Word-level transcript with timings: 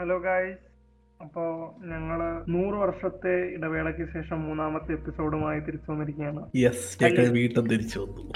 Hello 0.00 0.18
guys 0.18 0.58
അപ്പോ 1.22 1.74
ഞങ്ങൾ 1.84 2.44
നൂറ് 2.48 2.74
വർഷത്തെ 2.74 3.44
ഇടവേളയ്ക്ക് 3.44 4.12
ശേഷം 4.12 4.42
മൂന്നാമത്തെ 4.42 4.92
എപ്പിസോഡുമായി 4.92 5.60
തിരിച്ചു 5.60 5.90
വന്നിരിക്കുകയാണ്. 5.90 6.46
തിരിച്ചു 7.68 7.98
വന്നു. 7.98 8.32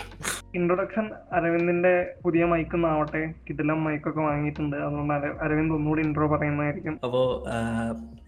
ഇൻട്രൊഡക്ഷൻ 0.54 1.10
അരവിന്ദിന്റെ 1.32 2.14
പുതിയ 2.24 2.44
മൈക്കൊന്നും 2.44 2.90
ആവട്ടെ 2.90 3.34
കിടിലം 3.50 3.84
മൈക്കൊക്കെ 3.84 4.20
വാങ്ങിയിട്ടുണ്ട്. 4.20 4.76
അതുകൊണ്ട് 4.76 5.14
അര- 5.14 5.36
അരവിന്ദ് 5.40 5.74
ഒന്നുകൂടി 5.74 6.02
ഇൻട്രോ 6.02 6.36
പറയുന്നതായിരിക്കും. 6.36 7.00
അപ്പോൾ 7.04 7.44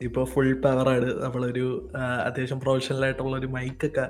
ഇപ്പോൾ 0.02 0.24
ഫുൾ 0.24 0.60
പവറാണ് 0.60 1.22
നമ്മളൊരു 1.24 1.90
അത്യാവശ്യം 2.26 2.60
പ്രൊഫഷണൽ 2.60 3.04
ആയിട്ടുള്ള 3.04 3.36
ഒരു 3.36 3.46
മൈക്കൊക്കെ 3.46 4.08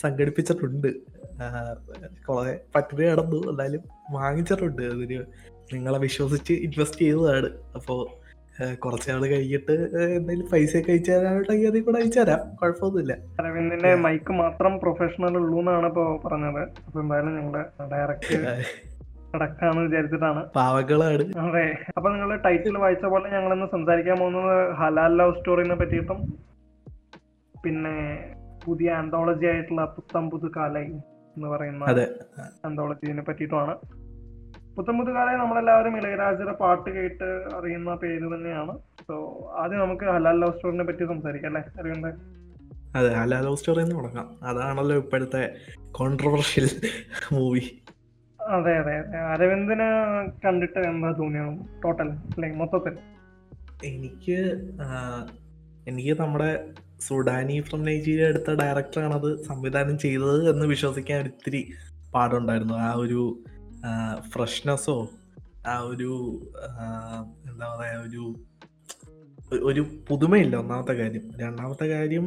സംഘടിപ്പിച്ചിട്ടുണ്ട്. 0.00 0.94
കുറെ 2.28 2.60
പറ്റിന് 2.76 3.10
കിടന്നു. 3.10 3.50
എന്നാലും 3.50 3.80
വാങ്ങിച്ചിട്ടുണ്ട്. 4.10 4.82
അതൊരു 4.82 5.24
നിങ്ങളെ 5.72 5.98
വിശ്വസിച്ച് 5.98 6.52
ഇൻവെസ്റ്റ് 6.52 6.98
ചെയ്തതാണ്. 6.98 7.48
അപ്പോൾ 7.74 8.25
കുറച്ച് 8.78 9.10
നാൾ 9.10 9.26
കഴിഞ്ഞിട്ട് 9.26 9.72
എന്തെങ്കിലും 10.16 10.50
പൈസയൊക്കെ 10.52 10.92
അയച്ചു 10.92 11.12
തരാനുണ്ടെങ്കിൽ 11.12 11.68
അതിൽ 11.68 11.82
കൂടെ 11.82 11.98
അയച്ചു 11.98 12.20
തരാം. 12.20 12.40
കുഴപ്പമൊന്നുമില്ല. 12.56 13.12
അരവിന്ദിന്റെ 13.40 13.94
മൈക്ക് 13.94 14.32
മാത്രം 14.32 14.78
പ്രൊഫഷണൽ 14.78 15.36
ഉള്ളൂ 15.36 15.58
എന്നാണ് 15.58 15.86
ഇപ്പൊ 15.86 16.20
പറഞ്ഞത്. 16.24 16.62
അപ്പൊ 16.86 17.00
എന്തായാലും 17.00 17.36
ഞങ്ങളുടെ 17.36 17.64
ഡയറക്റ്റ് 17.92 18.38
നടക്കാന്ന് 19.34 19.82
വിചാരിച്ചിട്ടാണ്. 19.82 20.42
പാവങ്ങളാണ്. 20.54 21.24
അതെ. 21.38 21.66
അപ്പൊ 21.96 22.10
നിങ്ങൾ 22.10 22.36
ടൈറ്റിൽ 22.36 22.78
വായിച്ച 22.78 23.04
പോലെ 23.04 23.28
ഞങ്ങൾ 23.30 23.52
ഇന്ന് 23.52 23.66
സംസാരിക്കാൻ 23.66 24.16
പോകുന്നത് 24.18 24.72
ഹലാൽ 24.74 25.16
ലവ് 25.16 25.34
സ്റ്റോറിനെ 25.38 25.74
പറ്റിയിട്ടും 25.74 26.20
പിന്നെ 27.54 27.96
പുതിയ 28.66 28.90
ആന്തോളജി 28.92 29.46
ആയിട്ടുള്ള 29.46 29.84
പുത്തം 29.84 30.30
പുതു 30.30 30.50
കാലൈ 30.56 30.84
എന്ന് 31.36 31.48
പറയുന്ന 31.48 31.84
ആന്തോളജിനെ 32.64 33.22
പറ്റിയിട്ടുമാണ്. 33.22 33.74
പുത്തം 34.76 34.94
പുതു 34.98 35.10
നമ്മളെല്ലാവരും 35.40 35.94
ഇളയരാജയുടെ 35.98 36.54
പാട്ട് 36.62 36.88
കേട്ട് 36.96 37.28
അറിയുന്ന 37.58 37.90
പേര് 38.02 38.26
തന്നെയാണ്. 38.34 38.72
സോ 39.06 39.14
ആദ്യം 39.62 39.80
നമുക്ക് 39.84 40.06
ഹലാൽ 40.14 40.36
ലവ് 40.42 40.54
സ്റ്റോറിനെ 40.56 40.84
പറ്റി 40.88 41.04
സംസാരിക്കാം 41.12 41.50
അല്ലേ 41.50 41.62
അറിയണ്ടേ 41.80 42.10
അതെ 42.98 43.10
ഹലാൽ 43.20 43.42
ലവ് 43.46 43.58
സ്റ്റോറി 43.60 43.80
എന്ന് 43.84 43.96
തുടങ്ങാം. 43.98 44.28
അതാണല്ലോ 44.48 44.96
ഇപ്പോഴത്തെ 45.02 45.42
കോൺട്രവേഴ്ഷ്യൽ 45.98 46.68
മൂവി 47.36 47.64
അതെ 48.40 48.72
അതെ 48.80 48.94
അരവിന്ദിന് 49.32 49.88
കണ്ടിട്ട് 50.44 50.80
എന്താ 50.90 51.10
തോന്നിയത് 51.20 51.54
ടോട്ടൽ 51.84 52.08
അല്ലെ 52.34 52.48
മൊത്തത്തിൽ? 52.60 52.94
എനിക്ക് 53.90 54.38
എനിക്ക് 55.90 56.12
നമ്മുടെ 56.20 56.50
സുഡാനി 57.06 57.56
ഫ്രം 57.66 57.82
നൈജീരിയ 57.88 58.30
എടുത്ത 58.32 58.50
ഡയറക്ടറാണ് 58.60 59.14
അത് 59.20 59.30
സംവിധാനം 59.48 59.96
ചെയ്തത് 60.04 60.38
എന്ന് 60.52 60.66
വിശ്വസിക്കാൻ 60.72 61.18
ഒരിത്തിരി 61.22 61.62
പാടുണ്ടായിരുന്നു. 62.14 62.76
ആ 62.86 62.88
ഒരു 63.04 63.20
ഫ്രഷ്നെസ്സോ 64.32 64.96
ആ 65.66 65.74
ഒരു 65.92 66.10
എന്താ 67.50 67.66
പറയുക 67.74 68.02
ഒരു 68.08 68.22
ഒരു 69.70 69.82
പുതുമയില്ല 70.08 70.56
ഒന്നാമത്തെ 70.56 70.92
കാര്യം. 70.92 71.24
രണ്ടാമത്തെ 71.36 71.86
കാര്യം 71.86 72.26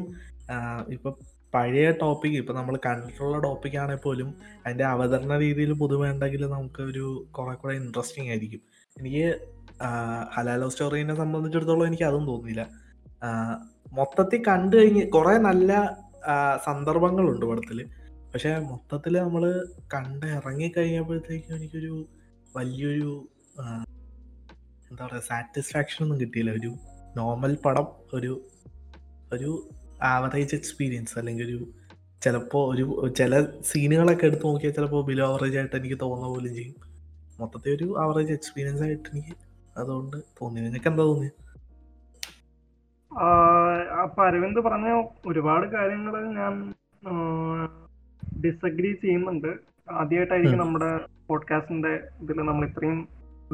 ഇപ്പം 0.90 1.14
പഴയ 1.54 1.92
ടോപ്പിക് 1.92 2.38
ഇപ്പം 2.38 2.56
നമ്മൾ 2.56 2.76
കണ്ടിട്ടുള്ള 2.86 3.38
ടോപ്പിക് 3.40 3.78
ആണെങ്കിൽ 3.78 4.04
പോലും 4.04 4.30
അതിന്റെ 4.66 4.86
അവതരണ 4.86 5.38
രീതിയിൽ 5.40 5.72
പുതുമ 5.74 6.12
ഉണ്ടെങ്കിൽ 6.12 6.42
നമുക്ക് 6.46 6.82
ഒരു 6.82 7.06
കുറെ 7.32 7.54
കൂടെ 7.54 7.74
ഇൻട്രസ്റ്റിംഗ് 7.74 8.30
ആയിരിക്കും. 8.30 8.62
എനിക്ക് 8.98 9.26
ഹലാലോ 10.36 10.70
സ്റ്റോറീനെ 10.70 11.16
സംബന്ധിച്ചിടത്തോളം 11.16 11.88
എനിക്ക് 11.88 12.04
അതും 12.04 12.28
തോന്നിയില്ല. 12.28 12.64
മൊത്തത്തിൽ 13.94 14.44
കണ്ടു 14.48 14.76
കഴിഞ്ഞ് 14.78 15.04
കുറേ 15.12 15.38
നല്ല 15.38 15.72
സന്ദർഭങ്ങളുണ്ട് 16.66 17.46
പടത്തിൽ. 17.46 17.80
പക്ഷെ 18.32 18.52
മൊത്തത്തിൽ 18.70 19.14
നമ്മൾ 19.20 19.44
കണ്ട് 19.94 20.26
ഇറങ്ങി 20.38 20.68
കഴിഞ്ഞപ്പോഴത്തേക്കും 20.76 21.56
എനിക്കൊരു 21.56 21.94
വലിയൊരു 22.56 23.12
എന്താ 24.90 25.04
പറയുക 25.06 25.24
സാറ്റിസ്ഫാക്ഷൻ 25.30 26.00
ഒന്നും 26.04 26.20
കിട്ടിയില്ല. 26.22 26.52
ഒരു 26.60 26.72
നോർമൽ 27.16 27.54
പടം 27.66 27.88
ഒരു 28.14 28.32
ഒരു 29.34 29.50
ആവറേജ് 30.12 30.56
എക്സ്പീരിയൻസ് 30.56 31.16
അല്ലെങ്കിൽ 31.20 31.46
ഒരു 31.48 31.60
ചിലപ്പോൾ 32.22 32.64
ഒരു 32.72 32.86
ചില 33.20 33.34
സീനുകളൊക്കെ 33.70 34.26
എടുത്ത് 34.26 34.46
നോക്കിയാൽ 34.46 34.74
ചിലപ്പോൾ 34.74 35.02
ബിലോ 35.10 35.26
ആവറേജ് 35.30 35.58
ആയിട്ട് 35.60 35.76
എനിക്ക് 35.76 35.98
തോന്നുന്ന 36.04 36.30
പോലും 36.34 36.54
ചെയ്യും. 36.58 36.76
മൊത്തത്തിൽ 37.40 37.72
ഒരു 37.78 37.88
ആവറേജ് 38.04 38.34
എക്സ്പീരിയൻസ് 38.38 38.84
ആയിട്ട് 38.84 39.08
എനിക്ക് 39.14 39.36
അതുകൊണ്ട് 39.78 40.18
തോന്നി 40.40 40.60
നിനക്ക് 40.68 40.90
എന്താ 40.92 41.04
തോന്നി 41.10 41.30
അപ്പൊ 44.04 44.22
അരവിന്ദ് 44.28 44.62
പറഞ്ഞ 44.66 44.90
ഒരുപാട് 45.28 45.66
കാര്യങ്ങൾ 45.76 46.16
ഞാൻ 46.40 46.54
ഡിസഗ്രി 48.46 48.98
ചെയ്യുന്നുണ്ട്. 49.02 49.48
ആദ്യമായിട്ടായിരിക്കും 49.92 50.60
നമ്മുടെ 50.60 51.00
പോഡ്കാസ്റ്റിന്റെ 51.28 52.04
ഇതിൽ 52.22 52.42
നമ്മൾ 52.42 52.68
ഇത്രയും 52.68 53.08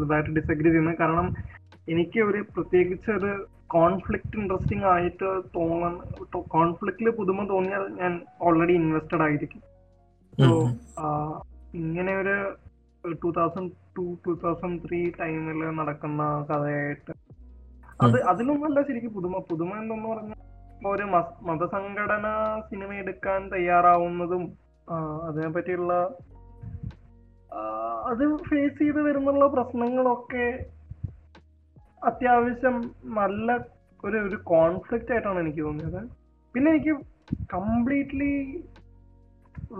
ഇതായിട്ട് 0.05 0.29
ഡിസഗ്രി 0.29 0.63
ചെയ്യുന്നത്. 0.63 0.97
കാരണം 0.97 1.33
എനിക്ക് 1.89 2.19
ഒരു 2.19 2.41
പ്രത്യേകിച്ച് 2.41 3.11
ഒരു 3.11 3.47
കോൺഫ്ലിക്റ്റ് 3.67 4.39
ഇൻട്രസ്റ്റിംഗ് 4.39 4.85
ആയിട്ട് 4.85 5.41
തോന്നുന്ന 5.55 6.37
കോൺഫ്ലിക്റ്റിൽ 6.39 7.09
പുതുമ 7.09 7.49
തോന്നിയാൽ 7.49 7.89
ഞാൻ 8.01 8.21
ഓൾറെഡി 8.41 8.73
ഇൻവെസ്റ്റഡ് 8.73 9.21
ആയിരിക്കും. 9.21 9.61
ഇങ്ങനെ 11.73 12.17
ഒരു 12.17 12.55
two 13.23 13.31
thousand 13.31 13.71
two 13.97 14.17
two 14.27 14.33
thousand 14.33 14.81
three 14.89 15.11
ടൈമിൽ 15.19 15.75
നടക്കുന്ന 15.75 16.45
കഥയായിട്ട്. 16.49 17.13
അത് 18.01 18.23
അതിലൊന്നല്ല 18.23 18.81
ശരിക്കും 18.81 19.13
പുതുമ. 19.13 19.37
പുതുമ 19.51 19.73
എന്തെന്ന് 19.77 20.09
പറഞ്ഞാൽ 20.09 20.35
ഒരു 20.87 21.03
മത- 21.03 21.45
മതസംഘടന 21.45 22.23
സിനിമ 22.69 22.93
എടുക്കാൻ 22.93 23.51
തയ്യാറാവുന്നതും 23.53 24.64
അതിനെ 25.27 25.49
പറ്റിയുള്ള 25.55 25.93
അത് 28.09 28.23
ഫേസ് 28.49 28.77
ചെയ്ത് 28.79 28.99
വരുന്നുള്ള 29.01 29.45
പ്രശ്നങ്ങളൊക്കെ 29.47 30.47
അത്യാവശ്യം 32.09 32.75
നല്ല 33.19 33.51
ഒരു 34.03 34.17
ഒരു 34.27 34.37
കോൺഫ്ലിക്റ്റ് 34.53 35.13
ആയിട്ടാണ് 35.13 35.39
എനിക്ക് 35.43 35.61
തോന്നിയത്. 35.67 36.01
പിന്നെ 36.55 36.71
എനിക്ക് 36.71 36.93
കംപ്ലീറ്റ്ലി 37.53 38.33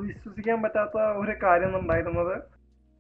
വിശ്വസിക്കാൻ 0.06 0.58
പറ്റാത്ത 0.64 0.98
ഒരു 1.22 1.34
കാര്യം 1.44 1.74
ഉണ്ടായിരുന്നത് 1.80 2.36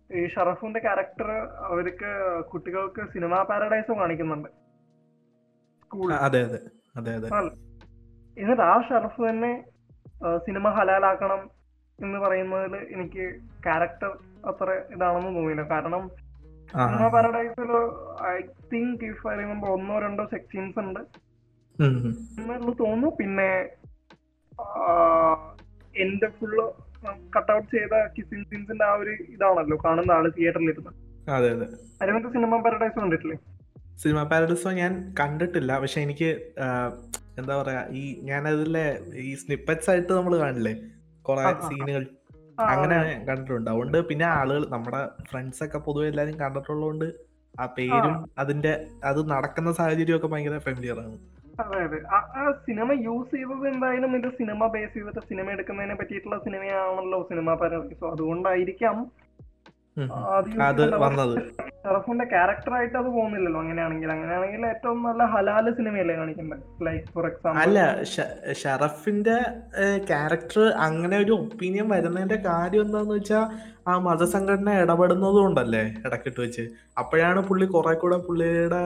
ഈ 0.09 0.27
ഷറഫിന്റെ 0.33 0.79
ക്യാരക്ടർ 0.79 1.29
അവർക്ക് 1.69 2.11
കുട്ടികൾക്ക് 2.51 3.01
സിനിമാ 3.13 3.39
പാരഡൈസ് 3.49 3.97
കാണിക്കുന്നുണ്ട്. 4.01 4.49
എന്നിട്ട് 8.37 8.63
ആ 8.71 8.75
ഷറഫ് 8.89 9.21
തന്നെ 9.29 9.51
സിനിമ 10.45 10.69
ഹലാലാക്കണം 10.77 11.41
എന്ന് 12.03 12.17
പറയുന്നതിൽ 12.23 12.75
എനിക്ക് 12.95 13.25
ക്യാരക്ടർ 13.65 14.11
അത്ര 14.49 14.69
ഇതാണെന്ന് 14.95 15.31
തോന്നിയില്ല. 15.37 15.65
കാരണം 15.73 16.03
cinema 16.83 17.07
പാരഡൈസിൽ 17.15 17.71
I 18.31 18.35
think 18.71 19.03
if 19.11 19.23
I 19.31 19.35
remember 19.41 19.69
ഒന്നോ 19.77 19.95
രണ്ടോ 20.05 20.23
സെക്ഷൻസ് 20.33 20.79
ഉണ്ട്. 20.85 21.01
എന്നുള്ളത് 21.85 22.73
തോന്നുന്നു. 22.83 23.09
പിന്നെ 23.19 23.49
എന്റെ 26.03 26.27
ഫുള്ള് 26.37 26.65
കട്ടൗട്ട് 27.35 27.69
ചെയ്ത 27.75 27.95
കിസിംഗ് 28.15 28.47
സീൻസിന്റെ 28.49 28.85
ആ 28.89 28.93
ഒരു 29.01 29.13
ഇതാണല്ലോ 29.33 29.77
കാണുന്ന 29.85 30.11
ആൾ 30.17 30.25
തിയേറ്ററിൽ 30.37 30.69
ഇരുന്ന്. 30.73 30.91
അതെ 31.35 31.49
അതെ. 31.55 31.67
അരവിന്ദ് 32.03 32.31
സിനിമ 32.35 32.59
പാരഡൈസ് 32.65 32.97
കണ്ടിട്ടില്ലേ? 33.01 33.37
സിനിമ 34.03 34.19
പാരഡൈസോ 34.31 34.71
ഞാൻ 34.81 34.93
കണ്ടിട്ടില്ല. 35.19 35.71
പക്ഷെ 35.83 35.99
എനിക്ക് 36.05 36.29
എന്താ 37.39 37.53
പറയാ 37.61 37.81
ഈ 38.01 38.03
ഞാൻ 38.29 38.41
അതിലെ 38.51 38.85
ഈ 39.27 39.31
സ്നിപ്പറ്റ്സ് 39.43 39.89
ആയിട്ട് 39.91 40.11
നമ്മൾ 40.17 40.33
കാണില്ലേ? 40.43 40.73
കുറെ. 41.27 41.53
സീനുകൾ 41.67 42.03
അങ്ങനെ 42.59 43.25
കണ്ടിട്ടുണ്ട്. 43.29 43.69
അതുകൊണ്ട് 43.69 44.07
പിന്നെ 44.07 44.25
ആളുകൾ 44.25 44.67
നമ്മുടെ 44.69 45.07
ഫ്രണ്ട്സ് 45.31 45.63
ഒക്കെ 45.63 45.77
പൊതുവെ 45.77 46.07
എല്ലാരും 46.07 46.39
കണ്ടിട്ടുള്ളതുകൊണ്ട് 46.39 47.07
ആ 47.55 47.65
പേരും 47.65 48.29
അതിന്റെ 48.37 48.71
അത് 49.03 49.29
നടക്കുന്ന 49.29 49.71
സാഹചര്യം 49.71 50.17
ഒക്കെ 50.17 50.27
ഭയങ്കര 50.27 50.57
ഫെമിലിയർ 50.57 50.99
ആണ്. 50.99 51.17
അതെ 51.59 51.77
അതെ. 51.77 51.99
ആ- 52.15 52.51
സിനിമ 52.65 52.91
യൂസ് 53.01 53.35
ചെയ്തത് 53.35 53.67
എന്തായാലും 53.67 54.15
ഇത് 54.17 54.29
സിനിമ 54.29 54.67
ബേസ് 54.67 54.93
ചെയ്തിട്ട് 54.93 55.19
സിനിമ 55.19 55.51
എടുക്കുന്നതിനെ 55.51 55.95
പറ്റിയിട്ടുള്ള 55.95 56.37
സിനിമയാണല്ലോ 56.37 57.27
സിനിമ 57.29 57.53
പാരഡൈസ് 57.53 57.99
സോ 57.99 58.11
അതുകൊണ്ടായിരിക്കാം 58.11 58.97
ഷറഫിന്റെ 61.83 62.25
ക്യാരക്ടർ 62.31 62.71
ആയിട്ട് 62.77 62.95
അത് 63.01 63.09
പോകുന്നില്ലല്ലോ 63.15 63.59
അങ്ങനെയാണെങ്കിൽ. 63.63 64.09
അങ്ങനെയാണെങ്കിൽ 64.15 64.61
ഏറ്റവും 64.71 64.99
നല്ല 65.07 65.23
ഹലാൽ 65.33 65.65
സിനിമയല്ലേ 65.77 66.15
കാണിക്കുന്നത് 66.19 66.63
ലൈക്ക് 66.87 67.05
ഫോർ 67.13 67.25
എക്സാമ്പിൾ 67.29 67.61
അല്ല 67.63 67.79
ഷറഫിന്റെ 68.61 69.37
ക്യാരക്ടർ 70.09 70.59
അങ്ങനെ 70.87 71.17
ഒരു 71.23 71.33
ഒപ്പീനിയൻ 71.39 71.87
വരുന്നതിന്റെ 71.93 72.39
കാര്യം 72.47 72.83
എന്താന്ന് 72.85 73.15
വെച്ചാൽ 73.17 73.45
ആ 73.87 73.95
മതസംഘടന 74.07 74.69
ഇടപെടുന്നത് 74.83 75.39
കൊണ്ടല്ലേ 75.41 75.83
ഇടക്കിട്ട് 76.07 76.39
വെച്ച്. 76.45 76.65
അപ്പോഴാണ് 77.01 77.41
പുള്ളി 77.49 77.67
കുറെ 77.75 77.93
കൂടെ 77.95 78.17
പുള്ളിയുടെ 78.27 78.83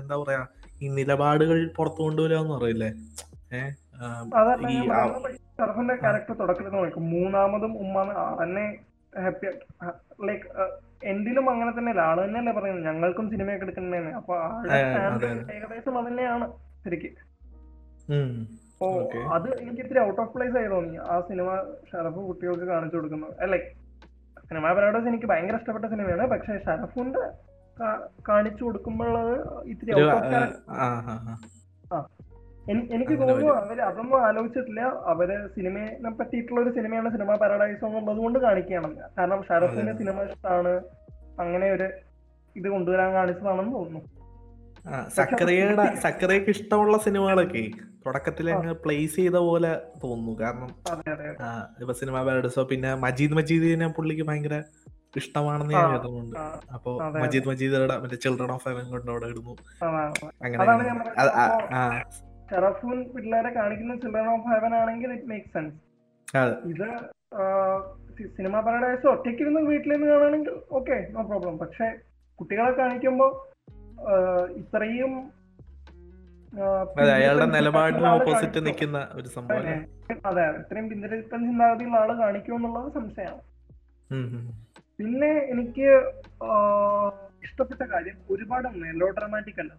എന്താ 0.00 0.16
പറയാ 0.22 0.42
ഈ 0.82 0.88
നിലപാടുകൾ 0.98 1.58
പുറത്തു 1.78 2.00
കൊണ്ടുവരാന്ന് 2.02 2.52
പറയില്ലേ? 2.56 2.90
ഏഹ് 3.52 3.72
ഷറഫിന്റെ 5.56 5.94
ക്യാരക്ടർ 6.02 6.34
തുടക്കത്തിൽ 6.40 6.74
നോക്കും 6.76 7.06
മൂന്നാമതും 7.14 7.72
ഉമ്മ 7.84 7.96
എന്നെ 8.44 8.66
ഹാപ്പി 9.24 9.46
ലൈക്ക് 10.28 10.44
എന്തിലും 11.12 11.46
അങ്ങനെ 11.52 11.72
തന്നെ 11.78 11.92
ആൾ 12.06 12.18
തന്നെയല്ലേ 12.24 12.52
പറയുന്നത്. 12.58 12.86
ഞങ്ങൾക്കും 12.88 13.26
സിനിമയൊക്കെ 13.32 13.66
എടുക്കണ്ടേന്ന് 13.66 14.12
അപ്പൊ 14.20 14.34
ആളുടെ. 14.44 15.28
ഏകദേശം 15.56 15.98
അത് 16.00 16.08
തന്നെയാണ് 16.08 16.46
ശരിക്കും. 16.84 17.14
അപ്പോ 18.72 18.88
അത് 19.36 19.48
എനിക്ക് 19.62 19.80
ഇത്തിരി 19.84 20.00
ഔട്ട് 20.06 20.20
ഓഫ് 20.22 20.32
പ്ലേസ് 20.34 20.56
ആയി 20.60 20.68
തോന്നി. 20.74 20.96
ആ 21.12 21.14
സിനിമ 21.28 21.48
ഷറഫ് 21.90 22.20
കുട്ടികൾക്ക് 22.28 22.66
കാണിച്ചു 22.72 22.96
കൊടുക്കുന്നത്. 22.98 23.34
ലൈക്ക് 23.52 23.70
സിനിമ 24.50 24.64
പാരഡൈസ് 24.78 25.08
എനിക്ക് 25.12 25.28
ഭയങ്കര 25.32 25.56
ഇഷ്ടപ്പെട്ട 25.60 25.86
സിനിമയാണ് 25.94 26.26
പക്ഷെ 26.34 26.54
ഷറഫുണ്ട് 26.66 27.20
കാണിച്ചു 28.28 28.62
കൊടുക്കുമ്പോഴത് 28.66 29.34
ഇത്തിരി 29.72 29.90
ഔട്ട് 29.98 30.12
out 30.14 31.44
എനിക്ക് 32.72 33.14
തോന്നുന്നു 33.20 33.46
അവർ 33.60 33.78
അതൊന്നും 33.88 34.18
ആലോചിച്ചിട്ടില്ല. 34.26 34.82
അവർ 35.12 35.28
സിനിമയെ 35.56 36.10
പറ്റിയിട്ടുള്ള 36.18 36.58
ഒരു 36.64 36.70
സിനിമയാണ് 36.76 37.08
സിനിമ 37.14 37.36
പാരഡൈസ് 37.42 37.84
എന്നുള്ളത് 37.88 38.20
കൊണ്ട് 38.24 38.38
കാണിക്കണം. 38.46 38.92
കാരണം 39.18 39.40
ഷറഫിന്റെ. 39.48 39.92
സിനിമ 40.00 40.16
ഇഷ്ടമാണ്. 40.30 40.74
അങ്ങനെ 41.44 41.66
ഒരു 41.76 41.88
ഇത് 42.56 42.68
കൊണ്ടുവരാൻ 42.74 43.10
കാണിച്ചതാണെന്ന് 43.18 43.74
തോന്നുന്നു. 43.78 44.02
സക്കറിയയുടെ 45.16 45.86
സക്കറിയക്ക് 46.04 46.50
ഇഷ്ടമുള്ള 46.56 46.96
സിനിമകളൊക്കെ 47.06 47.64
തുടക്കത്തിൽ 48.04 48.46
അങ്ങ് 48.52 48.74
പ്ലേസ് 48.84 49.16
ചെയ്ത 49.20 49.38
പോലെ 49.48 49.72
തോന്നുന്നു. 50.04 50.34
കാരണം 50.42 50.70
ഇപ്പൊ 51.82 51.94
സിനിമ 52.02 52.16
പാരഡൈസോ 52.28 52.64
പിന്നെ 52.72 52.92
മജീദ് 53.06 53.36
മജീദിനെ 53.40 53.88
പുള്ളിക്ക് 53.98 54.26
ഭയങ്കര 54.30 54.56
ഇഷ്ടമാണെന്ന് 55.20 55.74
ഞാൻ 55.74 55.86
കേട്ടുന്നുണ്ട് 55.92 56.34
കേട്ടിട്ടുണ്ട്. 56.36 56.72
അപ്പൊ 56.76 56.90
മജീദ് 57.22 57.48
മജീദ് 57.50 57.78
മറ്റേ 58.02 58.18
ചിൽഡ്രൻ 58.24 58.50
ഓഫ് 58.56 58.66
ഹെവൻ 58.68 58.86
കൊണ്ട് 58.94 59.10
അവിടെ 59.12 59.28
ഇടുന്നു. 59.32 59.54
അങ്ങനെ 60.44 60.64
ഷറഫുൻ 62.50 62.98
പിള്ളേരെ 63.14 63.50
കാണിക്കുന്ന 63.58 63.94
ചിൽഡ്രൻ 64.02 64.28
ഓഫ് 64.34 64.48
ഹെവൻ 64.52 64.72
ആണെങ്കിൽ 64.80 65.10
ഇറ്റ് 65.16 65.28
മേക്ക് 65.32 65.48
സെൻസ്. 65.54 65.76
ഇത് 66.72 66.86
സിനിമ 68.36 68.54
പാരഡൈസ് 68.66 69.06
വീട്ടിൽ 69.70 69.90
നിന്ന് 69.94 70.06
കാണുകയാണെങ്കിൽ 70.12 70.54
ഓക്കെ 70.78 70.96
നോ 71.16 71.22
പ്രോബ്ലം 71.30 71.56
പക്ഷെ 71.64 71.88
കുട്ടികളെ 72.38 72.72
കാണിക്കുമ്പോൾ 72.80 73.32
ഇത്രയും 74.62 75.12
അതെ 76.98 77.10
അയാളുടെ 77.16 77.46
നിലപാടിന് 77.54 78.08
ഓപ്പോസിറ്റ് 78.16 78.60
നിൽക്കുന്ന 78.66 78.98
ഒരു 79.18 79.28
സംഭവം? 79.34 79.66
അതെ 80.28 80.44
ഇത്രയും 80.60 80.86
പിന്തിരിപ്പൻ 80.90 81.40
ചിന്താഗതിയുള്ള 81.48 81.96
ആൾ 82.02 82.10
കാണിക്കുമെന്നുള്ളത് 82.22 82.88
സംശയമാണ്. 82.98 83.42
പിന്നെ 84.98 85.32
എനിക്ക് 85.52 85.88
ഇഷ്ടപ്പെട്ട 87.46 87.82
കാര്യം 87.92 88.16
ഒരുപാട് 88.34 88.68
മെലോ 88.82 89.08
ഡ്രാമാറ്റിക് 89.18 89.60
അല്ല 89.64 89.74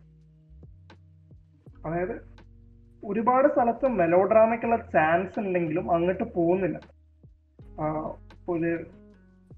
അതായത് 1.85 2.15
ഒരുപാട് 3.03 3.47
സ്ഥലത്ത് 3.47 3.87
മെലോഡ്രാമയ്ക്കുള്ള 3.99 4.77
ചാൻസ് 4.93 5.39
ഉണ്ടെങ്കിലും 5.41 5.85
അങ്ങോട്ട് 5.95 6.25
പോകുന്നില്ല. 6.35 6.77
ഒരു 8.49 8.71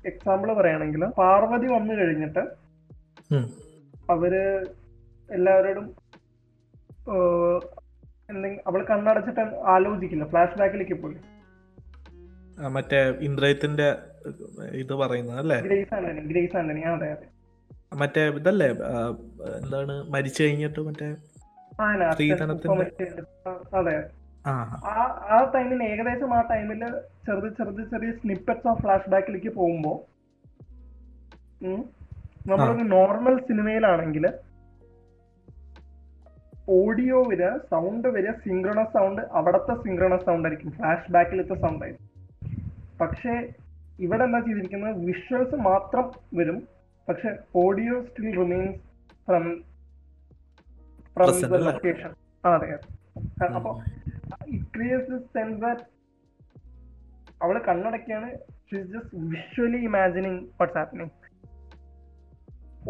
എക്സാമ്പിൾ 0.06 0.50
പറയുകയാണെങ്കിൽ 0.54 1.04
പാർവതി 1.20 1.68
വന്നു 1.74 1.94
കഴിഞ്ഞിട്ട് 1.94 2.44
അവർ 4.10 4.34
എല്ലാവരോടും 5.30 5.88
എന്തെങ്കിലും 8.30 8.64
അവൾ 8.68 8.82
കണ്ണടച്ചിട്ട് 8.90 9.44
ആലോചിക്കില്ല 9.74 10.26
ഫ്ലാഷ് 10.32 10.58
ബാക്കിലേക്ക് 10.60 10.98
പോയി 11.04 11.18
മറ്റേ 12.70 12.98
ഇന്ദ്രയത്തിന്റെ 13.28 13.88
ഇത് 14.82 14.94
പറയുന്നത് 15.02 15.40
അല്ലേ? 15.42 15.58
ഗ്രേസ് 15.68 15.94
ആന്റണി 15.98 16.22
ഗ്രേസ് 16.32 16.56
ആന്റണി. 16.58 16.82
അതെ 16.92 17.08
അതെ. 17.14 17.28
മറ്റേ 18.02 18.24
ഇതല്ലേ 18.40 18.68
എന്താണ് 19.60 19.94
മരിച്ചു 20.14 20.42
കഴിഞ്ഞിട്ട് 20.44 20.82
മറ്റേ 20.90 21.08
അതെ. 23.74 24.10
ആ 25.32 25.52
ടൈമിൽ 25.56 25.84
ഏകദേശം 25.84 26.34
ആ 26.34 26.42
ടൈമിൽ 26.42 26.80
ചെറുത് 27.26 27.58
ചെറുത് 27.58 27.90
ചെറിയ 27.90 28.12
സ്നിപ്പറ്റ്സ് 28.12 28.68
ഓഫ് 28.68 28.82
ഫ്ലാഷ് 28.82 29.10
ബാക്കിലേക്ക് 29.10 29.50
പോകുമ്പോ 29.50 30.04
നമ്മളൊരു 32.48 32.84
നോർമൽ 32.84 33.42
സിനിമയിലാണെങ്കിൽ 33.42 34.26
ഓഡിയോ 36.70 37.24
വരിക 37.24 37.58
സൗണ്ട് 37.58 38.08
വരിക 38.08 38.32
സിങ്ക്രണസ് 38.32 38.94
സൗണ്ട് 38.94 39.22
അവിടത്തെ 39.22 39.76
സിങ്ക്രണസ് 39.76 40.26
സൗണ്ട് 40.26 40.48
ആയിരിക്കും. 40.48 40.72
ഫ്ലാഷ് 40.72 41.12
ബാക്കിലത്തെ 41.12 41.54
സൗണ്ട് 41.54 41.86
ആയിരിക്കും. 41.86 42.10
പക്ഷേ 43.02 43.50
ഇവിടെ 44.00 44.24
എന്താ 44.24 44.40
ചെയ്തിരിക്കുന്നത്? 44.40 45.06
വിഷ്വൽസ് 45.06 45.56
മാത്രം 45.56 46.12
വരും. 46.34 46.68
പക്ഷെ 47.10 47.38
audio 47.56 48.06
still 48.06 48.36
remains 48.36 48.80
from 49.28 49.64
the 51.18 51.56
അല്ലേ? 51.58 51.72
ലൊക്കേഷൻ 51.72 52.12
അതെ. 52.44 52.70
അപ്പൊ 53.58 53.72
ഇറ്റ് 54.56 54.68
ക്രിയേറ്റ്സ് 54.76 55.20
സെൻസ് 55.36 55.60
ദാറ്റ് 55.66 55.84
അവൾ 57.46 57.56
കണ്ണടക്കാണ് 57.70 58.30
just 58.72 59.18
visually 59.34 59.82
imagining 59.90 60.42
what's 60.60 60.78
happening 60.80 61.14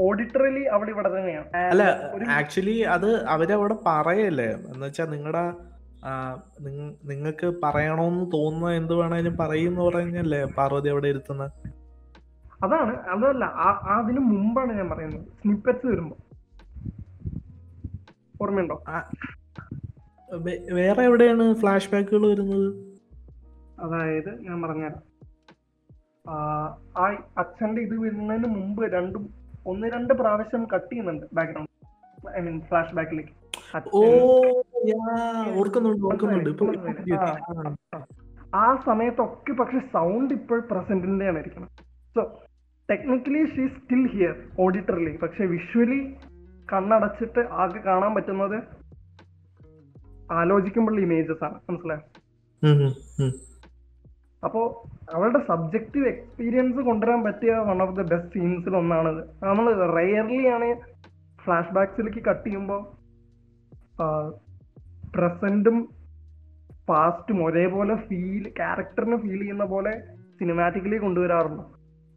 auditorily 0.05 0.63
അവൾ 0.75 0.87
ഇവിടെ 0.93 1.09
തന്നെയാണ്. 1.15 1.47
അല്ല 1.71 1.83
ആക്ച്വലി 2.37 2.75
അത് 2.95 3.09
അവരവിടെ 3.33 3.75
പറയല്ലേ? 3.87 4.49
എന്ന് 4.71 4.83
വെച്ചാ 4.85 5.05
നിങ്ങളുടെ 5.13 5.43
നിങ്ങൾക്ക് 7.09 7.47
പറയണോന്ന് 7.63 8.23
തോന്നുന്ന 8.35 8.69
എന്ത് 8.77 8.93
വേണേലും 8.99 9.33
പറയും 9.41 9.73
പറഞ്ഞല്ലേ 9.79 10.39
പാർവതി 10.59 10.89
അവിടെ 10.93 11.09
ഇരുത്തുന്നത് 11.13 11.51
അതാണ് 12.65 12.93
അതല്ല. 13.13 13.43
അതിന് 13.95 14.21
മുമ്പാണ് 14.31 14.71
ഞാൻ 14.79 14.87
പറയുന്നത്. 14.93 15.27
സ്നിപ്പറ്റ്സ് 15.41 15.87
വരുമ്പോ. 15.91 16.15
ഓർമ്മയുണ്ടോ? 18.41 18.77
വേറെ 20.75 21.01
എവിടെയാണ് 21.03 21.45
ഫ്ലാഷ് 21.53 21.89
ബാക്കുകൾ 21.89 22.23
വരുന്നത്? 22.27 22.67
അതായത് 23.79 24.31
ഞാൻ 24.43 24.57
പറഞ്ഞുതരാം. 24.61 25.01
ആ, 26.25 27.05
അച്ഛന്റെ 27.37 27.81
ഇത് 27.81 27.95
വരുന്നതിന് 27.99 28.49
മുമ്പ് 28.55 28.83
രണ്ടും 28.93 29.23
ഒന്ന് 29.65 29.87
രണ്ട് 29.87 30.13
പ്രാവശ്യം 30.13 30.63
കട്ട് 30.73 30.91
ചെയ്യുന്നുണ്ട് 30.91 31.25
ബാക്ക്ഗ്രൗണ്ട് 31.33 31.69
ഐ 32.37 32.41
മീൻ 32.41 32.57
ഫ്ലാഷ് 32.61 32.95
ബാക്കിലേക്ക് 32.95 33.33
ആ. 37.15 37.25
ആ 38.57 38.65
സമയത്തൊക്കെ 38.85 39.53
പക്ഷെ 39.53 39.79
സൗണ്ട് 39.93 40.33
ഇപ്പോൾ 40.33 40.59
പ്രസന്റിന്റെ 40.71 41.27
ആണ് 41.27 41.39
ഇരിക്കുന്നത് 41.39 41.73
so 42.15 42.21
technically 42.89 43.43
she 43.51 43.65
still 43.75 44.01
hear 44.07 44.33
auditorily 44.59 45.13
പക്ഷെ 45.17 45.45
വിഷ്വലി 45.45 45.99
കണ്ണടച്ചിട്ട് 46.71 47.41
ആകെ 47.59 47.79
കാണാൻ 47.81 48.11
പറ്റുന്നത് 48.15 48.57
ആലോചിക്കുമ്പോഴുള്ള 50.33 51.01
ഇമേജസ് 51.01 51.43
ആണ് 51.43 51.57
മനസ്സിലായോ. 51.67 52.03
അപ്പോ 54.43 54.61
അവളുടെ 55.13 55.39
സബ്ജക്റ്റീവ് 55.49 56.07
എക്സ്പീരിയൻസ് 56.07 56.81
കൊണ്ടുവരാൻ 56.87 57.19
പറ്റിയ 57.25 57.53
വൺ 57.67 57.79
ഓഫ് 57.83 57.95
ദ 57.97 58.03
ബെസ്റ്റ് 58.11 58.33
സീൻസിൽ 58.35 58.75
ഒന്നാണത് 58.77 59.19
നമ്മൾ 59.43 59.65
റെയർലി 59.97 60.45
ആണ് 60.53 60.69
ഫ്ലാഷ് 61.39 61.73
ബാക്സിലേക്ക് 61.73 62.21
കട്ട് 62.27 62.45
ചെയ്യുമ്പോൾ 62.45 62.81
പ്രസന്റും 65.13 65.77
പാസ്റ്റും 66.87 67.39
ഒരേപോലെ 67.45 67.95
ഫീൽ 68.07 68.45
ക്യാരക്ടറിന് 68.57 69.17
ഫീൽ 69.21 69.39
ചെയ്യുന്ന 69.41 69.65
പോലെ 69.65 69.93
സിനിമാറ്റിക്കലി 70.39 70.97
കൊണ്ടുവരാറുണ്ട് 70.97 71.63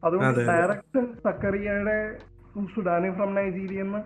അതുകൊണ്ട് 0.03 0.31
അതെ, 0.31 0.45
അതെ. 0.45 0.53
ഡയറക്ടർ 0.53 1.05
സക്കറിയയുടെ 1.25 1.97
സുഡാനി 2.69 3.11
ഫ്രം 3.17 3.31
നൈജീരിയ 3.35 3.81
എന്ന് 3.81 4.01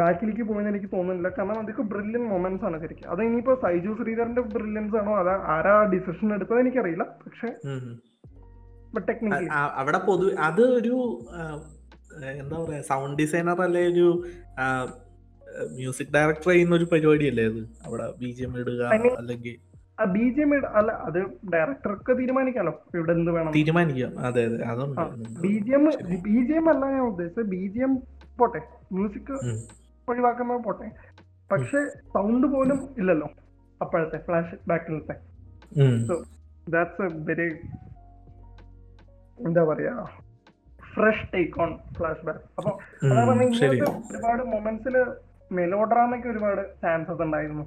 ബാക്കിലേക്ക് 0.00 0.44
പോയെന്ന് 0.48 0.70
എനിക്ക് 0.72 0.88
തോന്നുന്നില്ല. 0.94 1.28
കാരണം 1.36 1.58
അതൊക്കെ 1.62 1.84
ബ്രില്യൻ 1.92 2.24
മൊമെന്റ്സ് 2.32 2.64
ആണ് 2.68 2.76
ശരിക്കും. 2.84 3.10
അത് 3.12 3.20
ഇനിയിപ്പോ 3.26 3.54
സൈജു 3.64 3.90
ശ്രീധരന്റെ 4.00 4.42
ബ്രില്യൻസ് 4.54 4.96
ആണോ? 5.00 5.12
അതാ 5.22 5.34
ആരാ 5.54 5.74
ഡിസിഷൻ 5.92 6.34
എടുത്തത് 6.36 6.62
എനിക്കറിയില്ല. 6.64 7.04
പക്ഷെ 7.24 7.50
അവിടെ 9.82 10.00
പൊതു 10.08 10.26
അത് 10.48 10.62
ഒരു 10.78 10.96
എന്താ 12.42 12.56
പറയാ 12.64 12.80
സൗണ്ട് 12.88 13.16
ഡിസൈനർ 13.20 13.60
അല്ലെ 13.66 13.82
ഒരു 13.92 14.08
മ്യൂസിക് 15.78 16.12
ഡയറക്ടർ 16.16 16.50
ചെയ്യുന്ന 16.54 16.74
ഒരു 16.80 16.86
പരിപാടിയല്ലേ 16.92 17.44
അത്? 17.52 17.62
അവിടെ 17.86 18.04
ബി 18.20 18.30
ജി 18.36 18.42
എം 18.48 18.52
ഇടുക 18.62 18.82
അല്ലെങ്കിൽ 19.20 19.56
ബി 20.14 20.26
ജി 20.34 20.40
എം 20.44 20.52
അല്ല 20.78 20.92
അത് 21.08 21.18
ഡയറക്ടർക്ക് 21.52 22.12
തീരുമാനിക്കാലോ? 22.20 22.72
ഇവിടെ 22.96 23.12
എന്ത് 23.18 23.30
വേണം? 23.36 23.50
തീരുമാനിക്കാം. 23.56 24.12
അതെ 24.28 24.42
അതെ. 24.48 24.58
അതുണ്ട്. 24.72 25.00
B 25.44 25.52
G 25.66 25.72
M 25.78 25.84
B 26.26 26.36
G 26.48 26.54
M 26.60 26.66
അല്ല 26.72 26.84
ഞാൻ 26.94 27.04
ഉദ്ദേശിച്ചത്. 27.10 27.48
ബി 27.54 27.62
ജി 27.74 27.82
എം 27.88 27.94
പോട്ടെ. 28.40 28.62
മ്യൂസിക്. 28.96 29.34
ഒഴിവാക്കുന്നത് 30.08 30.64
പോട്ടെ. 30.64 30.88
പക്ഷെ 31.50 31.80
സൗണ്ട് 32.14 32.46
പോലും 32.46 32.94
ഇല്ലല്ലോ 32.98 33.28
അപ്പോഴത്തെ 33.80 34.18
ഫ്ലാഷ് 34.18 34.56
ബാക്കിലത്തെ 34.68 35.14
ഉം. 35.80 35.96
ദാറ്റ്സ് 36.70 37.02
എ 37.02 37.08
വെരി 37.28 37.48
എന്താ 39.38 39.64
പറയാ 39.64 39.94
fresh 40.94 41.32
take 41.34 41.60
on 41.60 41.78
flash 41.96 42.26
back 42.26 42.40
അപ്പൊ 42.58 42.70
ഇങ്ങനത്തെ 43.42 43.86
ഒരുപാട് 44.10 44.42
മൊമെന്റ്സിൽ 44.42 44.96
മെലോഡ്രാമയ്ക്ക് 45.52 46.28
ഒരുപാട് 46.28 46.62
ചാൻസസ് 46.82 47.22
ഉണ്ടായിരുന്നു. 47.22 47.64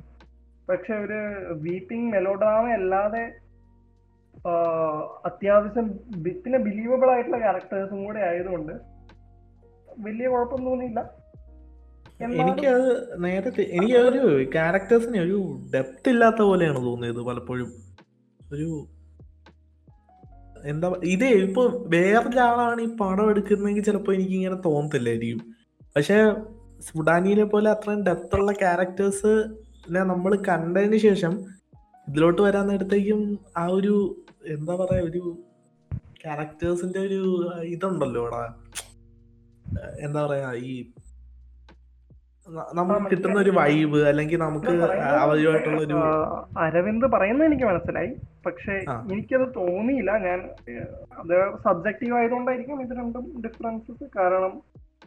പക്ഷെ 0.70 0.94
ഒരു 0.94 1.20
വീപ്പിംഗ് 1.66 2.12
മെലോഡ്രാമ 2.14 2.70
അല്ലാതെ 2.70 3.26
അത്യാവശ്യം 5.26 5.88
പിന്നെ 6.44 6.58
ബിലീവബിൾ 6.58 7.12
ആയിട്ടുള്ള 7.12 7.38
ക്യാരക്ടേഴ്സും 7.38 8.06
കൂടെ 8.06 8.20
ആയതുകൊണ്ട് 8.20 8.74
വലിയ 9.98 10.28
കുഴപ്പം 10.28 10.66
തോന്നിയില്ല. 10.66 11.00
എന്നാലും 12.20 12.44
എനിക്ക് 12.44 12.68
അത് 12.76 12.90
നേരത്തെ 13.24 13.64
എനിക്ക് 13.78 13.98
ഒരു 14.10 14.22
ക്യാരക്ടേഴ്സിന് 14.54 15.20
ഒരു 15.26 15.40
ഡെപ്ത് 15.74 16.10
ഇല്ലാത്ത 16.14 16.40
പോലെയാണ് 16.50 16.80
തോന്നിയത് 16.86 17.22
പലപ്പോഴും. 17.30 17.70
ഒരു 18.40 18.70
എന്താ 20.72 20.88
ഇതേ 21.14 21.30
ഇപ്പൊ 21.48 21.64
വേറൊരാളാണ് 21.94 22.80
ഈ 22.82 22.90
പടം 23.02 23.28
എടുക്കുന്നതെങ്കിൽ 23.30 23.84
ചിലപ്പോ 23.84 24.12
എനിക്ക് 24.14 24.36
ഇങ്ങനെ 24.40 24.58
തോന്നത്തില്ലായിരിക്കും. 24.68 25.42
പക്ഷെ 25.96 26.18
സുഡാനിയിലെ 26.88 27.46
പോലെ 27.54 27.68
അത്രയും 27.76 28.02
ഡെപ്ത് 28.04 28.36
ഉള്ള 28.40 28.52
ക്യാരക്ടേഴ്സ് 28.64 29.34
നമ്മൾ 30.12 30.32
കണ്ടതിന് 30.50 30.98
ശേഷം 31.08 31.34
ഇതിലോട്ട് 32.08 32.42
വരാൻ 32.42 32.66
നേരത്തേക്കും 32.68 33.22
ആ 33.58 33.64
ഒരു 33.78 33.94
എന്താ 34.56 34.74
പറയാ 34.76 35.04
ഒരു 35.10 35.22
ക്യാരക്ടേഴ്സിന്റെ 36.22 37.00
ഒരു 37.08 37.22
ഇതുണ്ടല്ലോ 37.74 38.22
അവിടെ 38.24 38.44
എന്താ 40.06 40.20
പറയാ 40.28 40.50
ഈ 40.68 40.74
നമുക്ക് 42.78 43.06
കിട്ടുന്ന 43.12 43.38
ഒരു 43.40 43.52
വൈബ് 43.58 44.00
അല്ലെങ്കിൽ 44.10 44.40
നമുക്ക് 44.44 44.74
അവരുമായിട്ടുള്ള 45.24 45.80
ഒരു 45.88 45.98
അരവിന്ദ് 46.66 47.08
പറയുന്നത് 47.16 47.48
എനിക്ക് 47.48 47.66
മനസ്സിലായി. 47.70 48.12
പക്ഷെ 48.46 48.76
എനിക്കത് 49.12 49.46
തോന്നിയില്ല. 49.56 50.12
ഞാൻ 50.28 50.40
അത് 51.22 51.36
സബ്ജക്റ്റീവ് 51.66 52.16
ആയതുകൊണ്ടായിരിക്കും 52.20 52.82
ഇത് 52.86 52.94
രണ്ടും 53.00 53.26
ഡിഫറൻസസ് 53.46 54.08
കാരണം 54.18 54.54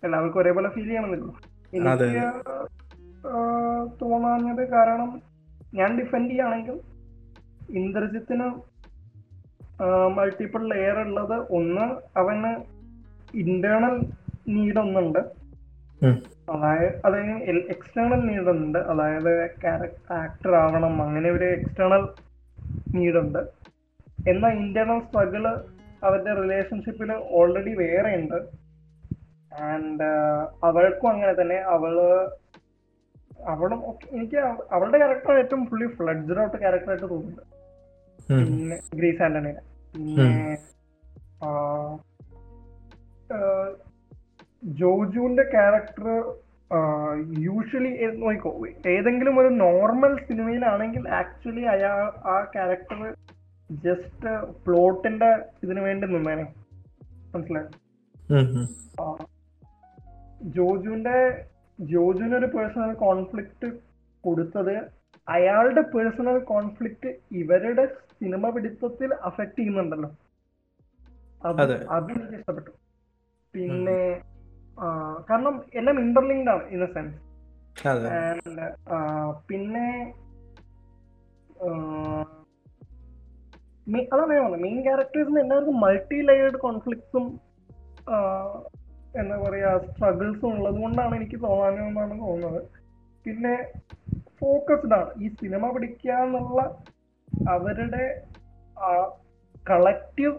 എല്ലാവർക്കും 0.04 0.40
ഒരേപോലെ 0.40 0.68
ഫീൽ 0.68 0.88
ചെയ്യണമെന്നില്ല. 0.88 1.32
എനിക്ക് 1.76 2.26
തോന്നാഞ്ഞത് 4.02 4.62
കാരണം 4.76 5.10
ഞാൻ 5.78 5.90
ഡിഫെൻഡ് 6.00 6.30
ചെയ്യുകയാണെങ്കിൽ 6.30 6.76
ഇന്ദ്രജിത്തിന് 7.80 8.46
മൾട്ടിപ്പിൾ 10.16 10.62
ലെയർ 10.68 10.96
ഉള്ളത്. 11.06 11.36
ഒന്ന് 11.58 11.86
അവന് 12.20 12.52
ഇന്റേണൽ 13.42 13.94
നീഡ് 14.54 14.78
ഒന്നുണ്ട്. 14.78 15.22
അതായത് 16.50 17.00
അത് 17.04 17.18
എക്സ്റ്റേണൽ 17.74 18.20
നീഡ് 18.28 18.50
ഉണ്ട്. 18.50 18.78
അതായത് 18.78 19.32
ആക്ടർ 20.12 20.54
ആവണം. 20.54 21.02
അങ്ങനെ 21.02 21.30
ഒരു 21.30 21.44
എക്സ്റ്റേണൽ 21.44 22.08
നീഡ് 22.94 23.16
ഉണ്ട്. 23.16 23.38
എന്നാൽ 24.28 24.52
ഇന്റേണൽ 24.52 25.00
സ്ട്രഗിൾ 25.00 25.44
അവരുടെ 26.04 26.32
റിലേഷൻഷിപ്പിൽ 26.42 27.12
ഓൾറെഡി 27.12 27.74
വേറെ 27.74 28.16
ഉണ്ട്. 28.16 28.38
ആൻഡ് 29.54 30.08
അവൾക്കും 30.64 31.08
അങ്ങനെ 31.08 31.32
തന്നെ. 31.40 31.56
അവൾ 31.56 31.94
അവളും 33.46 33.80
എനിക്ക് 34.12 34.36
അവളുടെ 34.72 34.98
ക്യാരക്ടർ 34.98 35.32
ഏറ്റവും 35.38 35.66
ഫുള്ളി 35.66 35.86
ഫ്ലഡ്ജഡ് 35.86 36.40
ഔട്ട് 36.40 36.56
ക്യാരക്ടറായിട്ട് 36.56 37.06
തോന്നുന്നുണ്ട്. 37.10 37.44
പിന്നെ 38.28 38.76
ഗ്രീസ് 38.94 39.22
ആന്റണിയുടെ 39.22 39.62
പിന്നെ 39.94 40.30
ജോജുവിന്റെ 44.62 45.44
ക്യാരക്ടർ 45.52 46.06
യൂഷ്വലി 47.44 47.90
നോക്കോ 48.20 48.50
ഏതെങ്കിലും 48.92 49.36
ഒരു 49.40 49.50
നോർമൽ 49.62 50.12
സിനിമയിലാണെങ്കിൽ 50.26 51.04
ആക്ച്വലി 51.18 51.64
അയാൾ 51.72 52.00
ആ 52.26 52.36
ക്യാരക്ടർ 52.52 53.00
ജസ്റ്റ് 53.70 54.30
പ്ലോട്ടിന്റെ 54.64 55.30
ഇതിന് 55.62 55.80
വേണ്ടി 55.80 56.06
നിന്നേനെ 56.08 56.44
മനസ്സിലായി. 57.34 57.68
ജോജുവിന്റെ 60.54 61.16
ജോജുവിന് 61.78 62.34
ഒരു 62.36 62.48
പേഴ്സണൽ 62.54 62.92
കോൺഫ്ലിക്റ്റ് 63.02 63.68
കൊടുത്തത് 64.24 64.74
അയാളുടെ 65.28 65.82
പേഴ്സണൽ 65.92 66.38
കോൺഫ്ലിക്റ്റ് 66.50 67.10
ഇവരുടെ 67.40 67.84
സിനിമ 68.14 68.50
പിടിത്തത്തിൽ 68.54 69.10
അഫക്ട് 69.28 69.56
ചെയ്യുന്നുണ്ടല്ലോ 69.58 70.10
അത് 71.42 71.60
അതെ. 71.64 71.76
അത് 71.90 72.08
എനിക്ക് 72.14 72.36
ഇഷ്ടപ്പെട്ടു 72.38 72.70
കാരണം 75.40 75.58
എല്ലാം 75.80 75.96
ഇന്റർലിങ്ക്ഡ് 76.00 76.50
ആണ് 76.52 76.64
ഇൻ 76.74 76.80
എ 76.84 76.88
സെൻസ് 76.94 77.18
പിന്നെ 79.48 79.86
അതാണ് 84.12 84.32
ഞാൻ 84.34 84.42
പറഞ്ഞത് 84.44 84.62
മെയിൻ 84.64 84.78
ക്യാരക്ടേഴ്സിന് 84.86 85.40
എല്ലാവർക്കും 85.42 85.76
മൾട്ടി 85.84 86.18
ലെയേർഡ് 86.28 86.58
കോൺഫ്ലിക്ട്സും 86.64 87.24
എന്താ 89.14 89.36
പറയാ 89.44 89.70
സ്ട്രഗിൾസും 89.86 90.50
ഉള്ളത് 90.56 90.78
കൊണ്ടാണ് 90.82 91.14
എനിക്ക് 91.18 91.38
തോന്നാനെന്നാണ് 91.44 92.14
തോന്നുന്നത്. 92.20 92.60
പിന്നെ 93.24 93.54
ഫോക്കസ്ഡ് 94.40 94.94
ആണ്. 94.98 95.10
ഈ 95.22 95.28
സിനിമ 95.40 95.70
പിടിക്കുക 95.74 96.12
എന്നുള്ള 96.26 96.60
അവരുടെ 97.54 98.04
കളക്റ്റീവ് 99.66 100.36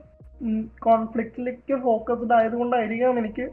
കോൺഫ്ലിക്റ്റിലേക്ക് 0.88 1.76
ഫോക്കസ്ഡ് 1.88 2.36
ആയതുകൊണ്ടായിരിക്കാം 2.38 3.20
എനിക്ക് 3.24 3.46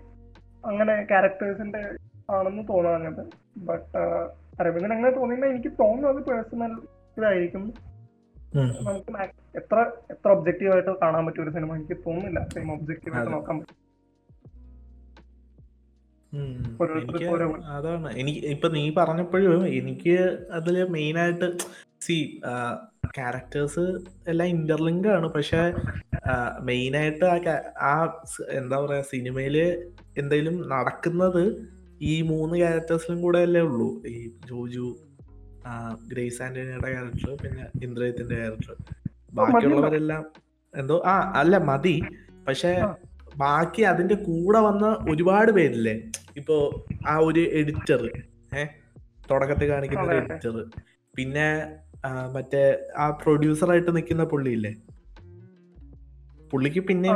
അങ്ങനെ 0.64 1.04
ക്യാരക്ടേഴ്സിന്റെ 1.04 1.82
ആണെന്ന് 2.30 2.62
തോന്നാഞ്ഞത്. 2.68 3.22
ബട്ട് 3.56 3.98
അരവിന്ദൻ 4.60 4.92
അങ്ങനെ 4.92 5.16
തോന്നിയാൽ 5.16 5.46
എനിക്ക് 5.46 5.68
തോന്നുന്നത് 5.68 6.24
പേഴ്സണൽ 6.24 6.72
ഇതായിരിക്കും. 7.18 7.74
നമുക്ക് 8.54 9.12
എത്ര 9.56 9.90
എത്ര 10.10 10.28
ഒബ്ജക്റ്റീവ് 10.30 10.72
ആയിട്ട് 10.72 10.90
കാണാൻ 11.02 11.26
പറ്റിയ 11.26 11.42
ഒരു 11.42 11.50
സിനിമ 11.50 11.76
എനിക്ക് 11.76 11.96
തോന്നുന്നില്ല. 12.06 12.46
സെയിം 12.54 12.72
ഒബ്ജക്റ്റീവ് 12.72 13.16
ആയിട്ട് 13.16 13.30
അതെ. 13.30 13.38
നോക്കാൻ 13.38 13.58
പറ്റും. 13.58 13.76
അതാണ്. 17.66 18.12
എനിക്ക് 18.18 18.40
ഇപ്പൊ 18.46 18.68
നീ 18.68 18.94
പറഞ്ഞപ്പോഴും 18.98 19.66
എനിക്ക് 19.68 20.16
അതിൽ 20.52 20.88
മെയിൻ 20.88 21.18
ആയിട്ട് 21.18 21.58
സി 22.00 22.40
ക്യാരക്ടേഴ്സ് 23.16 23.98
എല്ലാം 24.28 24.48
ഇന്റർലിങ്ക് 24.48 25.08
ആണ്. 25.08 25.26
പക്ഷെ 25.26 25.72
മെയിൻ 26.60 26.96
ആയിട്ട് 26.96 27.24
ആ 27.80 28.22
എന്താ 28.50 28.80
പറയാ 28.80 29.02
സിനിമയിൽ 29.02 29.56
എന്തെങ്കിലും 30.20 30.56
നടക്കുന്നത് 30.72 31.42
ഈ 32.10 32.14
മൂന്ന് 32.30 32.54
ക്യാരക്ടേഴ്സിലും 32.60 33.18
കൂടെ 33.25 33.40
അല്ലേ 33.46 33.62
ഉള്ളൂ. 33.68 33.88
ഈ 34.12 34.16
ജോജു 34.50 34.87
ഗ്രേസ് 36.10 36.40
ആന്റണിയുടെ 36.44 36.90
ക്യാരക്ടർ 36.94 37.32
പിന്നെ 37.42 37.64
ഇന്ദ്രജിത്തിന്റെ 37.87 38.37
ക്യാരക്ടർ 38.40 38.76
ബാക്കിയുള്ളവരെല്ലാം 39.38 40.22
എന്തോ 40.75 40.96
ആ 41.12 41.14
അല്ല 41.40 41.58
മതി. 41.70 41.96
പക്ഷെ 42.46 42.70
ബാക്കി 43.37 43.82
അതിന്റെ 43.92 44.16
കൂടെ 44.28 44.60
വന്ന 44.66 44.84
ഒരുപാട് 45.12 45.50
പേരില്ലേ? 45.56 45.94
ഇപ്പോ 46.40 46.56
ആ 47.12 47.14
ഒരു 47.28 47.42
എഡിറ്റർ 47.60 48.02
ഏ 48.60 48.64
തുടക്കത്തിൽ 49.30 49.68
കാണിക്കുന്ന 49.72 50.06
ഒരു. 50.08 50.20
എഡിറ്റർ 50.22 50.56
പിന്നെ 51.14 51.48
മറ്റേ 52.34 52.62
ആ 52.96 53.06
പ്രൊഡ്യൂസറായിട്ട് 53.22 53.90
നിൽക്കുന്ന 53.96 54.25
പുള്ളിയില്ലേ? 54.32 54.72
പുള്ളിക്ക് 56.50 56.81
പിന്നെ. 56.88 57.11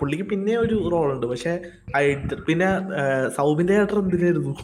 പുള്ളിക്ക് 0.00 0.24
പിന്നെ 0.32 0.54
ഒരു 0.64 0.76
റോൾ 0.92 1.08
ഉണ്ട് 1.14 1.26
പക്ഷെ 1.32 1.52
പിന്നെ 2.48 2.68
സൗബിന്റെ 3.38 3.72
ക്യാരക്ടർ 3.74 3.98
എന്തിനായിരുന്നു? 4.02 4.54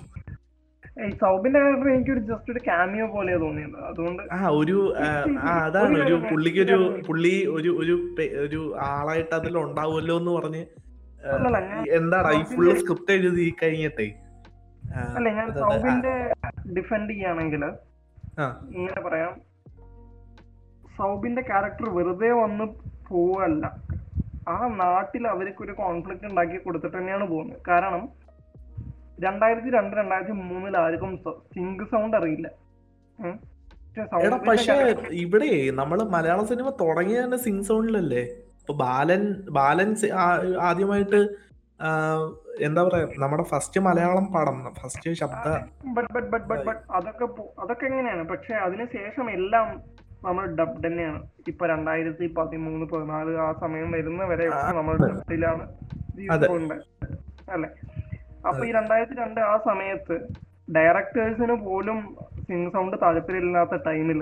സൗബിന്റെ 1.22 1.58
ക്യാരക്ടർ 1.62 1.88
എനിക്കൊരു 1.92 2.20
ജസ്റ്റ് 2.30 2.50
ഒരു 2.52 2.60
കാമിയോ 2.68 3.06
പോലെയാ 3.14 3.38
തോന്നിയത്. 3.44 3.78
അതുകൊണ്ട് 3.90 4.22
ആ 4.34 4.48
ഒരു 4.60 4.76
അതാണ്. 5.66 5.96
ഒരു 6.04 6.16
പുള്ളിക്ക് 6.30 6.60
ഒരു 6.66 6.76
പുള്ളി 7.08 7.34
ഒരു 7.56 7.70
ഒരു 7.82 7.94
ഒരു 8.46 8.60
ആളായിട്ട് 8.90 9.34
അതിൽ 9.40 9.54
ഉണ്ടാവുമല്ലോ 9.64 10.16
എന്ന് 10.22 10.34
പറഞ്ഞ് 10.38 10.62
എന്താണ് 11.98 12.30
ഈ 12.38 12.42
ഫുള്ള് 12.52 12.72
സ്ക്രിപ്റ്റ് 12.80 13.12
എഴുതി 13.18 13.44
കഴിഞ്ഞിട്ടേ? 13.62 14.06
അല്ല 15.16 15.28
ഞാൻ. 15.38 15.46
സൗബിന്റെ 15.60 16.14
ഡിഫെൻഡ് 16.76 17.12
ചെയ്യാണെങ്കിൽ. 17.12 17.62
ഇങ്ങനെ 18.76 19.00
പറയാം. 19.06 19.32
സൗബിന്റെ 20.96 21.42
ക്യാരക്ടർ 21.50 21.86
വെറുതെ 21.96 22.30
വന്ന് 22.42 22.64
പോവല്ല. 23.08 23.64
ആ 24.52 24.56
നാട്ടിൽ 24.82 25.24
അവർക്ക് 25.34 25.62
ഒരു 25.66 25.74
കോൺഫ്ലിക്റ്റ് 25.82 26.26
ഉണ്ടാക്കി 26.30 26.58
കൊടുത്തിട്ട് 26.66 26.96
തന്നെയാണ് 26.98 27.26
പോകുന്നത്. 27.32 27.60
കാരണം 27.70 28.02
രണ്ടായിരത്തി 29.24 29.70
രണ്ട് 29.78 29.94
രണ്ടായിരത്തി 30.00 30.34
മൂന്നിൽ 30.50 30.76
ആർക്കും 30.84 31.12
സിംഗ് 31.54 31.86
സൗണ്ട് 31.92 32.16
അറിയില്ല 32.20 32.48
എടാ 34.24 34.36
പക്ഷെ 34.48 34.74
ഇവിടെ 35.24 35.50
നമ്മൾ 35.80 35.98
മലയാള 36.14 36.40
സിനിമ 36.52 36.68
തുടങ്ങിയ 36.80 37.18
തന്നെ 37.24 37.38
സിംഗ് 37.46 37.66
സൗണ്ടിലല്ലേ 37.68 38.22
ഇപ്പൊ 38.60 38.74
ബാലൻ 38.84 39.22
ബാലൻ 39.58 39.90
ആദ്യമായിട്ട് 40.68 41.20
എന്താ 42.66 42.80
പറയാ 42.86 43.06
നമ്മുടെ 43.22 43.44
ഫസ്റ്റ് 43.52 43.78
മലയാളം 43.86 44.26
പടം 44.34 44.58
ഫസ്റ്റ് 44.80 45.12
ശബ്ദ 45.20 45.46
അതൊക്കെ 46.98 47.26
അതൊക്കെ 47.62 47.84
എങ്ങനെയാണ്? 47.90 48.24
പക്ഷെ 48.32 48.54
അതിനുശേഷം 48.66 49.26
എല്ലാം 49.38 49.68
നമ്മൾ 50.24 50.44
ഡബ് 50.58 50.86
തന്നെയാണ്. 50.86 51.20
ഇപ്പൊ 51.48 51.66
രണ്ടായിരത്തി 51.66 52.26
പതിമൂന്ന് 52.36 52.86
പതിനാല് 52.86 53.32
ആ 53.36 53.52
സമയം 53.60 53.90
വരുന്ന 53.90 54.24
വരെ 54.24 54.46
നമ്മൾ. 54.78 54.94
ഡബിലാണ്. 55.04 55.64
അല്ലെ? 57.54 57.68
അപ്പൊ 58.48 58.62
ഈ 58.66 58.72
രണ്ടായിരത്തി 58.72 59.16
രണ്ട് 59.18 59.40
ആ 59.40 59.54
സമയത്ത് 59.68 60.16
ഡയറക്ടേഴ്സിന് 60.76 61.54
പോലും 61.66 61.98
സിംഗ് 62.48 62.72
സൗണ്ട് 62.72 62.96
താല്പര്യമില്ലാത്ത 63.02 63.76
ടൈമിൽ 63.88 64.20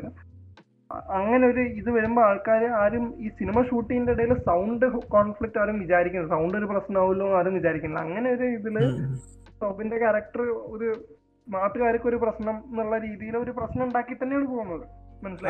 അങ്ങനെ 1.18 1.44
ഒരു 1.46 1.60
ഇത് 1.60 1.90
വരുമ്പോ 1.90 2.22
ആൾക്കാർ 2.22 2.62
ആരും 2.80 3.04
ഈ 3.18 3.28
സിനിമ 3.28 3.62
ഷൂട്ടിങ്ങിന്റെ 3.62 4.12
ഇടയിൽ 4.12 4.32
സൗണ്ട് 4.48 4.86
കോൺഫ്ലിക്റ്റ് 5.14 5.58
ആരും 5.58 5.80
വിചാരിക്കുന്നില്ല. 5.80 6.34
സൗണ്ട് 6.34 6.56
ഒരു 6.58 6.66
പ്രശ്നമാവുമല്ലോ 6.66 7.28
ആരും 7.38 7.54
വിചാരിക്കുന്നില്ല. 7.54 8.04
അങ്ങനെ 8.04 8.30
ഒരു 8.30 8.44
ഇതിൽ 8.58 8.76
ടോപ്പിന്റെ 9.60 9.98
ക്യാരക്ടർ 9.98 10.40
ഒരു 10.74 10.88
നാട്ടുകാർക്ക് 11.46 12.08
ഒരു 12.08 12.16
പ്രശ്നം 12.16 12.56
എന്നുള്ള 12.70 12.98
രീതിയിൽ 12.98 13.36
ഒരു 13.36 13.50
പ്രശ്നം 13.50 13.84
ഉണ്ടാക്കി 13.84 14.14
തന്നെയാണ് 14.14 14.46
പോകുന്നത്. 14.46 14.84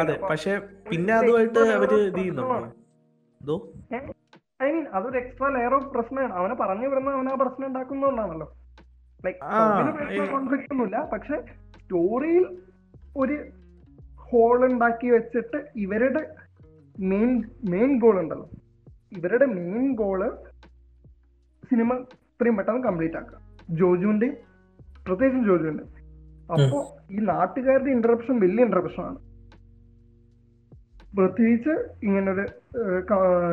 അതെ 0.03 0.15
പക്ഷേ 0.31 0.53
പിന്നെ 0.91 1.13
അതുമായിട്ട് 1.19 1.61
അവർ 1.77 1.91
ഇത് 2.01 2.17
ചെയ്യുന്നുണ്ടോ? 2.17 2.57
ഐ 4.63 4.71
മീൻ 4.71 4.85
അതൊരു 4.97 5.17
എക്സ്ട്രാ 5.19 5.49
ലെയർ 5.49 5.73
ഓഫ് 5.75 5.89
പ്രശ്നമാണ് 5.95 6.35
അവനെ 6.35 6.55
പറഞ്ഞു 6.55 6.87
വിടുന്ന 6.89 7.11
അവൻ 7.11 7.29
ആ 7.29 7.37
പ്രശ്നം 7.43 7.67
ഉണ്ടാക്കുന്നതുകൊണ്ടാണല്ലോ 7.67 8.49
ലൈക് 9.25 9.41
ആ, 9.47 9.57
കോൺഫ്ലിക്റ്റ് 10.33 10.73
ഒന്നുമില്ല. 10.75 10.99
പക്ഷെ 11.13 11.37
സ്റ്റോറിയിൽ 11.77 12.45
ഒരു 13.17 13.37
ഹോൾ 14.27 14.59
ഉണ്ടാക്കി 14.69 15.09
വെച്ചിട്ട് 15.11 15.59
ഇവരുടെ 15.77 16.23
മെയിൻ 17.05 17.31
മെയിൻ 17.71 17.91
ഗോൾ 17.99 18.17
ഉണ്ടല്ലോ. 18.23 18.47
ഇവരുടെ 19.13 19.47
മെയിൻ 19.57 19.87
ഗോൾ 19.95 20.21
സിനിമ 21.65 21.91
ഇത്രയും 22.27 22.57
പെട്ടെന്ന് 22.57 22.83
കംപ്ലീറ്റ് 22.87 23.17
ആക്കുക. 23.17 23.39
ജോജുവിന്റെയും 23.81 24.37
പ്രത്യേകിച്ചും 25.07 25.45
ജോജുവിന്റെ 25.47 25.85
അപ്പോ 26.55 26.79
ഈ 27.11 27.19
നാട്ടുകാരുടെ 27.31 27.91
ഇന്റർപ്ഷൻ 27.91 28.35
വലിയ 28.41 28.67
ഇന്റർപ്ഷൻ 28.69 29.03
ആണ്. 29.03 29.19
പ്രത്യേകിച്ച് 31.13 31.75
ഇങ്ങനൊരു 32.03 32.45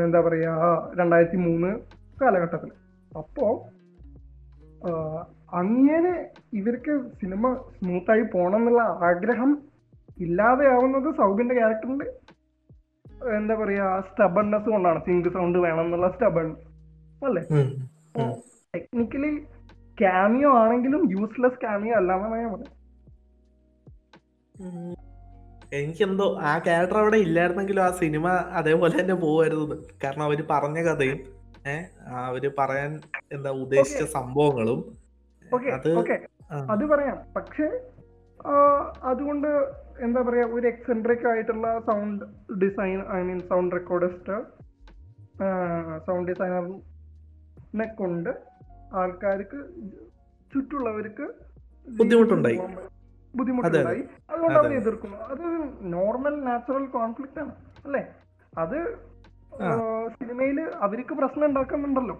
എന്താ 0.03 0.19
പറയാ 0.19 0.53
രണ്ടായിരത്തി 0.93 1.39
മൂന്ന് 1.41 1.71
കാലഘട്ടത്തിൽ 2.17 2.71
അപ്പോ 3.11 3.45
ആഹ് 4.89 5.21
അങ്ങനെ 5.53 6.13
ഇവർക്ക് 6.53 6.93
സിനിമ 7.19 7.43
സ്മൂത്തായി 7.75 8.23
പോണം 8.33 8.59
എന്നുള്ള 8.59 8.81
ആഗ്രഹം 9.07 9.51
ഇല്ലാതെയാവുന്നത് 10.17 11.09
സൗബിന്റെ 11.17 11.55
ക്യാരക്ടറിന്റെ 11.55 12.07
എന്താ 13.37 13.55
പറയാ 13.55 13.85
സ്റ്റബൺനെസ് 14.01 14.69
കൊണ്ടാണ് 14.69 14.99
സിങ്ക് 14.99 15.29
സൗണ്ട് 15.29 15.57
വേണം 15.59 15.85
എന്നുള്ള 15.85 16.09
സ്റ്റബൺ 16.11 16.47
അല്ലേ. 17.21 17.41
ടെക്നിക്കലി 18.73 19.31
ക്യാമിയോ 19.97 20.51
ആണെങ്കിലും 20.57 21.01
യൂസ്ലെസ് 21.11 21.61
ക്യാമിയോ 21.61 21.95
അല്ലാന്നാണ് 21.97 22.37
ഞാൻ 22.37 22.51
പറയുന്നത് 22.51 22.75
ഉം. 24.55 24.95
എനിക്കെന്തോ 25.77 26.27
ആ 26.49 26.51
ക്യാരക്ടർ 26.67 26.97
അവിടെ 27.01 27.17
ഇല്ലായിരുന്നെങ്കിലും 27.25 27.83
ആ 27.87 27.89
സിനിമ 27.99 28.27
അതേപോലെ 28.59 28.93
തന്നെ 28.99 29.15
പോവായിരുന്നു 29.23 29.75
കാരണം 30.03 30.23
അവർ 30.27 30.39
പറഞ്ഞ 30.51 30.79
കഥയും 30.87 31.19
ഏഹ് 31.73 31.85
അവർ 32.29 32.43
പറയാൻ 32.59 32.91
എന്താ 33.35 33.51
ഉദ്ദേശിച്ച 33.63 34.03
സംഭവങ്ങളും 34.17 34.79
അത് 35.77 35.91
അത് 36.73 36.83
പറയാം. 36.91 37.17
പക്ഷേ 37.35 37.67
അതുകൊണ്ട് 39.11 39.47
എന്താ 40.05 40.19
പറയാ 40.27 40.45
ഒരു 40.55 40.65
എക്സെൻട്രിക് 40.67 41.25
ആയിട്ടുള്ള 41.31 41.67
sound 41.87 42.23
design 42.63 42.99
I 43.17 43.19
mean 43.29 43.39
sound 43.51 43.73
recordist 43.75 44.37
sound 46.07 46.27
ഡിസൈനറിനെ 46.31 47.87
കൊണ്ട് 47.99 48.31
ആൾക്കാർക്ക് 49.01 49.59
ചുറ്റുള്ളവർക്ക് 50.53 51.25
ബുദ്ധിമുട്ടുണ്ടായി. 51.87 52.59
ബുദ്ധിമുട്ടുണ്ടായി 53.35 54.03
അതുകൊണ്ട് 54.29 54.59
അവർ. 54.59 54.71
എതിർക്കുന്നു 54.73 55.17
അത് 55.17 55.45
നോർമൽ 55.93 56.35
നാച്ചുറൽ 56.43 56.85
കോൺഫ്ലിക്റ്റ് 56.97 57.39
ആണ് 57.41 57.53
അല്ലേ? 57.85 58.01
അത് 58.57 58.77
സിനിമയിൽ 60.17 60.59
അവർക്ക് 60.61 61.13
പ്രശ്നം 61.13 61.45
ഉണ്ടാക്കുന്നുണ്ടല്ലോ. 61.45 62.15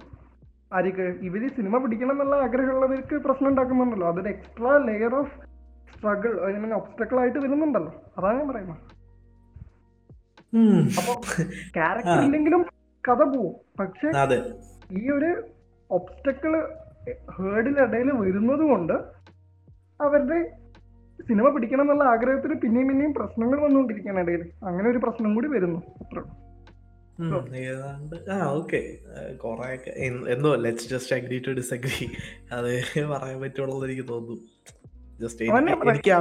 ആർക്ക് 0.74 1.06
ഇവർ 1.28 1.44
സിനിമ 1.56 1.78
പിടിക്കണം 1.84 2.12
എന്നുള്ള 2.12 2.36
ആഗ്രഹമുള്ളവർക്ക് 2.36 3.16
പ്രശ്നം 3.16 3.50
ഉണ്ടാക്കുന്നുണ്ടല്ലോ. 3.50 4.08
അതൊരു 4.12 4.30
extra 4.30 4.72
layer 4.88 5.16
of 5.16 5.34
struggle 5.94 6.34
I 6.50 6.52
mean 6.60 6.74
obstacle 6.74 7.20
ആയിട്ട് 7.20 7.38
വരുന്നുണ്ടല്ലോ. 7.38 7.94
അതാണ് 8.18 8.38
ഞാൻ 8.40 8.48
പറയുന്നത്. 8.48 8.78
അപ്പൊ 11.00 11.14
ക്യാരക്ടർ. 11.78 12.20
ഇല്ലെങ്കിലും 12.26 12.62
കഥ 13.04 13.22
പോവും. 13.24 13.56
പക്ഷെ 13.80 14.10
ഈ 15.00 15.10
ഒരു 15.12 15.32
ഒബ്സ്റ്റക്കിൾ 15.90 16.54
ഹേർഡിനിടയിൽ 17.38 18.10
വരുന്നത് 18.12 18.64
കൊണ്ട് 18.72 18.94
അവരുടെ 20.02 20.40
സിനിമ 21.28 21.48
പിടിക്കണം 21.54 21.84
എന്നുള്ള 21.84 22.04
ആഗ്രഹത്തിന് 22.14 22.56
പിന്നെയും 22.64 22.88
പിന്നെയും 22.90 23.14
പ്രശ്നങ്ങൾ 23.18 23.58
വന്നുകൊണ്ടിരിക്കുകയാണ് 23.64 24.22
ഇടയിൽ. 24.24 24.44
അങ്ങനെ 24.70 24.88
ഒരു 24.94 25.00
പ്രശ്നം 25.06 25.32
കൂടി 25.38 25.50
വരുന്നു. 25.56 25.80
ഏതാണ്ട് 27.70 28.16
ആ 28.34 28.36
ഓക്കെ. 28.58 28.80
കൊറേയൊക്കെ 29.42 29.92
എന്തോ 30.34 30.52
let's 30.66 30.88
just 30.92 31.16
agree 31.16 31.38
to 31.48 31.52
disagree 31.58 32.06
അത് 32.58 32.70
പറയാൻ 33.14 33.40
പറ്റുള്ളൂ 33.42 33.74
എന്ന് 33.78 33.88
എനിക്ക് 33.88 34.06
തോന്നുന്നു. 34.12 34.38
ജസ്റ്റ് 35.24 35.44
എനിക്ക് 35.46 36.14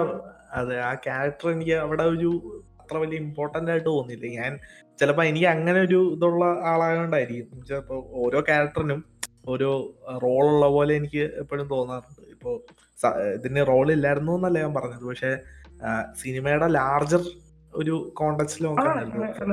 അതെ 0.59 0.77
ആ 0.89 0.91
ക്യാരക്ടർ 1.07 1.49
എനിക്ക് 1.55 1.77
അവിടെ 1.85 2.05
ഒരു 2.15 2.31
അത്ര 2.81 2.97
വലിയ 3.03 3.19
ഇമ്പോർട്ടന്റ് 3.25 3.71
ആയിട്ട് 3.73 3.89
തോന്നിയില്ല. 3.89 4.27
ഞാൻ 4.41 4.53
ചിലപ്പോ 5.01 5.23
എനിക്ക് 5.31 5.49
അങ്ങനെ 5.55 5.79
ഒരു 5.87 5.99
ഇതുള്ള 6.15 6.45
ആളായതുകൊണ്ടായിരിക്കും 6.71 7.59
ഓരോ 8.25 8.41
ക്യാരക്ടറിനും 8.49 9.01
ഓരോ 9.53 9.71
റോളുള്ള 10.25 10.67
പോലെ 10.77 10.93
എനിക്ക് 11.01 11.25
എപ്പോഴും 11.43 11.67
തോന്നാറുണ്ട്. 11.69 12.23
ഇപ്പോ 12.35 12.51
ഇതിന് 13.37 13.61
റോൾ 13.71 13.87
ഇല്ലായിരുന്നു 13.97 14.33
എന്നല്ല 14.39 14.59
ഞാൻ 14.65 14.73
പറഞ്ഞത്. 14.79 15.05
പക്ഷെ 15.11 15.31
സിനിമയുടെ 16.21 16.69
ലാർജർ 16.79 17.23
ഒരു 17.81 17.95
നോക്കാൻ 18.65 18.97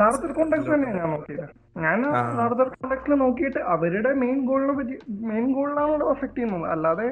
ലാർജർ 0.01 0.29
കോണ്ടാക്ട് 0.37 0.69
തന്നെയാണ് 0.73 0.99
ഞാൻ 1.01 1.09
നോക്കിയത്. 1.15 1.45
ഞാൻ 1.85 2.01
ലാർജർ 2.39 2.67
കോണ്ടാക്ടിൽ 2.75 3.15
നോക്കിയിട്ട് 3.23 3.61
അവരുടെ 3.73 4.11
മെയിൻ 4.23 4.39
ഗോളിനെ 4.49 4.73
പറ്റി 4.79 4.95
മെയിൻ 5.31 5.47
ഗോളിനാണല്ലോ 5.57 6.07
അഫക്ട് 6.13 6.35
ചെയ്യുന്നത് 6.37 6.67
അല്ലാതെ 6.75 7.07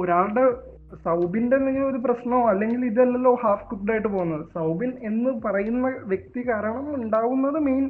ഒരാളുടെ 0.00 0.44
സൗബിന്റെ 1.04 1.54
എന്തെങ്കിലും 1.58 1.88
ഒരു 1.90 1.98
പ്രശ്നമോ 2.06 2.40
അല്ലെങ്കിൽ 2.52 2.80
ഇതല്ലല്ലോ 2.88 3.32
ഹാഫ് 3.42 3.66
കുക്ഡ് 3.70 3.92
ആയിട്ട് 3.92 4.08
പോകുന്നത്. 4.08 4.44
സൗബിൻ 4.56 4.90
എന്ന് 5.10 5.30
പറയുന്ന 5.44 5.86
വ്യക്തി 6.12 6.40
കാരണം 6.50 6.88
ഉണ്ടാവുന്നത് 6.98 7.58
മെയിൻ 7.68 7.84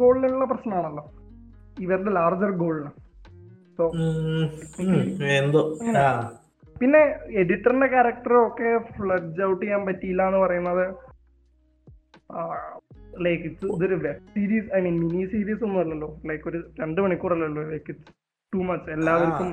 ഗോളിലുള്ള 0.00 0.46
പ്രശ്നമാണല്ലോ. 0.52 1.04
ഇവരുടെ 1.84 2.12
ലാർജർ 2.18 2.52
ഗോളിന് 2.62 2.92
സോ 3.76 3.84
എന്തോ 5.40 5.62
പിന്നെ 6.80 7.02
എഡിറ്ററിന്റെ 7.40 7.86
ക്യാരക്ടറും 7.94 8.42
ഒക്കെ 8.46 8.68
ഫ്ലഡ്ജ് 8.96 9.42
ഔട്ട് 9.48 9.62
ചെയ്യാൻ 9.64 9.82
പറ്റിയില്ല 9.88 10.22
എന്ന് 10.30 10.40
പറയുന്നത് 10.44 10.84
ലൈക്ക് 13.26 13.44
ഇറ്റ്സ് 13.48 13.68
ഇതൊരു 13.76 13.96
web 14.04 14.22
series 14.34 14.68
I 14.76 14.80
mean 14.86 14.96
mini 15.02 15.24
series 15.32 15.62
ഒന്നും 15.66 15.80
അല്ലല്ലോ. 15.82 16.08
ലൈക്ക് 16.28 16.46
ഒരു 16.50 16.58
രണ്ട് 16.80 16.98
മണിക്കൂറല്ലല്ലോ 17.04 17.62
ലൈക്ക് 17.72 17.90
ഇറ്റ്സ് 17.94 18.12
ടു 18.52 18.60
മച്ച് 18.68 18.90
എല്ലാവർക്കും 18.96 19.50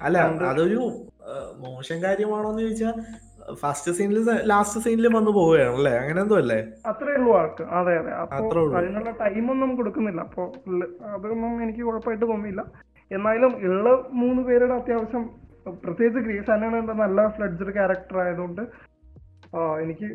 അല്ല 0.00 0.16
അതൊരു 0.50 0.80
മോശം 1.64 1.98
കാര്യമാണോന്ന് 2.02 2.62
ചോദിച്ചാൽ 2.64 2.96
ഫസ്റ്റ് 3.60 3.92
സീനിൽ 3.98 4.18
ലാസ്റ്റ് 4.50 4.80
സീനിൽ 4.84 5.06
വന്നു 5.16 5.30
പോവുകയാണ് 5.38 5.76
അല്ലേ? 5.78 5.92
അങ്ങനെ 6.02 6.20
എന്തോ 6.24 6.36
അല്ലേ? 6.42 6.58
അത്രേ 6.90 7.14
ഉള്ളൂ 7.18 7.32
ആൾക്ക് 7.40 7.64
അതെ 7.78 7.94
അതെ. 8.00 8.12
അപ്പൊ 8.22 8.36
അത്രേ 8.38 8.60
ഉള്ളൂ. 8.62 8.74
അതിനുള്ള 8.78 9.10
ടൈമൊന്നും 9.22 9.70
കൊടുക്കുന്നില്ല. 9.78 10.20
അപ്പൊ 10.28 10.42
അതൊന്നും 11.14 11.52
എനിക്ക് 11.64 11.82
കുഴപ്പമായിട്ട് 11.88 12.26
തോന്നിയില്ല. 12.32 12.62
എന്നാലും 13.10 13.52
ഉള്ള 13.68 13.88
മൂന്ന് 14.22 14.42
പേരുടെ 14.48 14.74
അത്യാവശ്യം 14.80 15.24
പ്രത്യേകിച്ച് 15.84 16.20
ഗ്രേസ് 16.26 16.50
ആന്റണിയുടെ 16.54 16.94
നല്ല 17.02 17.26
ഫ്ലഡ്ജഡ് 17.36 17.74
ക്യാരക്ടർ 17.78 18.16
ആയതുകൊണ്ട് 18.24 18.62
എനിക്ക് 19.82 20.06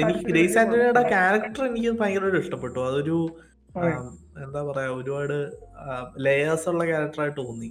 എനിക്ക് 0.00 0.24
ഗ്രേസ് 0.30 0.58
ആന്റണിയുടെ 0.60 1.02
ക്യാരക്ടർ 1.14 1.62
എനിക്ക് 1.70 1.92
ഭയങ്കരമായിട്ട് 2.00 2.40
ഇഷ്ടപ്പെട്ടു. 2.44 2.78
അതൊരു 2.90 3.18
എന്താ 4.44 4.60
പറയാ 4.68 4.90
ഒരുപാട് 4.98 5.36
ലേയേഴ്സ് 6.26 6.68
ഉള്ള 6.72 6.84
ക്യാരക്ടറായിട്ട് 6.90 7.40
തോന്നി. 7.40 7.70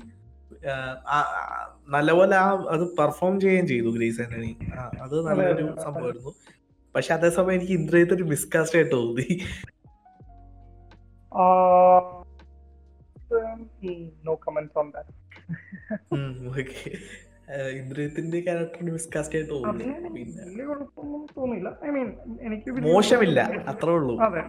നല്ലപോലെ 1.96 2.36
ആ 2.46 2.50
അത് 2.74 2.84
പെർഫോം 2.98 3.36
ചെയ്യുകയും 3.44 3.68
ചെയ്തു 3.72 3.90
ഗ്രേസ് 3.98 4.22
ആന്റണി. 4.26 4.52
അത് 5.06 5.16
നല്ലൊരു. 5.28 5.66
സംഭവമായിരുന്നു. 5.86 6.34
പക്ഷെ 6.96 7.12
അതേസമയം 7.18 7.56
എനിക്ക് 7.58 7.74
ഇന്ദ്രയത്തെ 7.80 8.16
ഒരു 8.18 8.26
മിസ്കാസ്റ്റ് 8.34 8.78
ആയിട്ട് 8.80 8.94
തോന്നി. 8.96 9.28
No 14.26 14.36
comments 14.36 14.78
on 14.80 14.92
that 14.92 15.14
that. 16.56 16.90
ഇന്ദ്രിയത്തിന്റെ 17.70 18.40
ക്യാരക്ടർ 18.42 18.84
മിസ്കാസ്റ്റ് 18.92 19.36
ആയിട്ട് 19.36 19.52
തോന്നുന്നു. 19.52 20.10
പിന്നെ 20.10 20.66
കുഴപ്പമൊന്നും 20.66 21.26
തോന്നില്ല 21.38 21.80
ഐ 21.86 21.90
മീൻ 21.90 22.10
എനിക്ക് 22.42 22.72
മോശമില്ല 22.72 23.40
അത്രേ 23.68 23.92
ഉള്ളൂ. 23.92 24.20
അതെ. 24.20 24.44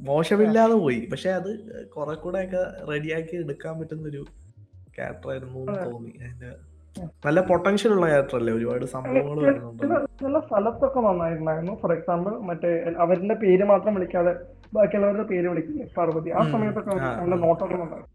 മോശമില്ലാതെ 0.00 0.74
പോയി. 0.74 1.08
പക്ഷെ 1.12 1.30
അത് 1.30 1.50
കുറെ 1.88 2.14
കൂടെ 2.14 2.44
ഒക്കെ 2.44 2.62
റെഡിയാക്കി 2.92 3.36
എടുക്കാൻ 3.36 3.80
പറ്റുന്ന 3.80 4.08
ഒരു 4.08 4.24
ക്യാരക്ടർ 4.98 5.30
ആയിരുന്നു. 5.30 5.60
തോന്നി. 5.84 6.12
അതിന്റെ 6.24 6.71
നല്ല 7.24 7.40
പൊട്ടൻഷ്യൽ 7.40 7.92
ഉള്ള 7.92 8.06
ക്യാരക്ടർ 8.06 8.36
അല്ലേ 8.36 8.52
ഒരുപാട് 8.52 8.84
സംഭവങ്ങൾ 8.86 9.46
ചില 10.20 10.38
സ്ഥലത്തൊക്കെ 10.40 11.00
നന്നായിട്ടുണ്ടായിരുന്നു. 11.00 11.74
ഫോർ 11.82 11.92
എക്സാമ്പിൾ 11.92 12.32
മറ്റേ 12.48 12.70
അവരുടെ 12.98 13.34
പേര് 13.34 13.64
മാത്രം 13.64 13.94
വിളിക്കാതെ 13.94 14.32
ബാക്കിയുള്ളവരുടെ 14.74 15.26
പേര് 15.30 15.46
വിളിക്കില്ലേ? 15.48 15.86
പാർവതി. 15.96 16.30
ആ. 16.32 16.42
സമയത്തൊക്കെ 16.52 16.90
ആ, 16.98 17.10
നല്ല 17.20 17.34
ആ. 17.34 17.44
നോട്ടൊക്കെ 17.44 17.76
ഉണ്ടായിരുന്നു. 17.76 18.10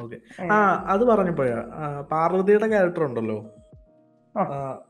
ഓക്കെ. 0.00 0.16
ആ 0.52 0.58
അത് 0.88 1.04
പറഞ്ഞപ്പോഴാ. 1.04 1.58
പാർവതിയുടെ 2.10 2.68
ക്യാരക്ടർ 2.68 3.04
ഉണ്ടല്ലോ. 3.04 3.38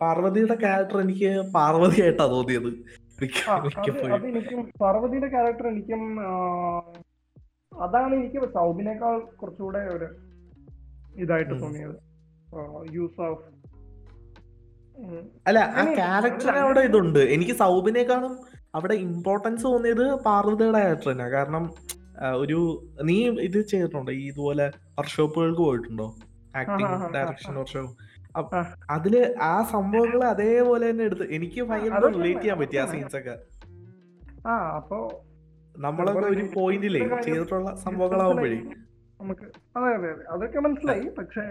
പാർവതിയുടെ 0.01 0.55
ക്യാരക്ടർ 0.55 0.99
എനിക്ക് 1.01 1.31
പാർവതി 1.55 1.99
ആയിട്ടാ 2.03 2.27
തോന്നിയത് 2.27 2.71
എനിക്കും 4.31 4.61
പാർവതിയുടെ 4.81 5.29
ക്യാരക്ടർ 5.29 5.67
എനിക്കും 5.69 6.03
അതാണ് 7.73 8.13
എനിക്ക് 8.15 8.41
സൗബിനേക്കാൾ 8.55 9.15
കുറച്ചുകൂടെ 9.41 9.81
ഒരു 9.95 10.09
ഇതായിട്ട്. 11.17 11.55
തോന്നിയത്. 11.63 11.97
യൂസ് 12.93 13.21
ഓഫ് 13.21 13.43
അല്ല 15.47 15.59
ആ 15.59 15.83
അത് 16.17 16.49
അവിടെ 16.65 16.81
ഇതുണ്ട്. 16.81 17.19
എനിക്ക് 17.19 17.53
സൗബിനേക്കാളും 17.53 18.35
അവിടെ 18.75 18.95
ഇമ്പോർട്ടൻസ് 18.95 19.65
തോന്നിയത് 19.65 20.15
പാർവതിയുടെ 20.27 20.79
ക്യാരക്ടർ 20.79 21.13
തന്നെ 21.13 21.29
കാരണം 21.29 21.65
ഒരു 22.37 22.59
നീ 23.03 23.17
ഇത് 23.49 23.59
ചെയ്തിട്ടുണ്ടോ? 23.67 24.13
ഈ 24.13 24.25
ഇതുപോലെ 24.29 24.67
വർക്ക്ഷോപ്പുകൾക്ക് 24.99 25.63
പോയിട്ടുണ്ടോ? 25.63 26.07
Acting 26.57 27.13
direction. 27.15 27.55
വർക്ക്ഷോപ്പ്. 27.55 28.61
അതിൽ 28.91 29.15
ആ 29.43 29.63
സംഭവങ്ങൾ 29.73 30.25
അതേപോലെ 30.25 30.91
തന്നെ 30.91 31.05
എടുത്ത് 31.05 31.27
എനിക്ക് 31.35 31.63
ഭയങ്കര 31.63 32.07
റിലേറ്റ് 32.07 32.41
ചെയ്യാൻ 32.41 32.59
പറ്റി 32.59 32.77
ആ 32.77 32.87
സീൻസ് 32.87 33.17
ഒക്കെ. 33.17 33.37
നമ്മളൊക്കെ 35.79 36.27
ഒരു 36.27 36.45
പോയിന്റിലേ 36.55 37.03
ചെയ്തിട്ടുള്ള 37.23 37.77
സംഭവങ്ങളാവുമ്പോഴേ. 37.77 38.59
നമുക്ക്. 39.21 39.47
അതെ 39.77 39.91
അതെ 39.99 40.09
അതെ. 40.15 40.25
അതൊക്കെ 40.31 40.59
മനസ്സിലായി. 40.61 41.07
പക്ഷെ 41.19 41.45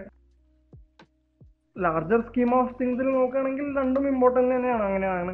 ലാർജർ 1.76 2.20
സ്കീം 2.28 2.52
ഓഫ് 2.58 2.76
തിങ്സിൽ 2.80 3.08
നോക്കുകയാണെങ്കിൽ 3.18 3.68
രണ്ടും 3.80 4.04
ഇമ്പോർട്ടന്റ് 4.14 4.52
തന്നെയാണ്. 4.56 4.84
അങ്ങനെയാണ്. 4.90 5.32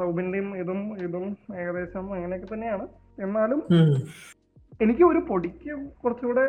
സൗബിന്റെയും 0.00 0.48
ഇതും 0.62 0.80
ഇതും 1.06 1.24
ഏകദേശം 1.60 2.04
അങ്ങനെയൊക്കെ 2.16 2.48
തന്നെയാണ്. 2.54 2.86
എന്നാലും 3.26 3.62
എനിക്ക് 4.84 5.04
ഒരു 5.12 5.20
പൊടിക്ക് 5.30 5.72
കുറച്ചുകൂടെ 6.02 6.44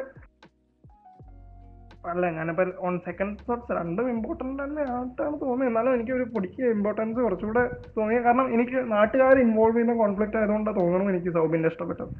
അല്ല 2.12 2.30
ഞാനിപ്പോ 2.36 2.64
ഓൺ 2.88 2.94
സെക്കൻഡ് 3.08 3.44
തോട്ട്സ് 3.48 3.76
രണ്ടും 3.80 4.06
ഇമ്പോർട്ടന്റ് 4.14 4.56
തന്നെ 4.62 4.84
ആയിട്ടാണ് 4.94 5.36
തോന്നുന്നത് 5.42 5.68
എന്നാലും 5.70 5.92
എനിക്ക് 5.98 6.14
ഒരു 6.18 6.26
പൊടിക്ക് 6.36 6.64
ഇമ്പോർട്ടൻസ് 6.76 7.20
കുറച്ചുകൂടെ 7.26 7.64
തോന്നിയത് 7.98 8.24
കാരണം 8.28 8.48
എനിക്ക് 8.56 8.78
നാട്ടുകാർ 8.94 9.40
ഇൻവോൾവ് 9.44 9.76
ചെയ്യുന്ന 9.76 9.96
കോൺഫ്ലിക്റ്റ് 10.04 10.40
ആയതുകൊണ്ട് 10.40 10.72
തോന്നുന്നു 10.80 11.12
എനിക്ക് 11.14 11.34
സൗബിന്റെ 11.38 11.70
ഇഷ്ടപ്പെട്ടത്. 11.74 12.14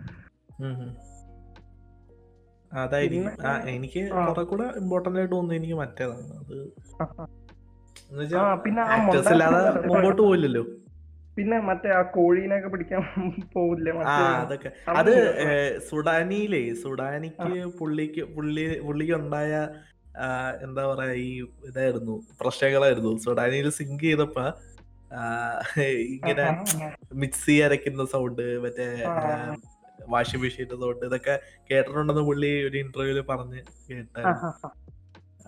അതായിരിക്കും. 2.74 3.32
എനിക്ക്. 3.70 4.10
കുറെ 4.28 4.44
കൂടെ 4.44 4.64
ഇമ്പോർട്ടന്റ് 4.64 5.20
ആയിട്ട് 5.20 5.36
തോന്നുന്നു 5.36 5.56
എനിക്ക് 5.56 5.74
മറ്റേതാണ്. 5.74 6.28
അത് 8.12 8.38
ആക്ടേഴ്സ് 8.80 9.30
മൊണ്ട- 9.30 9.88
മുമ്പോട്ട് 9.88 10.22
പോയില്ലല്ലോ. 10.22 10.66
പിന്നെ 11.36 11.60
മറ്റേ 11.60 11.90
ആ 11.90 12.02
കോഴീനൊക്കെ 12.02 12.68
പിടിക്കാൻ 12.68 13.02
പോവില്ലേ 13.54 13.92
അതൊക്കെ. 14.00 14.72
അത് 14.90 15.14
സുഡാനിയിലേ 15.90 16.74
സുഡാനിക്ക് 16.74 17.66
പുള്ളിക്ക് 17.80 18.22
പുള്ളി 18.22 18.80
പുള്ളിക്ക് 18.80 19.14
ഉണ്ടായ 19.14 19.68
എന്താ 20.64 20.88
പറയാ 20.88 21.14
ഈ 21.14 21.42
ഇതായിരുന്നു 21.66 22.22
പ്രശ്നങ്ങളായിരുന്നു. 22.42 23.18
സുഡാനിയിൽ 23.18 23.70
സിങ്ക് 23.70 24.04
ചെയ്തപ്പോ 24.04 24.44
ഇങ്ങനെ. 25.88 26.66
മിക്സി 27.14 27.52
അരക്കുന്ന 27.52 28.06
സൗണ്ട് 28.06 28.60
മറ്റേ 28.64 28.88
വാഷിംഗ് 30.12 30.44
മെഷീൻ 30.44 30.68
തൊട്ട് 30.82 31.06
ഇതൊക്കെ 31.06 31.40
കേട്ടിട്ടുണ്ടെന്ന് 31.72 32.22
പുള്ളി 32.22 32.68
ഒരു 32.68 32.78
ഇന്റർവ്യൂൽ 32.78 33.22
പറഞ്ഞ് 33.22 33.62
കേട്ട. 33.90 34.20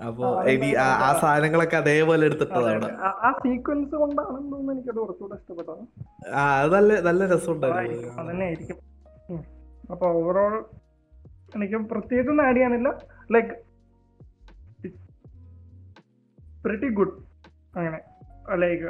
അപ്പൊ 0.07 0.43
ഇനി 0.43 0.73
ആ 0.73 1.19
സാധനങ്ങളൊക്കെ 1.21 1.77
അതേപോലെ 1.77 2.25
എടുത്തിട്ടതാണ്. 2.25 2.85
ആ- 2.85 3.31
സീക്വൻസ് 3.31 3.95
കൊണ്ടാണെന്ന് 3.95 4.41
തോന്നുന്നു 4.41 4.73
എനിക്കത് 4.73 4.95
കുറച്ചുകൂടെ 4.95 5.33
ഇഷ്ടപ്പെട്ടത്. 5.35 6.29
ആ 6.29 6.65
നല്ല 6.65 6.99
നല്ല 6.99 7.25
രസമുണ്ടായിരുന്നു. 7.25 8.75
അപ്പൊ 9.91 10.07
ഓവറോൾ 10.07 10.65
എനിക്ക് 11.55 11.75
പ്രത്യേകിച്ചൊന്നും 11.75 12.45
ആഡ് 12.45 12.55
ചെയ്യാനില്ല. 12.55 12.97
ലൈക്ക് 13.31 13.49
പ്രിറ്റി 16.63 16.89
ഗുഡ് 16.93 17.13
അങ്ങനെ. 17.77 18.01
ലൈക്ക്. 18.55 18.85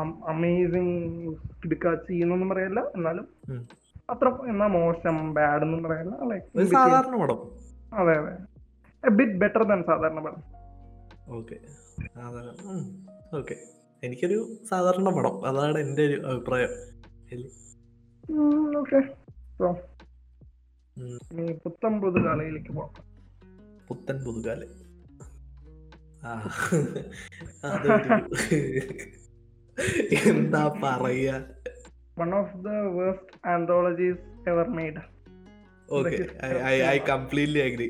അമേസിങ് 0.00 1.34
കിടക്കാച്ചി 1.64 2.14
എന്നൊന്നും 2.14 2.48
പറയല്ല. 2.48 2.80
എന്നാലും. 2.80 3.28
അത്ര 4.10 4.38
എന്നാ 4.48 4.66
മോശം 4.66 5.34
ബാഡ് 5.34 5.62
എന്നും 5.62 5.82
പറയല്ല. 5.82 6.64
സാധാരണ 6.64 7.22
പടം. 7.22 7.50
അതെ 7.94 8.18
അതെ. 8.18 9.10
ബിറ്റ് 9.10 9.32
ബെറ്റർ 9.32 9.62
ദാൻ 9.62 9.84
സാധാരണ 9.86 10.20
പടം. 10.20 10.42
ഓക്കെ 11.28 11.56
ഓക്കെ 13.36 13.56
എനിക്കൊരു 14.02 14.56
സാധാരണ 14.68 15.16
പടം. 15.16 15.46
അതാണ് 15.46 15.78
എന്റെ 15.78 16.06
ഒരു 16.06 16.26
അഭിപ്രായം. 16.26 16.68
ഓക്കെ 18.78 19.00
പുത്തൻ 21.64 22.00
പുതുകാലയിലേക്ക് 22.00 22.72
പോകാം. 22.72 23.04
പുത്തൻ 23.88 24.24
പുതുകാല 24.24 24.64
എന്താ 30.30 30.80
പറയാ? 30.82 31.44
One 32.16 32.30
of 32.34 32.54
the 32.62 32.70
worst 32.96 33.28
anthologies 33.48 34.22
ever 34.50 34.68
made 34.76 35.02
okay 35.88 36.16
I 36.86 36.96
completely 37.08 37.60
agree 37.64 37.86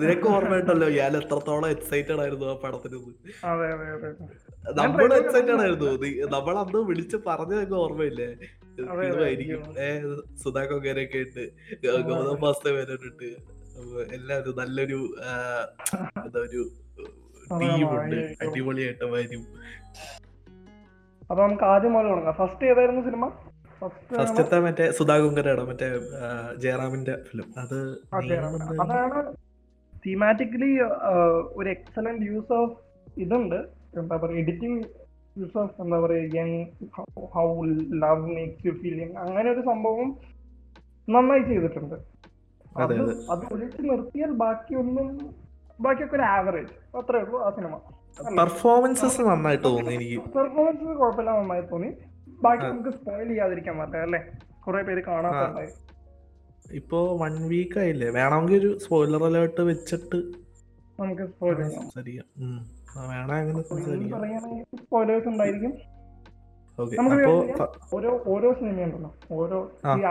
നിനക്ക് 0.00 0.28
ഓർമ്മയുണ്ടല്ലോ 0.30 0.86
ഞാൻ 0.94 1.16
എത്രത്തോളം 1.18 1.68
എക്സൈറ്റഡ് 1.70 2.20
ആയിരുന്നു 2.20 2.46
ആ 2.46 2.56
പടത്തിന് 2.62 2.98
അതെ 3.46 3.66
അതെ 3.72 3.88
അതെ 3.96 4.10
നമ്മൾ 4.78 5.00
trailer 5.00 5.18
എക്സൈറ്റഡ് 5.18 5.50
കണ്ടില്ല. 5.50 5.64
ആയിരുന്നു. 5.64 5.90
നീ- 6.04 6.30
നമ്മൾ 6.32 6.54
അന്ന് 6.58 6.80
വിളിച്ച് 6.88 7.16
പറഞ്ഞതൊക്കെ 7.26 7.76
ഓർമ്മയില്ലേ? 7.82 8.28
അതെ, 8.84 9.04
ഇതുമായിരിക്കും. 9.08 9.60
അതെ. 9.68 9.84
ഏ 9.84 10.16
സുധാ 10.42 10.62
കൊങ്ങരൊക്കെ 10.64 11.20
ഇട്ട് 11.26 11.44
ഗൗതം 12.08 12.40
വാസ്തവ 12.42 12.72
മേനോനിട്ട് 12.78 13.28
എല്ലാവരും 14.12 14.56
നല്ലൊരു 14.58 14.98
ആ, 15.24 15.34
എന്താ 16.20 16.40
ഒരു 16.40 16.62
ടീമുണ്ട് 17.54 18.16
അതെ. 18.16 18.22
അടിപൊളിയായിട്ട് 18.44 19.06
വരും. 19.12 19.44
അപ്പൊ 21.30 21.40
നമുക്ക് 21.42 21.66
ആദ്യം 21.66 21.92
മുതൽ 21.92 22.08
തുടങ്ങാം. 22.10 22.36
ഫസ്റ്റ് 22.40 22.66
ഏതായിരുന്നു 22.66 23.02
സിനിമ 23.02 23.24
ഫസ്റ്റത്തെ 23.80 24.58
മറ്റേ 24.66 24.84
സുധാകുങ്കരയുടെ 24.98 25.64
മറ്റേ 25.70 25.88
ജയറാമിന്റെ 26.64 27.14
ഫിലിം 27.28 27.48
അത് 27.62 27.78
അതാണ് 28.84 29.20
തീമാറ്റിക്കലി 30.06 30.70
ഒരു 31.58 31.68
എക്സലന്റ് 31.74 32.26
യൂസ് 32.32 32.52
ഓഫ് 32.60 32.74
ഇതുണ്ട്. 33.24 33.58
എന്താ 34.00 34.16
പറയുക 34.22 34.42
എഡിറ്റിംഗ് 34.42 34.80
യൂസ് 35.40 35.56
ഓഫ് 35.62 35.74
എന്താ 35.84 35.98
പറയുക 36.04 36.36
young 36.38 36.60
how 37.36 37.46
love 38.04 38.24
makes 38.36 38.64
you 38.68 38.74
feel 38.80 38.98
അങ്ങനെ 39.24 39.48
ഒരു 39.54 39.64
സംഭവം 39.70 40.08
നന്നായി 41.14 41.44
ചെയ്തിട്ടുണ്ട്. 41.50 41.96
അത് 42.76 42.82
അതെ, 42.84 42.96
അതെ. 43.02 43.14
അത് 43.32 43.44
ഒഴിച്ച് 43.54 43.82
നിർത്തിയാൽ 43.90 44.32
ബാക്കിയൊന്നും 44.44 45.08
ബാക്കിയൊക്കെ 45.84 46.16
ഒരു 46.18 46.26
ആവറേജ് 46.34 46.74
അത്രേ 46.98 47.20
ഉള്ളൂ 47.26 47.38
ആ 47.46 47.48
സിനിമ 47.56 47.76
പെർഫോമൻസസ് 48.40 49.22
നന്നായിട്ട് 49.30 49.66
തോന്നി 49.68 49.94
എനിക്ക്. 49.98 50.18
പെർഫോമൻസ് 50.36 50.84
കുഴപ്പമില്ല 51.00 51.30
നന്നായി 51.40 51.64
തോന്നി. 51.72 51.90
ബാക്കി. 52.44 52.64
നമുക്ക് 52.64 52.92
സ്പോയിൽ 52.98 53.28
ചെയ്യാതിരിക്കാൻ 53.28 53.74
പറ്റില്ല 53.78 54.04
അല്ലേ? 54.06 54.20
കുറെ 54.66 54.80
പേര് 54.82 55.02
കാണാത്തുണ്ടായി 55.04 55.72
ഇപ്പോ 56.72 56.98
വൺ 57.18 57.34
വീക്ക് 57.48 57.78
ആയില്ലേ? 57.78 58.08
വേണമെങ്കിൽ 58.10 58.56
ഒരു 58.60 58.70
സ്പോയിലർ 58.78 59.24
അലേർട്ട് 59.24 59.60
വെച്ചിട്ട് 59.60 60.18
നമുക്ക് 61.00 61.24
സംസാരിക്കാം. 61.76 62.26
വേണേ 63.10 63.34
അങ്ങനെ 63.40 63.62
സ്പോയിലേഴ്സ് 64.82 65.28
ഉണ്ടായിരിക്കും. 65.28 65.74
ഓരോ 67.94 68.10
ഓരോ. 68.28 68.50
ഈ 69.98 70.02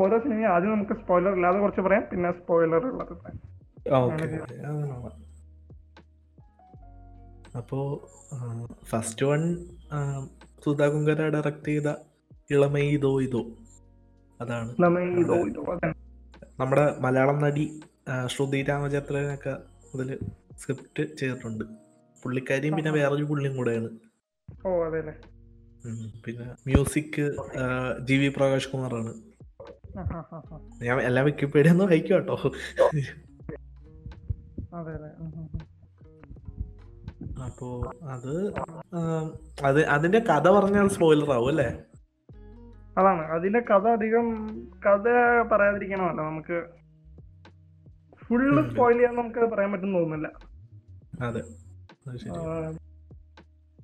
ഓരോ 0.00 0.16
ആദ്യം 0.54 0.86
സ്പോയിലർ 1.02 1.32
ഇല്ലാതെ 1.34 1.58
കുറച്ച് 1.58 1.80
പറയാം. 1.80 2.04
പിന്നെ 2.12 2.30
സ്പോയിലർ 2.32 2.82
ഉള്ളത്. 2.86 3.14
അപ്പോ 7.56 7.78
first 8.84 9.26
one 9.26 9.42
Sudha 10.64 10.86
Kongara 10.88 11.28
direct 11.34 11.68
ചെയ്ത 11.68 11.88
ഇളമൈ 12.50 12.84
ഇതോ. 12.98 13.10
ഇതോ 13.20 13.42
അതാണ്. 14.40 14.70
നമ്മുടെ 16.60 16.84
മലയാളം 17.00 17.38
നടി 17.42 17.64
ശ്രുതി 18.26 18.62
രാമചന്ദ്രനൊക്കെ 18.62 19.54
അതിൽ 19.94 20.08
സ്ക്രിപ്റ്റ് 20.58 21.02
ചെയ്തിട്ടുണ്ട്. 21.18 21.64
പുള്ളിക്കാരിയും 22.22 22.74
പിന്നെ 22.76 22.90
വേറൊരു 22.90 23.24
പുള്ളിയും 23.24 23.56
കൂടെയാണ്. 23.56 23.90
പിന്നെ 26.24 26.46
മ്യൂസിക് 26.66 27.20
ജി 28.08 28.16
വി 28.22 28.28
പ്രകാശ് 28.28 28.70
കുമാറാണ്. 28.72 29.12
ഞാൻ 30.82 31.00
എല്ലാ 31.00 31.22
വിക്കിപീഡിയ 31.22 31.70
ഒന്നും 31.70 31.86
വായിക്കും 31.86 32.16
കേട്ടോ. 32.16 32.36
അപ്പോ 37.46 37.92
അത് 38.10 38.32
അത് 39.64 39.86
അതിന്റെ 39.86 40.18
കഥ 40.18 40.48
പറഞ്ഞാൽ 40.50 40.88
സ്പോയിലർ 40.88 41.32
ആവും 41.32 41.48
അല്ലേ? 41.48 41.68
അതാണ്. 42.98 43.22
അതിന്റെ 43.26 43.60
കഥ 43.60 43.86
അധികം 43.88 44.26
കഥ 44.86 45.04
പറയാതിരിക്കണമല്ലോ 45.52 46.24
നമുക്ക്. 46.24 46.58
ഫുള്ള്. 48.24 48.70
സ്പോയിൽ 48.70 48.96
ചെയ്യാൻ 48.96 49.16
നമുക്ക് 49.16 49.38
പറയാൻ 49.38 49.72
പറ്റും 49.72 49.92
തോന്നുന്നില്ല. 49.94 50.28
അതെ. 51.22 51.42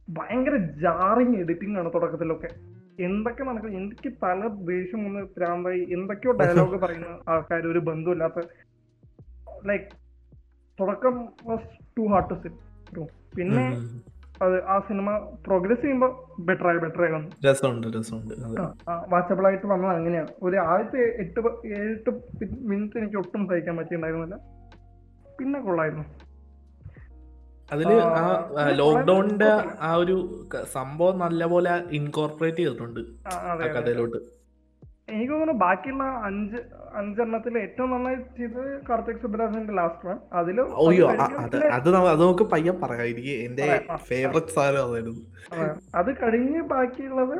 ഭയങ്കര 0.08 0.56
ജാറിങ് 0.56 1.36
എഡിറ്റിംഗ് 1.36 1.78
ആണ് 1.78 1.90
തുടക്കത്തിലൊക്കെ. 1.94 2.50
എന്തൊക്കെ 3.02 3.42
നടക്കുന്നത് 3.42 3.76
എനിക്ക് 3.76 4.08
പല 4.22 4.46
ദേഷ്യം 4.70 5.06
ഒന്ന് 5.06 5.26
പ്രാന്തായി 5.36 5.80
എന്തൊക്കെയോ 5.92 6.32
ഡയലോഗ് 6.32 6.76
പറയുന്ന 6.76 7.18
ആൾക്കാർ 7.28 7.66
ഒരു 7.66 7.78
ബന്ധമില്ലാത്ത 7.78 8.40
ലൈക്ക് 9.66 9.88
തുടക്കം 10.80 11.14
ടു 11.98 12.02
ഹാർട്ട് 12.02 12.30
ടു 12.30 12.34
സിറ്റ് 12.34 13.00
പിന്നെ. 13.38 13.66
അത് 14.44 14.64
ആ 14.64 14.78
സിനിമ 14.78 15.10
പ്രോഗ്രസ് 15.46 15.80
ചെയ്യുമ്പോൾ 15.80 16.42
ബെറ്റർ 16.42 16.68
ആയി 16.68 16.78
ബെറ്റർ 16.78 17.02
ആയി 17.04 17.12
വന്നു. 17.12 17.30
രസമുണ്ട് 17.46 17.86
രസമുണ്ട്. 17.98 18.34
വാച്ചബിൾ 19.08 19.46
ആയിട്ട് 19.46 19.66
വന്നത് 19.66 19.90
അങ്ങനെയാണ്. 19.90 20.28
ഒരു 20.42 20.56
ആദ്യത്തെ 20.56 21.02
എട്ട് 21.22 21.40
എട്ട് 21.68 22.10
മിനിറ്റ് 22.60 22.98
എനിക്ക് 22.98 23.16
ഒട്ടും 23.16 23.48
സഹിക്കാൻ 23.48 23.76
പറ്റിയിട്ടുണ്ടായിരുന്നില്ല. 23.76 24.38
പിന്നെ 25.38 25.60
കൊള്ളായിരുന്നു. 25.60 26.04
അതിൽ 27.72 27.88
ആ, 27.92 28.68
ലോക്ക്ഡൌണിന്റെ 28.70 29.48
ആ 29.80 29.94
ഒരു 29.94 30.16
സംഭവം 30.72 31.18
നല്ലപോലെ 31.18 31.70
ഇൻകോർപ്പറേറ്റ് 31.90 32.58
ചെയ്തിട്ടുണ്ട് 32.58 33.00
കഥയിലോട്ട്. 33.76 34.35
എനിക്ക് 35.08 35.32
തോന്നുന്നു 35.32 35.54
ബാക്കിയുള്ള 35.62 36.04
അഞ്ച് 36.28 36.60
അഞ്ചെണ്ണത്തിൽ 37.00 37.54
ഏറ്റവും 37.62 37.90
നന്നായി 37.90 38.16
ചെയ്തത് 38.38 38.70
കാർത്തിക് 38.88 39.20
സുബ്രാജിന്റെ 39.24 39.74
ലാസ്റ്റ് 39.78 40.08
വൺ 40.08 40.16
അതിൽ 40.38 40.56
ഓയ്യോ 40.84 41.06
അത് 41.10 41.56
അത് 41.76 41.88
അത് 42.12 42.20
നമുക്ക് 42.22 42.46
പയ്യൻ 42.54 42.76
പറയാം. 42.82 43.04
എനിക്ക് 43.12 43.34
എന്റെ 43.46 43.66
ഫേവറേറ്റ് 44.08 44.54
സാധനം 44.56 44.82
അതായിരുന്നു. 44.86 45.22
അത് 46.00 46.10
കഴിഞ്ഞ് 46.22 46.62
ബാക്കിയുള്ളത് 46.72 47.36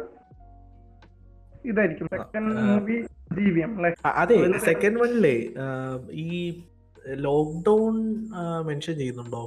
ഇതായിരിക്കും. 1.71 2.09
സെക്കൻഡ് 2.17 2.55
മൂവി 2.69 2.99
ജീവിയം 3.41 3.73
അതെ 4.23 4.37
സെക്കൻഡ് 4.71 5.01
വണ്ണിലേ 5.03 5.37
ഈ 6.27 6.39
ലോക്ക്ഡൗൺ 7.27 7.95
മെൻഷൻ 8.71 8.95
ചെയ്യുന്നുണ്ടോ? 9.03 9.45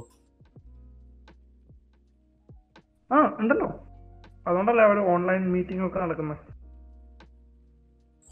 ആ 3.10 3.16
ഉണ്ടല്ലോ. 3.40 3.68
അതുകൊണ്ടല്ലേ 4.46 4.82
അവിടെ 4.88 5.02
ഓൺലൈൻ 5.14 5.42
മീറ്റിംഗ് 5.54 5.84
ഒക്കെ 5.86 5.98
നടക്കുന്നത് 6.04 6.44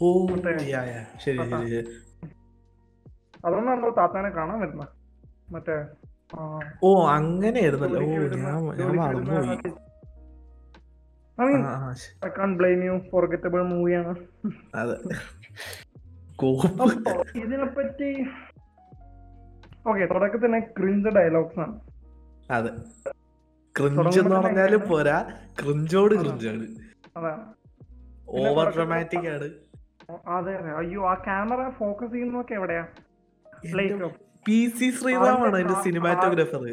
ഓ. 0.01 0.27
ശരി 1.17 1.37
ശരി 1.69 1.81
അതുകൊണ്ടാണ് 3.45 3.97
താത്താനെ 3.97 4.29
കാണാൻ 4.29 4.59
വരുന്നത് 4.59 4.87
മറ്റേ 5.53 5.75
ഓ 6.83 7.07
അങ്ങനെയായിരുന്നല്ലോ? 7.07 7.99
ഓ 7.99 8.07
ഞാൻ 8.73 8.91
മറന്നുപോയി. 8.95 9.57
Forgettable 13.11 13.63
മൂവിയാണ് 13.63 14.13
അതെ. 14.75 14.95
ഇതിനെപ്പറ്റി 17.35 18.09
ഓക്കെ 19.87 20.05
തുടക്കത്തിൽ 20.05 20.59
ക്രിഞ്ച് 20.59 21.09
ഡയലോഗ്സ് 21.09 21.59
ആണ്. 21.59 21.75
അതെ. 22.51 22.71
ക്രിഞ്ച് 23.75 24.19
എന്ന് 24.19 24.35
പറഞ്ഞാലും 24.35 24.81
പോരാ. 24.89 25.17
ക്രിഞ്ചോട് 25.59 26.15
ക്രിഞ്ചാണ് 26.15 26.67
ഓവർ 28.41 28.69
ഡ്രമാറ്റിക് 28.75 29.27
ആണ്. 29.27 29.49
അതെ 30.29 30.53
അതെ. 30.55 30.71
അയ്യോ 30.73 31.01
ആ 31.07 31.13
ക്യാമറ 31.25 31.69
ഫോക്കസ് 31.79 32.11
ചെയ്യുന്നതൊക്കെ 32.11 32.53
എവിടെയാ? 32.53 32.83
പി 34.45 34.57
സി 34.75 34.87
ശ്രീറാമാണ് 34.89 35.55
അതിന്റെ 35.55 35.75
cinematographer. 35.83 36.63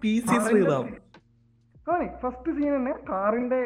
P 0.00 0.12
C 0.20 0.36
Sreeram. 0.46 0.86
First 2.20 2.50
scene 2.52 2.70
തന്നെ 2.76 2.94
കാറിന്റെ 3.08 3.60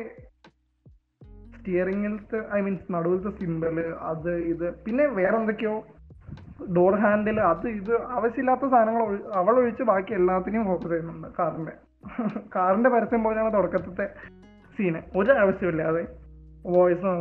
സ്റ്റിയറിംഗിലത്തെ 1.52 2.38
ഐ 2.54 2.60
മീൻസ് 2.60 2.92
നടുവിലത്തെ 2.92 3.30
സിമ്പിൾ 3.38 3.76
അത് 4.02 4.32
ഇത് 4.44 4.66
പിന്നെ 4.84 5.06
വേറെ 5.18 5.36
എന്തൊക്കെയോ 5.36 5.74
ഡോർ 6.76 6.94
ഹാൻഡിൽ 7.00 7.38
അത് 7.42 7.66
ഇത് 7.70 7.92
ആവശ്യമില്ലാത്ത 8.10 8.64
സാധനങ്ങൾ 8.70 9.02
അവൾ 9.34 9.54
ഒഴിച്ച് 9.58 9.82
ബാക്കി 9.82 10.12
എല്ലാത്തിനെയും 10.14 10.64
ഫോക്കസ് 10.64 10.92
ചെയ്യുന്നുണ്ട് 10.92 11.28
കാറിന്റെ 11.38 11.74
കാറിന്റെ 12.56 12.90
പരസ്യം 12.90 13.22
പോലെയാണ് 13.24 13.52
തുടക്കത്തെ 13.54 14.06
സീന് 14.78 15.00
ഒരു 15.16 15.32
ആവശ്യമില്ലാതെ 15.38 16.02
വോയിസ് 16.64 17.12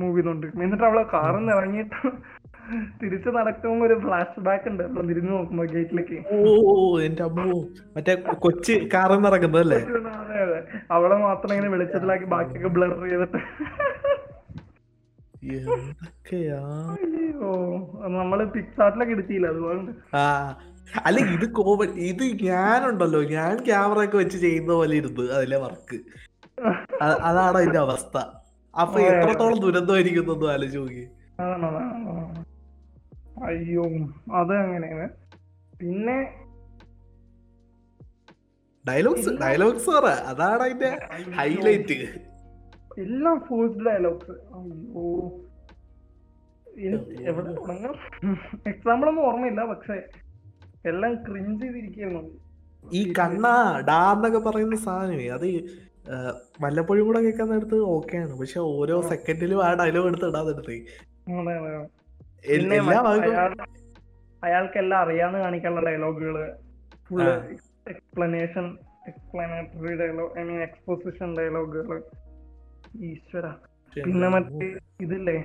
മൂവ് 0.00 0.16
ചെയ്തോണ്ട് 0.18 0.46
എന്നിട്ട് 0.64 0.84
അവളെ 0.88 1.02
കാറിൽ 1.14 1.38
നിന്ന് 1.38 1.52
ഇറങ്ങിയിട്ട് 1.58 1.98
തിരിച്ചു 3.00 3.30
നടക്കുമ്പോ 3.36 3.84
ഒരു 3.86 3.94
ഫ്ലാഷ് 4.02 4.40
ബാക്ക് 4.46 4.66
ഉണ്ട്. 4.70 4.82
അപ്പൊ 4.88 5.00
തിരിഞ്ഞു 5.08 5.32
നോക്കുമ്പോ 5.36 5.64
ഗേറ്റിലേക്ക്. 5.72 6.18
ഓ 6.34 6.36
എന്റെ 7.06 7.22
അമ്മോ. 7.28 7.56
മറ്റേ 7.96 8.14
കൊച്ചി 8.44 8.74
കാറിൽ 8.94 9.26
ഇറങ്ങുന്നതല്ലേ 9.30 9.80
അതെ 10.20 10.38
അതെ. 10.46 10.60
അവളെ 10.96 11.16
മാത്രം 11.26 11.52
ഇങ്ങനെ 11.54 11.70
വെളിച്ചത്തിലാക്കി 11.74 12.28
ബാക്കിയൊക്കെ 12.34 12.70
ബ്ലർ 12.76 12.92
ചെയ്തിട്ട്. 13.08 13.40
അയ്യോ 15.44 17.52
നമ്മൾ 18.16 18.38
പിക്സാർട്ടിലൊക്കെ 18.56 19.14
എടുത്തില്ല 19.16 19.46
അതുകൊണ്ട്. 19.54 19.90
അല്ല 21.06 21.18
ഇത് 21.34 21.46
കോമൺ 21.58 21.90
ഇത് 22.10 22.24
ഞാനുണ്ടല്ലോ. 22.48 23.20
ഞാൻ 23.36 23.52
ക്യാമറ 23.68 23.98
ഒക്കെ 24.06 24.16
വെച്ച് 24.22 24.38
ചെയ്യുന്ന 24.44 24.72
പോലെ 24.78 24.94
ഇരുന്ന് 25.00 25.24
അതിലെ 25.38 25.58
വർക്ക്. 25.64 25.98
അതാണ് 27.28 27.56
അതിന്റെ 27.60 27.80
അവസ്ഥ? 27.86 28.16
അപ്പൊ 28.74 28.98
എത്രത്തോളം 29.00 29.58
ദുരന്തമായിരിക്കും 29.60 30.48
ആലോചിച്ച് 30.50 30.78
നോക്കി. 30.78 31.04
അയ്യോ 33.44 33.84
അത് 34.34 34.52
അങ്ങനെയാണ് 34.56 35.06
പിന്നെ 35.80 36.16
ഡയലോഗ്സ് 38.84 39.30
ഡയലോഗ്സ് 39.42 39.90
അതാണ് 40.30 40.62
അതിന്റെ 40.62 40.90
ഹൈലൈറ്റ്. 41.36 41.98
എല്ലാം 42.98 43.36
ഫോഴ്സ്ഡ് 43.48 43.84
ഡയലോഗ്സ് 43.86 44.34
അയ്യോ. 44.54 45.04
എവിടെ 47.22 47.50
തുടങ്ങാം? 47.52 47.94
എക്സാമ്പിൾ 48.66 49.08
ഒന്നും 49.08 49.24
ഓർമ്മയില്ല 49.26 49.64
പക്ഷെ 49.64 49.96
എല്ലാം 50.86 51.14
ക്രിഞ്ച് 51.26 51.64
ചെയ്തിരിക്കുന്നു 51.64 52.22
ഈ 52.92 53.12
കണ്ണ 53.12 53.46
ഡാന്നൊക്കെ 53.88 54.38
പറയുന്ന 54.38 54.76
സാധനമേ 54.76 55.26
അത് 55.28 55.48
വല്ലപ്പോഴും 56.60 57.06
കൂടെ 57.06 57.20
കേൾക്കാൻ 57.20 57.48
നേരത്ത് 57.48 57.74
ഓക്കെയാണ് 57.74 58.38
പക്ഷെ 58.40 58.60
ഓരോ 58.60 59.00
സെക്കൻഡിലും 59.00 59.64
ആ 59.64 59.74
ഡയലോഗ് 59.74 60.06
എടുത്ത് 60.06 60.24
എൽ- 62.44 62.60
പിന്നെ 62.60 62.76
എല്ലാ 64.78 64.98
അറിയാന്ന് 64.98 65.38
കാണിക്കാനുള്ള 65.38 65.90
ഡയലോഗുകൾ 65.90 66.56
full 67.08 67.54
explanation 67.88 68.76
explanatory 69.08 69.96
dialogue 69.96 70.40
I 70.40 70.42
mean 70.42 70.62
exposition 70.62 71.36
ഡയലോഗുകൾ 71.36 72.02
ഈശ്വര. 73.00 73.46
പിന്നെ 74.04 74.28
മറ്റേ 74.28 74.78
ഇതില്ലേ? 75.00 75.44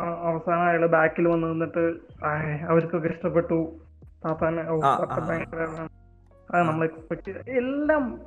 അവസാനം 0.00 0.62
അയാൾ 0.62 0.86
ബാക്കിൽ 0.86 1.28
വന്ന് 1.28 1.50
നിന്നിട്ട് 1.50 1.96
അവർക്കൊക്കെ 2.68 3.08
ഇഷ്ടപ്പെട്ടു. 3.08 3.76
താത്താൻ. 4.24 5.28
ഭയങ്കര 5.28 5.88
എല്ലാം 7.48 8.20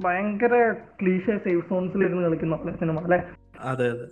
ഭയങ്കര 0.00 0.54
ക്ലീഷ 1.00 1.24
സേഫ് 1.44 1.68
സോൺസിൽ 1.68 2.04
ഇരുന്ന് 2.04 2.24
കളിക്കുന്ന 2.24 2.76
സിനിമ 2.78 2.98
അല്ലെ? 2.98 3.18
അതെ 3.60 3.90
അതെ. 3.90 4.06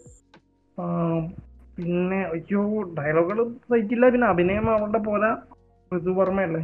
പിന്നെ 1.76 2.24
അയ്യോ 2.24 2.82
ഡയലോഗുകൾ 2.98 3.48
സഹിക്കില്ല 3.70 4.10
പിന്നെ 4.10 4.26
അഭിനയം 4.26 4.70
അവളുടെ 4.70 4.98
പോലെ. 4.98 5.30
ഋതു 5.92 6.10
വർമ്മയല്ലേ? 6.10 6.62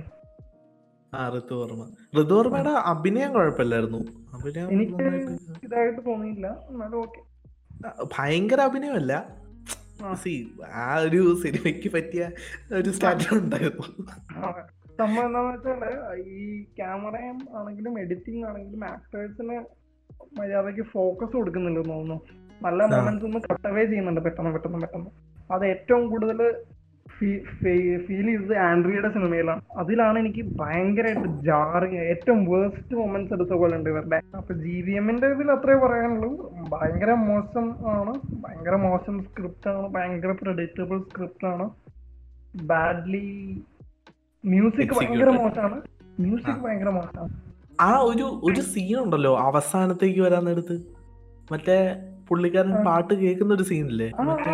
ആ 1.12 1.28
ഋതുവർമ്മ 1.28 1.84
ഋതുവർമ്മയുടെ 2.18 2.70
അഭിനയം 2.70 3.32
കുഴപ്പമില്ലായിരുന്നു. 3.32 4.00
അഭിനയം 4.34 4.72
എനിക്ക് 4.72 5.04
ഇതായിട്ട് 5.64 6.00
തോന്നിയില്ല. 6.06 6.46
എന്നാലും 6.70 7.00
ഓക്കെ 7.00 7.20
ഭയങ്കര 8.16 8.60
അഭിനയമല്ല. 8.60 9.12
ആ. 10.04 10.14
സി 10.14 10.32
ആ 10.74 10.96
ഒരു 10.96 11.34
സിനിമയ്ക്ക് 11.34 11.92
പറ്റിയ 11.92 12.30
ഒരു 12.72 12.90
സ്റ്റാൻഡേർഡ് 12.90 13.38
ഉണ്ടായിരുന്നു. 13.38 13.86
സംഭവം 15.00 15.26
എന്താന്ന് 15.26 15.50
വെച്ചാൽ 15.54 15.82
ഈ 16.38 16.62
ക്യാമറയും 16.78 17.38
ആണെങ്കിലും 17.58 17.98
എഡിറ്റിംഗ് 18.00 18.46
ആണെങ്കിലും 18.48 18.84
ആക്ടേഴ്സിന് 18.84 19.56
മര്യാദയ്ക്ക് 20.38 20.84
ഫോക്കസ് 20.94 21.34
കൊടുക്കുന്നുണ്ട് 21.36 21.80
തോന്നുന്നു. 21.88 22.16
നല്ല. 22.62 22.86
മൊമെന്റ്സ് 22.92 23.26
ഒന്ന് 23.26 23.40
കട്ടവേ 23.52 23.84
ചെയ്യുന്നുണ്ട് 23.84 24.20
പെട്ടെന്ന് 24.20 24.52
പെട്ടെന്ന് 24.52 24.80
പെട്ടെന്ന്. 24.84 25.10
അത് 25.54 25.64
ഏറ്റവും 25.66 26.08
കൂടുതൽ 26.08 26.40
ഫീൽ 28.06 28.26
ചെയ്തത് 28.26 28.56
ആൻഡ്രിയുടെ 28.56 29.08
സിനിമയിലാണ്. 29.12 29.60
അതിലാണ് 29.76 30.18
എനിക്ക് 30.18 30.42
ഭയങ്കരമായിട്ട് 30.60 31.28
ജാറിങ് 31.46 32.00
ഏറ്റവും 32.10 32.40
വേസ്റ്റ് 32.50 32.96
മൊമെന്റ്സ് 32.96 33.34
എടുത്ത 33.34 33.54
പോലെ 33.60 33.76
ഉണ്ട് 33.76 33.90
ഇവരുടെ. 33.90 34.18
അപ്പൊ 34.36 34.54
ജി 34.54 34.76
വി 34.86 34.92
എമ്മിന്റെ 35.00 35.26
ഇതിൽ 35.26 35.50
അത്രേ 35.50 35.76
പറയാനുള്ളൂ. 35.86 36.30
ഭയങ്കര 36.74 37.12
മോശം 37.30 37.66
ആണ്. 37.96 38.14
ഭയങ്കര 38.44 38.76
മോശം 38.86 39.16
സ്ക്രിപ്റ്റ് 39.28 39.70
ആണ്. 39.70 39.88
ഭയങ്കര 39.96 40.34
പ്രഡിക്റ്റബിൾ 40.42 41.00
സ്ക്രിപ്റ്റ് 41.08 41.46
ആണ്. 41.46 41.66
ബാഡ്ലി 42.54 43.26
മ്യൂസിക് 44.44 44.88
ഭയങ്കര. 44.88 45.30
മോശമാണ്. 45.30 45.82
മ്യൂസിക് 46.20 46.50
ആ. 46.50 46.62
ഭയങ്കര 46.62 46.88
മോശമാണ്. 46.88 47.34
ആ 47.80 47.98
ഒരു 47.98 48.40
ഒരു 48.44 48.60
സീൻ 48.60 48.98
ഉണ്ടല്ലോ 48.98 49.38
അവസാനത്തേക്ക് 49.38 50.20
വരാൻ 50.20 50.44
നേരത്ത് 50.44 50.76
മറ്റേ 51.52 51.76
പുള്ളിക്കാരൻ 52.28 52.84
പാട്ട് 52.84 53.14
കേൾക്കുന്ന 53.14 53.54
ഒരു 53.54 53.62
സീനില്ലേ 53.62 54.12
മറ്റേ. 54.20 54.50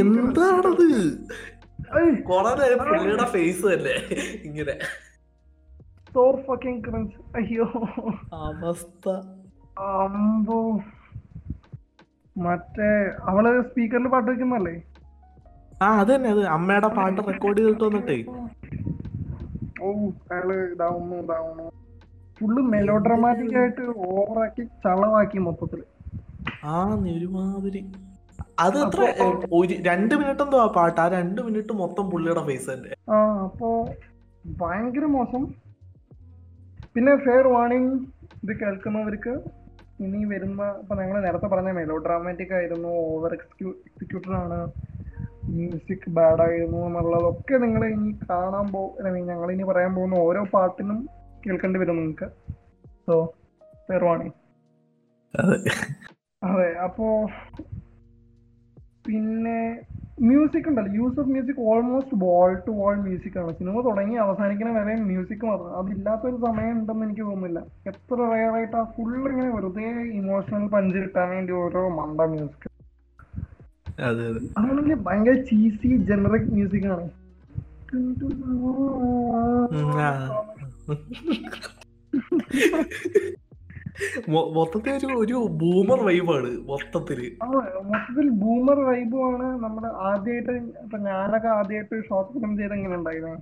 എന്താണത്? 0.00 0.88
കൊറേ 2.22 2.50
നേരം 2.60 2.78
പുള്ളിയുടെ 2.78 3.24
ഫേസ് 3.24 3.66
അല്ലേ 3.66 3.96
ഇങ്ങനെ. 4.44 4.78
അയ്യോ. 7.36 7.64
അവസ്ഥ. 8.34 9.08
അമ്പോ. 9.80 10.80
മറ്റേ 12.36 12.90
അവൾ 13.22 13.62
സ്പീക്കറിൽ 13.62 14.08
പാട്ട് 14.08 14.30
വെക്കുന്നല്ലേ 14.30 14.89
ആ 15.84 15.88
അത് 16.00 16.10
തന്നെ 16.14 16.30
അത് 16.34 16.42
അമ്മയുടെ 16.54 16.88
പാട്ട് 16.96 17.20
റെക്കോർഡ് 17.28 17.60
ചെയ്തിട്ട് 17.60 17.84
വന്നിട്ടേ. 17.84 18.16
ഓ 19.82 19.88
അയാൾ 20.32 20.48
ഇതാവുന്നു 20.74 21.16
ഇതാവുന്നു. 21.24 21.66
ഫുള്ള് 22.38 22.62
മെലോ 22.72 22.94
ഡ്രമാറ്റിക് 23.06 23.56
ആയിട്ട് 23.60 23.84
ഓവറാക്കി 24.08 24.62
ചളവാക്കി 24.84 25.38
മൊത്തത്തിൽ. 25.46 25.80
ആ 26.72 26.76
ഒരുമാതിരി 27.14 27.82
അത് 28.64 28.76
അത്ര 28.84 29.02
ഒരു 29.58 29.74
രണ്ട് 29.88 30.14
മിനിറ്റ് 30.20 30.42
എന്തോ 30.44 30.58
ആ 30.64 30.68
പാട്ട് 30.76 31.00
ആ 31.04 31.06
രണ്ട് 31.16 31.40
മിനിറ്റ് 31.46 31.72
മൊത്തം 31.82 32.06
പുള്ളിയുടെ 32.12 32.42
ഫേസ് 32.48 32.68
തന്നെ. 32.72 32.92
ആ 33.14 33.16
അപ്പോ 33.46 33.68
ഭയങ്കര 34.60 35.06
മോശം. 35.16 35.42
പിന്നെ 36.94 37.12
ഫെയർ 37.24 37.46
വാണിംഗ് 37.56 37.92
ഇത് 38.44 38.52
കേൾക്കുന്നവർക്ക് 38.62 39.34
ഇനി 40.04 40.20
വരുന്ന 40.32 40.62
ഇപ്പൊ 40.82 40.94
ഞങ്ങൾ 41.00 41.16
നേരത്തെ 41.26 41.48
പറഞ്ഞ 41.54 41.70
മെലോഡ്രാമാറ്റിക് 41.80 42.54
ആയിരുന്നു 42.58 42.92
ഓവർ 43.08 43.32
എക്സിക്യൂട്ടഡ് 43.38 44.38
ആണ്. 44.42 44.60
മ്യൂസിക് 45.48 46.10
ബാഡ് 46.10 46.42
ആയിരുന്നു 46.42 46.86
എന്നുള്ളതൊക്കെ 46.86 47.54
നിങ്ങൾ 47.54 47.84
ഇനി 47.86 48.18
കാണാൻ 48.30 48.72
പോ 48.72 48.96
ഞങ്ങൾ 49.26 49.52
ഇനി 49.52 49.62
പറയാൻ 49.62 49.94
പോകുന്ന 49.94 50.14
ഓരോ 50.14 50.44
പാട്ടിനും 50.52 51.08
കേൾക്കേണ്ടി 51.46 51.80
വരും 51.80 51.96
നിങ്ങൾക്ക്. 51.96 52.28
സോ 53.06 53.34
ഫെയർ 53.88 54.04
അതെ. 55.38 55.56
അതെ 56.44 56.78
അപ്പോ 56.78 57.28
പിന്നെ 59.06 59.80
മ്യൂസിക് 60.20 60.68
ഉണ്ടല്ലോ. 60.68 60.92
Use 60.92 61.20
of 61.20 61.28
music 61.28 61.60
almost 61.60 62.24
wall 62.24 62.54
to 62.54 62.70
wall 62.70 62.94
music 62.94 63.38
ആണ്. 63.38 63.52
സിനിമ 63.52 63.80
തുടങ്ങി 63.80 64.14
അവസാനിക്കുന്ന 64.14 64.80
വരെ 64.80 64.94
മ്യൂസിക് 64.94 65.44
മാത്രം. 65.44 65.78
അതില്ലാത്തൊരു 65.78 66.36
സമയം 66.36 66.80
ഉണ്ടെന്ന് 66.80 67.04
എനിക്ക് 67.04 67.20
തോന്നുന്നില്ല. 67.20 67.60
എത്ര 67.86 68.14
റയറായിട്ട് 68.14 68.76
ആ 68.76 68.82
ഫുൾ 68.82 69.30
ഇങ്ങനെ 69.30 69.48
വെറുതെ 69.48 69.88
ഇമോഷണൽ 70.12 70.68
പഞ്ച് 70.68 70.98
കിട്ടാൻ 70.98 71.30
വേണ്ടി 71.30 71.52
ഓരോ 71.52 71.88
മണ്ട 71.88 72.20
മ്യൂസിക് 72.20 72.79
ഭയങ്കര 75.04 75.32
ചീസി 75.50 75.96
ജനറിക് 75.96 76.52
മ്യൂസിക് 76.52 76.86
ആണ്. 76.86 77.08
മൊത്തത്തിൽ 84.28 84.90
ഒരു 84.90 85.06
ഒരു 85.16 85.46
ബൂമർ 85.50 85.98
വൈബാണ് 86.04 86.50
മൊത്തത്തിൽ. 86.68 87.36
മൊത്തത്തിൽ 87.88 88.28
ബൂമർ 88.28 88.78
വൈബുമാണ് 88.80 89.64
നമ്മുടെ 89.64 89.86
ആദ്യമായിട്ട് 89.86 90.52
ഇപ്പൊ 90.84 90.98
ഞാനൊക്കെ 90.98 91.48
ആദ്യമായിട്ട് 91.48 92.08
ഷോർട്ട് 92.08 92.32
ഫിലിം 92.32 92.58
ചെയ്ത് 92.58 92.74
എങ്ങനെ 92.74 92.94
ഉണ്ടായിരുന്നേ. 92.94 93.36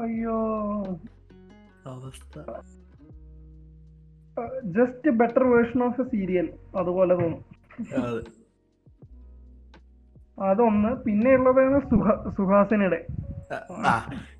അയ്യോ. 0.00 0.38
അവസ്ഥ. 1.86 2.38
Just 4.76 5.10
better 5.10 5.44
version 5.44 5.82
of 5.82 6.00
a 6.00 6.04
serial 6.04 6.46
അതുപോലെ 6.76 7.14
തോന്നും. 7.14 7.42
അതെ. 8.02 8.22
അതൊന്ന് 10.38 11.04
പിന്നെ 11.04 11.30
ഉള്ളതാണ് 11.34 11.78
സുഹാസിനിടെ. 12.36 13.00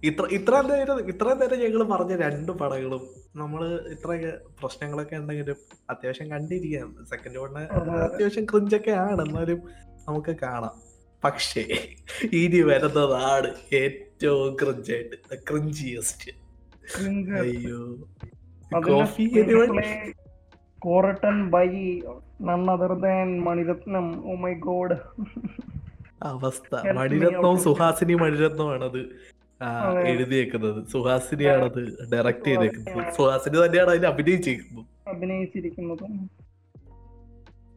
ഇത്ര 0.05 0.25
ഇത്ര 0.31 0.61
നേരം 0.61 0.99
ഇത്ര 1.09 1.33
നേരം 1.33 1.59
ഞങ്ങൾ 1.59 1.83
പറഞ്ഞ 1.85 2.17
രണ്ട് 2.17 2.53
പടങ്ങളും 2.53 3.03
നമ്മൾ 3.37 3.63
ഇത്രയൊക്കെ 3.91 4.31
പ്രശ്നങ്ങളൊക്കെ 4.61 5.17
ഉണ്ടെങ്കിലും 5.17 5.57
അത്യാവശ്യം 5.91 6.31
കണ്ടിരിക്കാം 6.31 6.95
സെക്കൻഡ് 7.05 7.39
വണ് 7.39 7.63
അതെ. 7.71 7.91
അത്യാവശ്യം 7.99 8.45
ക്രിഞ്ചൊക്കെ 8.45 8.91
ആണ് 8.91 9.23
എന്നാലും 9.23 9.61
നമുക്ക് 10.09 10.37
കാണാം. 10.43 10.77
പക്ഷേ 11.23 11.63
ഇനി 12.33 12.61
വരുന്നതാണ് 12.63 13.51
ഏറ്റവും 13.73 14.57
ക്രിഞ്ചായിട്ട് 14.57 15.17
ക്രിഞ്ചിയസ്റ്റ്. 15.51 16.33
അയ്യോ. 17.41 17.81
Co-written 20.79 21.51
by 21.51 21.69
none 22.43 22.71
other 22.71 22.93
than 22.93 23.41
Maniratnam. 23.41 24.07
Oh 24.31 24.35
my 24.35 24.53
God 24.55 24.97
അവസ്ഥ. 26.23 26.89
മണിരത്നവും 26.93 27.59
സുഹാസിനി 27.59 28.15
മണിരത്നമാണത്. 28.15 29.01
എഴുതിയേക്കുന്നത്. 30.07 30.87
സുഹാസിനിയാണത് 30.87 31.81
ഡയറക്ട് 32.13 32.45
ചെയ്തേക്കുന്നത്. 32.45 33.15
സുഹാസിനി 33.15 33.67
തന്നെയാണ് 33.67 33.91
അതിൽ 33.91 34.07
അഭിനയിച്ചിരിക്കുന്നത്. 34.07 34.87
അഭിനയിച്ചിരിക്കുന്നതും. 35.09 36.31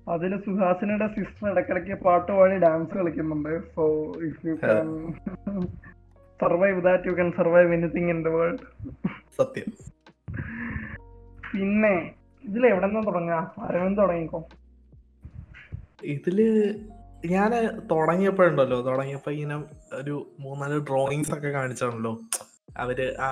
അതിൽ 0.09 0.37
സുഹാസിനിയുടെ 0.37 1.07
സിസ്റ്റർ 1.07 1.49
ഇടക്കിടക്ക് 1.49 1.93
പാട്ട് 2.03 2.31
പാടി 2.31 2.55
ഡാൻസ് 2.55 2.93
കളിക്കുന്നുണ്ട്. 2.93 3.73
So 3.75 3.83
if 4.27 4.47
you 4.47 4.55
survive 6.41 6.81
that 6.81 7.03
you 7.07 7.11
can 7.11 7.31
survive 7.31 7.73
anything 7.73 8.09
in 8.09 8.23
the 8.23 8.27
world 8.27 8.57
സത്യം. 9.37 9.92
പിന്നെ 11.51 11.93
ഇതിൽ 12.43 12.63
എവിടെ 12.67 12.87
നിന്ന് 12.87 13.01
തുടങ്ങാം 13.07 13.45
അരവിന്ദ് 13.65 14.01
തുടങ്ങിക്കോ. 14.01 14.39
ഇതിൽ 16.15 16.39
ഞാൻ 17.25 17.51
തുടങ്ങിയപ്പോഴുണ്ടല്ലോ. 17.91 18.77
തുടങ്ങിയപ്പോ 18.81 19.31
ഇങ്ങനെ 19.31 19.57
ഒരു 19.93 20.15
മൂന്നാൽ 20.39 20.73
ഡ്രോയിങ്സ് 20.89 21.33
ഒക്കെ 21.37 21.49
കാണിച്ചാണല്ലോ. 21.49 22.13
അവർ 22.77 22.99
ആ 23.19 23.29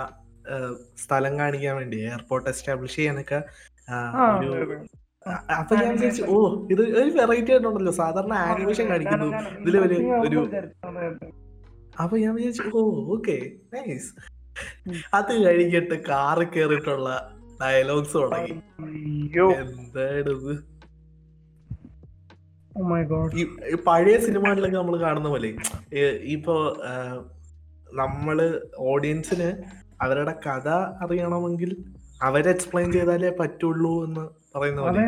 സ്ഥലം 0.98 1.34
കാണിക്കാൻ 1.40 1.76
വേണ്ടി 1.76 1.98
എയർപോർട്ട് 2.10 2.50
എസ്റ്റാബ്ലിഷ് 2.50 2.96
ചെയ്യാനൊക്കെ 2.96 3.40
ഒരു. 4.38 4.52
അപ്പൊ 5.60 5.74
ഞാൻ 5.76 5.90
വിചാരിച്ചു 5.96 6.24
ഓ 6.34 6.38
ഇത് 6.72 6.82
ഒരു 7.00 7.10
വെറൈറ്റി 7.18 7.52
ആയിട്ടുണ്ടല്ലോ. 7.54 7.92
സാധാരണ 7.92 8.34
ആനിമേഷൻ 8.34 8.86
കാണിക്കുന്നു. 8.92 9.28
ഇതിൽ 9.62 9.78
ഒരു. 9.80 10.40
അപ്പൊ 12.04 12.16
ഞാൻ 12.18 12.32
വിചാരിച്ചു 12.36 12.64
ഓ 12.78 12.82
ഓക്കെ 13.16 13.36
നൈസ്. 13.74 14.10
അത് 15.14 15.46
കഴിഞ്ഞിട്ട് 15.46 15.96
കാറ് 16.04 16.44
കയറിയിട്ടുള്ള 16.48 17.10
ഡയലോഗ്സ് 17.62 18.14
തുടങ്ങി. 18.14 18.54
അയ്യോ. 18.84 19.48
എന്താണിത്? 19.52 20.54
ഓ 22.72 22.82
മൈ 22.84 23.02
ഗോഡ് 23.04 23.36
ഈ 23.36 23.44
പഴയ 23.88 24.18
സിനിമകളിലൊക്കെ 24.18 24.78
നമ്മൾ 24.78 25.00
കാണുന്ന 25.00 25.30
പോലെ 25.30 25.50
ഇപ്പോ 26.28 26.56
നമ്മൾ 27.94 28.38
ഓഡിയൻസിന് 28.92 29.50
അവരുടെ 30.02 30.36
കഥ 30.46 30.68
അറിയണമെങ്കിൽ 31.04 31.72
അവരെ 32.22 32.50
എക്സ്പ്ലെയിൻ 32.50 32.92
ചെയ്താലേ 32.92 33.30
പറ്റുള്ളൂ 33.40 34.06
എന്ന് 34.06 34.24
പറയുന്ന 34.56 34.82
പോലെ. 34.82 35.02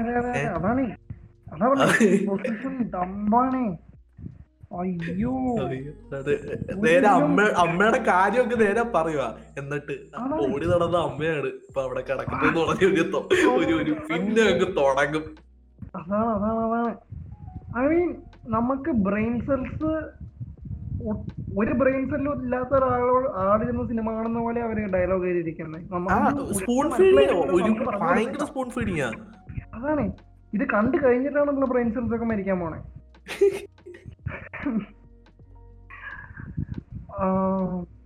അയ്യോ. 4.73 5.31
നേരെ 6.83 7.07
അമ്മ 7.11 7.41
അമ്മയുടെ 7.63 7.99
കാര്യമൊക്കെ 8.07 8.57
നേരെ 8.61 8.83
പറയുക 8.93 9.23
എന്നിട്ട് 9.59 9.95
ഓടി 10.45 10.65
നടന്ന 10.71 10.97
അമ്മയാണ് 11.07 11.49
ഇപ്പൊ 11.59 11.81
അവിടെ 11.83 12.01
കിടക്കുന്നത് 12.07 12.59
ഒരു 13.55 13.73
ഒരു 13.79 13.93
പിന്നെ 14.07 14.43
അങ്ങ് 14.51 14.67
തുടങ്ങും. 14.79 15.25
അതാണ് 15.97 16.29
അതാണ് 16.37 16.61
അതാണ്. 16.67 16.91
ഐ 17.77 17.85
മീൻ 17.91 18.09
നമുക്ക് 18.49 18.91
ബ്രെയിൻ 19.05 19.35
സെൽസ് 19.47 19.91
ഒരു 21.57 21.73
ബ്രെയിൻ 21.79 22.03
സെല്ലും 22.11 22.41
ഇല്ലാത്ത 22.43 22.71
ഒരാളോട് 22.79 23.27
ആടിരുന്ന 23.43 23.83
സിനിമ 23.89 24.07
കാണുന്ന 24.15 24.39
പോലെ 24.41 24.59
അവർ 24.65 24.77
ഡയലോഗ് 24.93 25.25
എഴുതിയിരിക്കുന്നത് 25.29 25.81
അതാണ്. 29.75 30.03
ഇത് 30.53 30.63
കണ്ടു 30.73 30.97
കഴിഞ്ഞിട്ടാണ് 31.03 31.47
നമ്മൾ 31.49 31.67
ബ്രെയിൻ 31.67 31.89
സെൽസ് 31.95 32.15
ഒക്കെ 32.17 32.27
മരിക്കാൻ 32.31 32.59
പോണേ. 32.59 32.79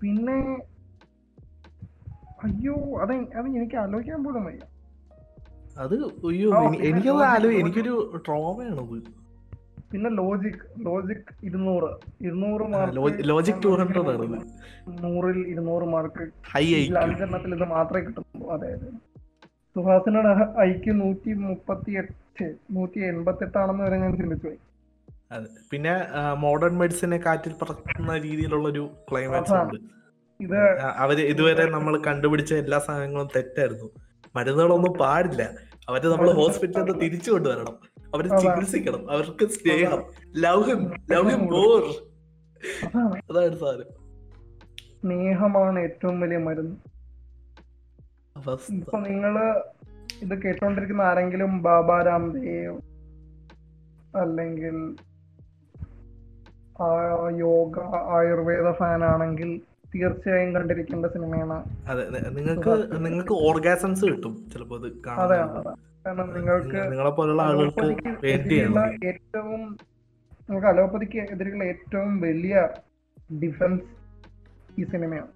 പിന്നെ 0.02 0.40
അയ്യോ 2.44 2.74
അത് 3.02 3.14
അത് 3.40 3.48
എനിക്ക് 3.58 3.78
ആലോചിക്കാൻ 3.78 4.20
പോലും 4.24 4.44
വയ്യ. 4.46 4.64
അത് 5.78 5.96
അയ്യോ 6.28 6.50
എനിക്കത് 6.90 7.24
ആലോ 7.30 7.50
എനിക്കൊരു 7.62 7.94
ട്രോമയാണ് 8.28 8.84
പിന്നെ 9.92 10.10
ലോജിക് 10.20 10.64
ലോജിക് 10.86 11.28
ഇരുന്നൂറ്. 11.44 11.90
ഇരുന്നൂറ് 12.22 12.66
മാർക്ക് 12.72 13.26
ലോജിക് 13.30 13.62
ടു 13.64 13.70
ഹൺഡ്രഡ് 13.74 14.12
ആണ്. 14.16 14.40
നൂറിൽ 15.04 15.40
ഇരുന്നൂറ് 15.48 15.86
മാർക്ക് 15.86 16.24
ഹൈ 16.54 16.64
ഇത് 16.76 16.96
മാത്രമേ 17.72 18.02
കിട്ടുള്ളൂ 18.08 18.48
അതെ 18.56 18.70
അതെ. 18.74 18.90
സുഹാസിനോട് 19.76 20.30
ഐക്യു 20.62 20.94
നൂറ്റി 20.94 21.32
മുപ്പത്തി 21.46 21.92
എട്ട് 22.02 22.46
നൂറ്റി 22.72 23.00
എൺപത്തി 23.10 23.44
എട്ടാണെന്ന് 23.44 23.84
വരെ 23.84 23.98
ഞാൻ 23.98 24.14
ചിന്തിച്ചു 24.18 24.48
പോയി. 24.48 24.60
പിന്നെ 25.72 25.92
മോഡേൺ 26.34 26.78
മെഡിസിനെ 26.78 27.18
കാറ്റിൽ 27.18 27.54
പറക്കുന്ന 27.62 28.18
രീതിയിലുള്ള 28.18 28.70
ഒരു 28.70 28.90
ക്ലൈമാക്സ് 29.12 29.54
ഉണ്ട്. 29.54 29.98
അവർ 30.98 31.22
ഇതുവരെ 31.22 31.70
നമ്മൾ 31.70 32.04
കണ്ടുപിടിച്ച 32.04 32.54
എല്ലാ 32.54 32.80
സാധനങ്ങളും 32.80 33.28
തെറ്റായിരുന്നു. 33.36 33.90
മരുന്നുകളൊന്നും 34.36 34.94
പാടില്ല. 34.94 35.54
അവർ 35.90 36.08
നമ്മൾ 36.08 36.32
ഹോസ്പിറ്റലിൽ 36.32 36.84
നിന്ന് 36.84 37.02
തിരിച്ചു 37.02 37.32
കൊണ്ടുവരണം. 37.32 37.78
അവർ. 38.14 38.40
ചികിത്സിക്കണം. 38.40 39.12
അവർക്ക് 39.12 39.50
സ്നേഹം. 39.50 40.04
Love 40.38 40.64
him 40.64 40.94
love 41.12 41.30
him 41.30 41.40
more 41.40 41.84
അതാണ്. 42.98 43.60
സാധനം. 43.60 44.08
സ്നേഹമാണ് 45.02 45.80
ഏറ്റവും 45.80 46.22
വലിയ 46.22 46.38
മരുന്ന്. 46.38 46.76
ഇപ്പൊ 48.70 49.00
നിങ്ങൾ 49.00 49.64
ഇത് 50.22 50.42
കേട്ടോണ്ടിരിക്കുന്ന 50.42 51.02
ആരെങ്കിലും 51.02 51.64
ബാബാ 51.64 52.02
രാംദേവ് 52.02 52.82
അല്ലെങ്കിൽ 54.18 54.96
യോഗ 57.40 57.80
ആയുർവേദ 58.18 58.72
ഫാൻ 58.72 59.04
ആണെങ്കിൽ 59.04 59.62
തീർച്ചയായും 59.96 60.56
കണ്ടിരിക്കേണ്ട 60.56 61.06
സിനിമയാണ്. 61.06 61.58
അതെ 61.90 62.04
നിങ്ങൾക്ക് 62.30 62.74
നിങ്ങൾക്ക് 63.06 63.34
ഓർഗാസംസ് 63.34 64.06
കിട്ടും. 64.06 64.50
ചിലപ്പോ 64.54 64.78
അത് 64.78 64.88
അതെ 65.10 65.38
കാരണം 66.06 66.34
നിങ്ങൾക്ക് 66.34 66.92
നിങ്ങളെ 66.92 67.10
പോലുള്ള 67.10 67.42
ആളുകൾക്ക് 67.42 69.06
ഏറ്റവും 69.06 69.78
നമുക്ക് 70.50 70.68
അലോപ്പതിക്ക് 70.68 71.18
എതിരെയുള്ള 71.18 71.64
ഏറ്റവും 71.64 72.22
വലിയ 72.22 72.68
ഡിഫൻസ് 73.44 73.84
ഈ 74.82 74.84
സിനിമയാണ്. 74.84 75.32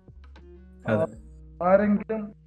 ആരെങ്കിലും 1.63 2.40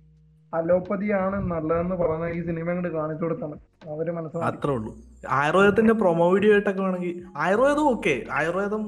അലോപ്പതിയാണ് 0.55 1.37
നല്ലതെന്ന് 1.53 1.97
പറഞ്ഞ 1.97 2.27
ഈ 2.37 2.41
സിനിമ 2.47 2.67
കൊണ്ട് 2.73 2.89
കാണിച്ചു 2.97 3.25
കൊടുത്താണ്. 3.25 3.57
അവർ 3.93 4.07
മനസ്സിലാക്കി. 4.17 4.49
അത്രേ 4.51 4.73
ഉള്ളൂ. 4.77 4.93
ആയുർവേദത്തിന്റെ 5.39 5.95
പ്രൊമോ 6.01 6.27
വീഡിയോ 6.33 6.53
ആയിട്ടൊക്കെ 6.55 6.83
വേണമെങ്കിൽ 6.83 7.15
ആയുർവേദം 7.45 7.87
ഓക്കെ 7.93 8.15
ആയുർവേദം 8.39 8.83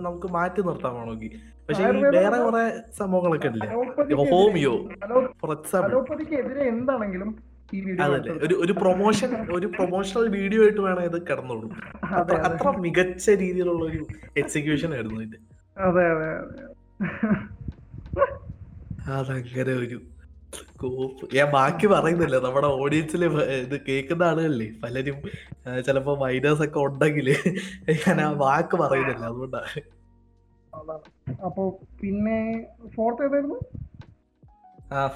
നമുക്ക് 0.00 0.30
മാറ്റി 0.36 0.62
നിർത്താൻ 0.62 0.94
വേണമെങ്കിൽ. 0.94 1.32
പക്ഷെ 1.68 1.84
വേറെ 2.16 2.38
കുറെ 2.38 2.62
സംഭവങ്ങളൊക്കെ 2.98 3.48
ഇല്ലേ? 3.48 3.68
ഹോമിയോ 4.32 4.74
ഫോർ 5.40 5.52
എക്സാമ്പിൾ 5.52 5.88
അലോപ്പതിക്ക് 5.88 6.34
എതിരെ 6.34 6.64
എന്താണെങ്കിലും 6.68 7.30
ഒരു 8.44 8.54
ഒരു 8.62 8.72
പ്രൊമോഷൻ 8.72 9.30
ഒരു 9.52 9.66
പ്രൊമോഷണൽ 9.74 10.26
വീഡിയോ 10.36 10.60
ആയിട്ട് 10.62 10.80
വേണം 10.80 11.02
ഇത് 11.02 11.16
കിടന്നോളൂ 11.22 11.66
അതെ 12.18 12.36
അത്ര 12.46 12.70
മികച്ച 12.78 13.30
രീതിയിലുള്ള 13.42 13.82
ഒരു 13.84 14.00
എക്സിക്യൂഷൻ 14.36 14.90
ആയിരുന്നു 14.94 15.20
ഇത് 15.20 15.36
അതെ 15.80 16.04
അതെ 16.12 16.28
അതെ. 16.34 16.62
അതങ്ങനെ 19.18 19.74
ഒരു 19.78 19.98
ഞാൻ 21.34 21.48
ബാക്കി 21.50 21.86
പറയുന്നില്ല. 21.86 22.36
നമ്മുടെ 22.38 22.68
ഓഡിയൻസിൽ 22.82 23.22
ഇത് 23.64 23.74
കേൾക്കുന്ന 23.88 24.22
ആളുകളില്ലേ? 24.22 24.68
പലരും 24.82 25.16
ആ, 25.66 25.80
ചിലപ്പോ 25.80 26.12
മൈനേഴ്സ് 26.16 26.62
ഒക്കെ 26.62 26.78
ഉണ്ടെങ്കിൽ 26.78 27.28
ഞാൻ 28.06 28.20
ആ 28.20 28.30
വാക്ക് 28.44 28.76
പറയുന്നില്ല. 28.76 29.24
അതുകൊണ്ടാണ് 29.24 29.82
അപ്പോ 31.46 31.62
പിന്നെ 32.00 32.38
ഫോർത്ത് 32.96 33.22
ഏതായിരുന്നു? 33.24 33.58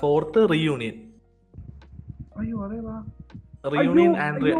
ഫോർത്ത് 0.00 0.40
റീയൂണിയൻ 0.52 0.96
അയ്യോ 2.38 2.58
അതേതാ? 2.64 2.96
റീയൂണിയൻ 3.74 4.14
ആൻഡ് 4.16 4.52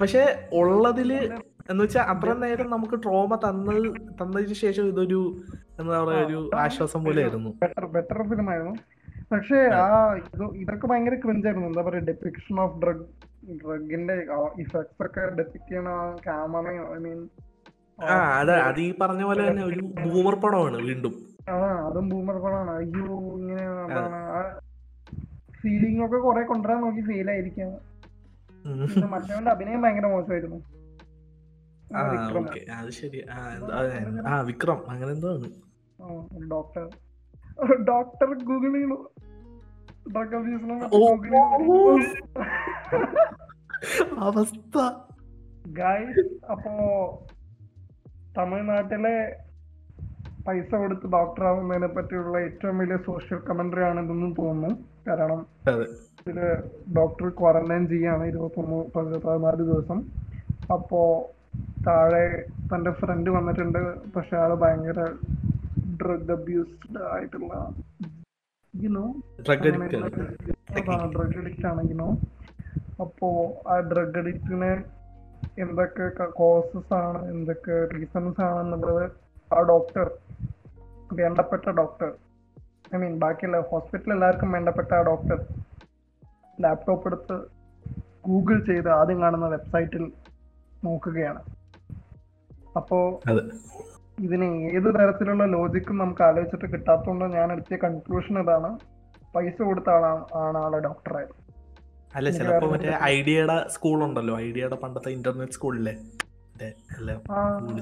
പക്ഷെ 0.00 0.22
ഉള്ളതിൽ 0.52 1.10
എന്ന് 1.70 1.80
വെച്ചാൽ 1.84 2.04
അത്ര 2.12 2.32
നേരം 2.34 2.68
നമുക്ക് 2.70 2.96
ട്രോമ 3.02 3.34
തന്നത് 3.44 3.86
തന്നതിന് 4.20 4.54
ശേഷം 4.54 4.84
ഇതൊരു 4.88 5.20
എന്താ 5.80 6.04
പറയാ 6.04 6.26
ഒരു 6.26 6.50
ആശ്വാസം 6.54 7.04
പോലെയായിരുന്നു. 7.04 7.50
ബെറ്റർ 7.50 7.86
ബെറ്റർ 7.86 8.28
ഫിലിം 8.28 8.50
ആയിരുന്നു. 8.50 8.74
പക്ഷേ 9.32 9.56
ആ. 9.56 10.14
ഇത് 10.14 10.44
ഇതൊക്കെ 10.44 10.86
ഭയങ്കര 10.86 11.14
ക്രിഞ്ചായിരുന്നു 11.14 11.68
എന്താ 11.68 11.82
പറയാ 11.82 12.00
ഡെപ്പിക്ഷൻ 12.00 12.60
ഓഫ് 12.60 12.78
ഡ്രഗ് 12.78 13.04
ഡ്രഗിന്റെ 13.56 14.14
ഇഫക്ട്സ് 14.58 15.02
ഒക്കെ 15.02 15.34
ഡെപ്പിക്ട് 15.36 15.68
ചെയ്യണ 15.68 16.16
ക്യാമറ 16.24 16.68
ഐ 16.68 16.98
മീൻ 16.98 17.28
ആ 18.04 18.14
അതെ 18.38 18.54
അത് 18.54 18.80
ഈ 18.80 18.94
പറഞ്ഞ 19.00 19.22
പോലെ 19.22 19.50
തന്നെ 19.50 19.64
ഒരു 19.64 19.80
ബൂമർ 19.80 20.34
പടമാണ് 20.34 20.76
വീണ്ടും. 20.76 21.14
ആ 21.48 21.52
അതും 21.86 22.08
ബൂമർ 22.08 22.34
പടമാണ്. 22.34 22.70
അയ്യോ 22.70 23.04
ഇങ്ങനെ 23.38 23.64
ഫീലിംഗ് 25.60 26.04
ഒക്കെ 26.04 26.16
കുറെ 26.16 26.42
കൊണ്ടുവരാൻ 26.42 26.80
നോക്കി 26.80 27.00
ഫീൽ 27.00 27.30
ആയിരിക്കാം. 27.30 27.70
മറ്റവന്റെ 29.10 29.50
അഭിനയം 29.50 29.82
ഭയങ്കര 29.82 30.06
മോശമായിരുന്നു. 30.06 30.56
ആ 31.96 32.02
വിക്രം. 32.10 32.42
ഓക്കെ. 32.42 32.72
അത് 32.72 32.90
ശരി. 32.90 33.26
ആ 33.30 33.54
എന്താ 33.54 34.28
ആ 34.28 34.40
വിക്രം. 34.40 34.90
അങ്ങനെ 34.90 35.12
എന്തോ 35.12 35.34
ആണ്. 35.34 35.65
ഡോക്ടർ 36.50 36.88
ഡോക്ടർ 37.84 38.44
ഗൂഗിൾ 38.44 38.72
ചെയ്യണു 38.72 39.10
ഓ. 40.94 41.96
അവസ്ഥ. 44.18 44.90
ഗൈസ് 45.66 46.52
അപ്പോ 46.52 47.22
തമിഴ്നാട്ടിലെ 48.38 49.36
പൈസ 50.48 50.74
കൊടുത്ത് 50.74 51.06
ഡോക്ടർ 51.06 51.44
ആവുന്നതിനെ 51.44 51.86
പറ്റിയുള്ള 51.86 52.38
ഏറ്റവും 52.38 52.78
വലിയ 52.78 52.96
സോഷ്യൽ 53.06 53.38
കമന്ററി 53.38 53.82
ആണ് 53.82 54.04
ഇതെന്ന് 54.04 54.36
തോന്നുന്നു. 54.38 54.76
കാരണം 55.08 55.46
ഇതിൽ 56.26 56.40
ഡോക്ടർ 56.96 57.28
ക്വാറന്റൈൻ 57.28 57.88
ചെയ്യാണ് 57.88 58.24
ഇരുപത്തൊന്ന് 58.24 58.84
പതി- 58.96 59.22
പതിനാല് 59.22 59.56
ദിവസം. 59.56 60.02
അപ്പോ 60.72 61.26
താഴെ 61.86 62.44
തന്റെ 62.74 62.90
ഫ്രണ്ട് 62.90 63.30
വന്നിട്ടുണ്ട്. 63.30 64.10
പക്ഷെ 64.10 64.36
ആൾ 64.36 64.54
ഭയങ്കര 64.54 65.04
ഡ്രഗ് 66.00 66.32
അബ്യൂസ്ഡ് 66.32 67.02
ആയിട്ടുള്ള 67.12 67.52
you know 68.74 69.04
drug 69.46 69.70
drug 71.14 71.38
addict 71.40 71.66
ആണെങ്കിലോ 71.66 72.08
അപ്പോ 73.00 73.28
ആ 73.68 73.76
ഡ്രഗ് 73.90 74.18
അഡിക്റ്റിന് 74.18 74.72
എന്തൊക്കെ 75.58 76.06
കോസസ് 76.38 76.92
ആണ് 77.00 77.20
എന്തൊക്കെ 77.30 77.76
റീസൺസ് 77.94 78.40
ആണ് 78.40 78.60
എന്നുള്ളത് 78.64 79.04
ആ 79.54 79.60
ഡോക്ടർ 79.72 80.06
വേണ്ടപ്പെട്ട 81.14 81.68
ഡോക്ടർ 81.80 82.10
ഐ 82.94 82.98
മീൻ 83.02 83.14
ബാക്കിയുള്ള 83.18 83.58
ഹോസ്പിറ്റലിൽ 83.70 84.14
എല്ലാവർക്കും 84.14 84.50
വേണ്ടപ്പെട്ട 84.52 84.90
ആ 84.94 85.02
ഡോക്ടർ 85.02 85.38
ലാപ്ടോപ്പ് 86.58 87.08
എടുത്ത് 87.08 87.36
ഗൂഗിൾ 88.26 88.58
ചെയ്ത് 88.64 88.88
ആദ്യം 88.90 89.18
കാണുന്ന 89.22 89.46
വെബ്സൈറ്റിൽ 89.46 90.04
നോക്കുകയാണ്. 90.84 91.40
അപ്പോ 92.76 92.98
ഇതിന് 94.18 94.46
ഏത് 94.68 94.88
തരത്തിലുള്ള 94.96 95.44
ലോജിക്കും 95.54 95.96
നമുക്ക് 95.98 96.22
ആലോചിച്ചിട്ട് 96.22 96.66
കിട്ടാത്തതുകൊണ്ട് 96.72 97.24
ഞാൻ 97.36 97.48
എടുത്ത 97.52 97.78
കൺക്ലൂഷൻ 97.84 98.36
ഇതാണ്. 98.42 98.70
പൈസ 99.34 99.56
കൊടുത്ത 99.62 99.88
ആളാണ് 99.96 100.22
ആണ് 100.42 100.58
ആളെ 100.64 100.78
ഡോക്ടറായത് 100.86 101.34
അല്ല 102.14 102.28
ചിലപ്പോ 102.36 102.66
മറ്റേ 102.72 102.92
ഐഡിയയുടെ 103.14 103.56
സ്കൂൾ 103.74 103.98
ഉണ്ടല്ലോ. 104.04 104.34
ഐഡിയയുടെ 104.40 104.76
പണ്ടത്തെ 104.84 105.10
ഇന്റർനെറ്റ് 105.16 105.52
സ്കൂളിലെ 105.52 105.94
മറ്റേ 106.44 106.68
എല്ലാം 106.98 107.18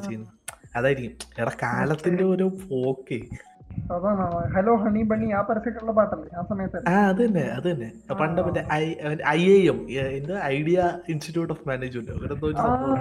ചെയ്യുന്നു 0.07 0.31
അതായിരിക്കും. 0.79 1.13
എടാ 1.41 1.53
കാലത്തിന്റെ 1.63 2.25
ഒരു 2.35 2.47
പോക്കേ. 2.63 3.19
അതാണ്. 3.95 4.25
ഹലോ 4.55 4.73
ഹണി 4.83 5.03
ബണ്ണി 5.11 5.29
ആ 5.33 5.43
പരസ്യക്കുള്ള 5.49 5.93
പാട്ടല്ലേ? 5.99 6.29
ആ 6.39 6.43
സമയത്ത് 6.51 6.83
ആ 6.93 6.97
അത് 7.11 7.21
തന്നെ 7.25 7.45
അത് 7.57 7.67
തന്നെ. 7.71 7.89
പണ്ട് 8.23 8.41
മറ്റേ 8.47 8.63
ഐ 8.73 8.85
ഐ 9.35 9.41
ഐ 9.53 9.63
എം 9.73 9.79
എന്ത്? 10.19 10.35
ഐഡിയ 10.57 10.79
ഇൻസ്റ്റിറ്റ്യൂട്ട് 11.09 11.53
ഓഫ് 11.53 11.65
മാനേജ്മെന്റ് 11.71 12.13
അങ്ങനെ 12.13 12.33
എന്തോ 12.35 12.49
ഒരു 12.49 12.57
ആ, 12.57 12.65
സംഭവം 12.65 13.01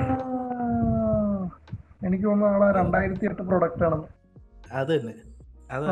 എനിക്ക് 2.13 2.27
തോന്നുന്നു 2.31 2.71
രണ്ടായിരത്തി 2.79 3.25
എട്ട് 3.31 3.43
പ്രൊഡക്റ്റ് 3.51 3.85
ആണ്. 3.89 3.99
അത് 4.79 4.91
തന്നെ 4.95 5.15
അത് 5.75 5.85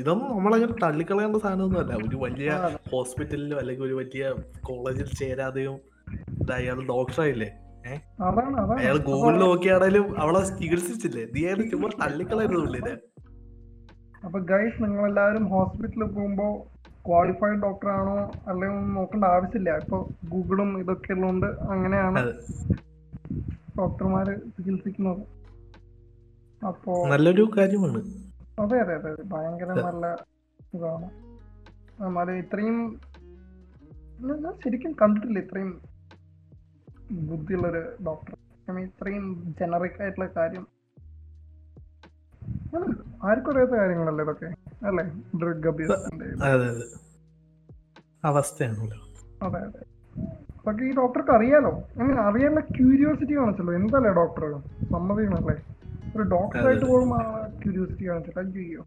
ഇതൊന്നും 0.00 0.26
നമ്മളങ്ങനെ 0.30 0.74
തള്ളിക്കളയേണ്ട 0.82 1.38
സാധനമൊന്നും 1.44 1.78
അല്ല 1.82 1.92
ഒരു 2.06 2.16
വലിയ. 2.24 2.48
ഹോസ്പിറ്റലിലോ 2.92 3.56
അല്ലെങ്കിൽ 3.60 3.84
ഒരു 3.88 3.94
വലിയ 4.00 4.24
കോളേജിൽ 4.68 5.08
ചേരാതെയും 5.20 5.76
ഇത് 6.42 6.52
അയാൾ 6.56 6.78
ഡോക്ടറായില്ലേ? 6.90 7.48
അതാണ് 8.28 8.56
അതാണ്. 8.62 8.78
അയാൾ 8.82 8.96
ഗൂഗിളിൽ 9.08 9.38
നോക്കിയാണേലും 9.44 10.06
അവളെ 10.22 10.40
ചികിത്സിച്ചില്ലേ? 10.60 11.24
നീ 11.34 11.40
അയാൾ 11.48 11.60
ചുമ്മാ 11.72 11.88
തള്ളിക്കളയരുത് 12.02 12.60
പുള്ളിനെ 12.64 12.94
അപ്പൊ 14.26 14.38
ഗൈസ് 14.50 14.78
നിങ്ങൾ 14.84 15.04
എല്ലാവരും 15.10 15.44
ഹോസ്പിറ്റലിൽ 15.54 16.08
പോകുമ്പോ 16.16 16.48
ക്വാളിഫൈഡ് 17.08 17.60
ഡോക്ടർ 17.66 17.88
ആണോ? 17.98 18.16
അല്ലെങ്കിൽ 18.50 18.80
നോക്കേണ്ട 18.98 19.24
ആവശ്യമില്ല. 19.34 19.70
ഇപ്പൊ 19.82 19.98
ഗൂഗിളും 20.32 20.70
ഇതൊക്കെ 20.82 21.12
ഉള്ളതുകൊണ്ട് 21.16 21.48
അങ്ങനെയാണ്. 21.74 22.22
അതെ. 23.78 23.88
ഡോക്ടർമാര് 23.88 24.36
ചികിത്സിക്കുന്നത്. 24.36 25.38
അപ്പോ 26.66 27.08
നല്ലൊരു 27.08 27.50
കാര്യമാണ്. 27.58 27.98
അതെ 28.60 28.80
അതെ 28.80 28.94
അതെ 28.94 29.10
അതെ. 29.10 29.22
ഭയങ്കര 29.22 29.66
നല്ല 29.66 30.26
ഇതാണ്. 30.74 31.04
എന്നാലും 32.06 32.34
ഇത്രയും 32.34 33.00
ഞാൻ- 34.20 34.62
ശരിക്കും 34.64 34.96
കണ്ടിട്ടില്ല 35.02 35.38
ഇത്രയും 35.38 35.80
ബുദ്ധിയുള്ളൊരു 37.10 37.96
ഡോക്ടർ. 38.06 38.36
ഇത്രയും 38.78 39.54
ജനറിക് 39.60 40.02
ആയിട്ടുള്ള 40.02 40.30
കാര്യം. 40.36 40.66
അത് 42.76 43.04
ആർക്കും 43.24 43.52
അറിയാത്ത 43.52 43.70
കാര്യങ്ങളല്ലേ 43.70 44.24
ഇതൊക്കെ? 44.24 44.46
അല്ലേ? 44.86 45.04
ഡ്രഗ് 45.38 45.68
അബ്യൂസിന്റെ 45.68 46.44
അതെ 46.44 46.68
അതെ. 46.68 46.82
അവസ്ഥയാണല്ലോ. 48.24 48.96
അതെ 49.46 49.58
അതെ. 49.58 49.98
അതൊക്കെ 50.68 50.84
ഈ 50.84 50.92
ഡോക്ടർക്ക് 50.94 51.30
അറിയാലോ. 51.30 51.70
അങ്ങനെ 52.00 52.20
അറിയാനുള്ള 52.20 52.60
ക്യൂരിയോസിറ്റി 52.60 53.34
കാണിച്ചല്ലോ. 53.36 53.72
എന്തല്ലേ 53.74 54.10
ഡോക്ടർ 54.10 54.44
സമ്മതിക്കണല്ലേ 54.92 55.54
ഒരു 56.16 56.22
ഡോക്ടറായിട്ട് 56.22 56.86
പോകുമ്പോൾ 56.86 57.20
ആ 57.22 57.48
ക്യൂരിയോസിറ്റി 57.62 58.08
കാണിച്ചില്ല 58.08 58.40
അയ്യോ 58.40 58.82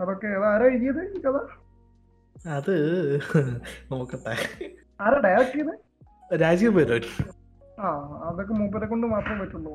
അതൊക്കെ 0.00 0.26
ആരാ 0.50 0.66
എഴുതിയത് 0.66 1.00
ഈ 1.16 1.20
കഥ? 1.22 1.38
അത് 2.48 2.74
നോക്കട്ടെ. 3.90 4.34
ആരാ 5.00 5.18
ഡയറക്ട് 5.26 5.56
ചെയ്ത്? 5.56 5.74
രാജീവ് 6.42 6.72
മേനോൻ 6.76 7.04
ആ 7.80 7.88
അതൊക്കെ 8.28 8.52
മൂപ്പരെ 8.52 8.86
കൊണ്ട് 8.86 9.06
മാത്രമേ 9.06 9.38
പറ്റുള്ളൂ. 9.40 9.74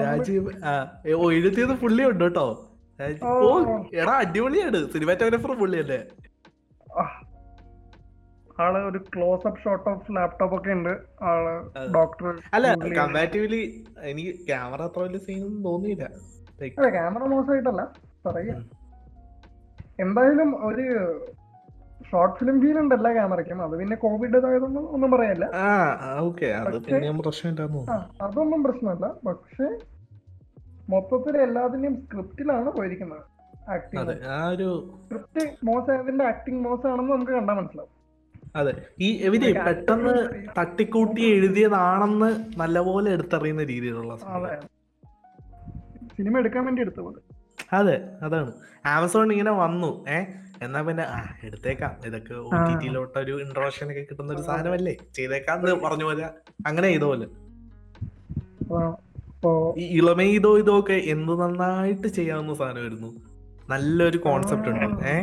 രാജീവ് 0.00 0.52
ഓ 1.14 1.30
എഴുതിയത് 1.30 1.74
പുള്ളി 1.82 2.04
ഉണ്ട് 2.10 2.24
കേട്ടോ. 2.24 2.46
എടാ 4.00 4.14
അടിപൊളിയാണ്. 4.24 4.80
സിനിമാറ്റോഗ്രാഫർ 4.92 5.52
പുള്ളിയല്ലേ 5.62 6.00
ആൾ 8.60 8.78
ഒരു 8.90 8.98
close 8.98 9.46
up 9.46 9.60
shot 9.60 9.90
of 9.90 10.16
laptop 10.16 10.56
ഒക്കെ 10.56 10.70
ഉണ്ട്. 10.70 10.98
ആൾ 11.22 11.70
ഡോക്ടർ 11.94 12.40
അല്ല 12.54 12.74
കമ്പാരിറ്റീവ്ലി 12.74 13.84
എനിക്ക് 14.02 14.46
ക്യാമറ 14.46 14.82
അത്ര 14.82 15.00
വലിയ 15.00 15.18
സീനൊന്നും 15.18 15.64
തോന്നിയില്ല. 15.64 16.04
അല്ല 16.78 16.90
ക്യാമറ 16.90 17.22
മോശമായിട്ടല്ല. 17.24 17.92
പറയാ. 18.26 18.62
എന്തായാലും 20.00 20.66
ഒരു 20.66 20.84
ഷോർട്ട് 22.10 22.38
ഫിലിം 22.38 22.60
ഫീൽ 22.60 22.78
ഉണ്ട് 22.78 22.94
എല്ലാ 22.94 23.12
ക്യാമറയ്ക്കും 23.12 23.62
അത് 23.62 23.78
പിന്നെ 23.78 23.96
കോവിഡ് 23.96 24.46
ആയതൊന്നും 24.46 24.90
ഒന്നും 24.90 25.10
പറയല്ല. 25.10 25.44
ആ 25.44 26.18
ഓക്കെ 26.20 26.46
അത് 26.46 26.74
പക്ഷേ- 26.74 26.94
പിന്നെ 26.94 27.08
ആ 27.90 28.08
അതൊന്നും 28.22 28.62
പ്രശ്നമല്ല. 28.62 29.06
പക്ഷെ 29.26 29.78
മൊത്തത്തിൽ 30.90 31.38
എല്ലാത്തിന്റെയും 31.38 32.02
സ്ക്രിപ്റ്റിലാണ് 32.02 32.70
പോയിരിക്കുന്നത്. 32.70 33.22
ആക്ടിങ് 33.70 34.24
ആ 34.26 34.48
ഒരു 34.48 34.94
സ്ക്രിപ്റ്റ് 35.04 35.66
മോശമായതിന്റെ 35.66 36.24
ആക്ടിങ് 36.24 36.64
മോശമാണെന്ന് 36.64 37.12
നമുക്ക് 37.12 37.32
കണ്ടാൽ 37.32 37.54
മനസ്സിലാവും. 37.54 37.93
അതെ. 38.54 38.72
ഈ 39.00 39.12
ഇവർ 39.26 39.64
പെട്ടെന്ന് 39.66 40.14
തട്ടിക്കൂട്ടി 40.58 41.22
എഴുതിയതാണെന്ന് 41.26 42.28
നല്ലപോലെ 42.56 43.10
എടുത്തറിയുന്ന 43.10 43.64
രീതിയിലുള്ള 43.64 44.16
സിനിമ. 46.16 46.38
എടുക്കാൻ 46.38 46.64
വേണ്ടി 46.64 46.82
എടുത്തു 46.82 47.00
പോലെ. 47.00 47.20
അതെ 47.72 48.08
അതാണ്. 48.22 48.50
ആമസോൺ 48.86 49.32
ഇങ്ങനെ 49.32 49.50
വന്നു. 49.50 50.04
ഏ 50.08 50.18
എന്നാ 50.62 50.82
പിന്നെ 50.82 51.02
ആ 51.02 51.36
എടുത്തേക്കാം. 51.44 52.06
ഇതൊക്കെ 52.06 52.34
ഒ 52.34 52.50
ടി 52.50 52.80
ടിയിലോട്ട് 52.80 53.18
ഒരു 53.18 53.40
ഇൻട്രോഷൻ 53.40 53.90
ഒക്കെ 53.90 54.06
കിട്ടുന്ന 54.10 54.32
ഒരു 54.32 54.42
സാധനമല്ലേ? 54.42 54.96
ചെയ്തേക്കാം 55.14 55.58
എന്ന് 55.58 55.84
പറഞ്ഞു 55.86 56.04
പോലെ 56.04 56.24
അങ്ങനെ 56.66 56.88
ചെയ്ത 56.88 57.02
പോലെ. 57.02 57.26
ഈ 59.78 59.98
ഇളമയിതോ 59.98 60.58
ഇതോ 60.58 60.80
ഒക്കെ 60.80 60.92
എന്ത് 61.06 61.40
നന്നായിട്ട് 61.40 62.06
ചെയ്യാവുന്ന 62.08 62.54
സാധനമായിരുന്നു. 62.54 63.10
നല്ലൊരു 63.68 64.18
കോൺസെപ്റ്റ് 64.18 64.70
ഉണ്ട്. 64.70 65.06
ഏ 65.06 65.16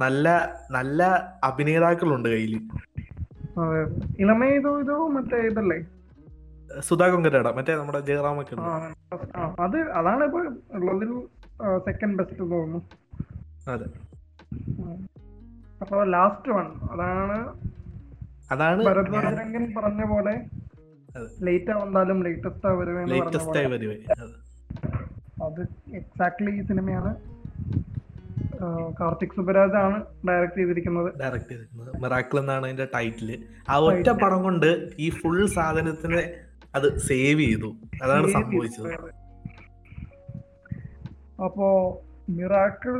നല്ല 0.00 0.26
നല്ല 0.70 1.02
അഭിനേതാക്കളുണ്ട് 1.44 2.28
കയ്യിൽ. 2.28 2.54
ഇതോ 4.80 4.96
മറ്റേ 5.16 5.38
ഇതല്ലേ? 5.50 5.78
സുധാ 6.80 7.06
കൊങ്കരട 7.08 7.48
മറ്റേ 7.58 7.74
നമ്മുടെ 7.74 8.00
ജയറാമൊക്കെ 8.08 8.56
അത് 9.64 9.78
അതാണ് 9.98 10.24
ഇപ്പൊ 10.24 10.40
ഉള്ളതിൽ 10.78 11.12
സെക്കൻഡ് 11.86 12.16
ബെസ്റ്റ് 12.18 12.40
തോന്നുന്നു. 12.40 12.80
അതെ. 13.72 13.86
അപ്പൊ 15.82 16.04
ലാസ്റ്റ് 16.14 16.52
വൺ 16.52 16.66
അതാണ് 16.92 17.38
അതാണ് 18.50 18.82
ഭരതരംഗൻ 18.84 19.64
പറഞ്ഞ 19.76 20.02
പോലെ. 20.12 20.34
ലേറ്റ് 21.40 21.70
വന്നാലും 21.70 22.18
ലേറ്റസ്റ്റ് 22.24 22.66
ആയി 23.58 23.68
വരുവേ. 23.72 23.96
അതെ. 25.46 25.64
എക്സാക്ട്ലി 26.00 26.52
ഈ 26.60 26.62
സിനിമയാണ് 26.66 27.10
കാർത്തിക് 29.00 29.34
സുബരാജ് 29.36 29.76
ആണ് 29.76 30.04
ഡയറക്ട് 30.28 30.58
ചെയ്തിരിക്കുന്നത്. 30.58 31.18
ഡയറക്ട് 31.20 31.48
ചെയ്തിരിക്കുന്നത്. 31.48 32.02
മിറാക്കിൾ 32.02 32.38
എന്നാണ് 32.38 32.64
അതിന്റെ 32.66 32.88
ടൈറ്റിൽ 32.94 33.44
ആ 33.70 33.76
ഒറ്റ 33.76 34.10
പടം 34.22 34.42
കൊണ്ട് 34.42 34.90
ഈ 34.98 35.10
ഫുൾ 35.10 35.46
സാധനത്തിനെ 35.46 36.34
അത് 36.74 36.98
സേവ് 36.98 37.40
ചെയ്തു. 37.40 37.76
അതാണ് 38.02 38.26
സംഭവിച്ചത്. 38.28 38.88
അപ്പോ 41.44 41.68
മിറാക്കിൾ 42.30 42.94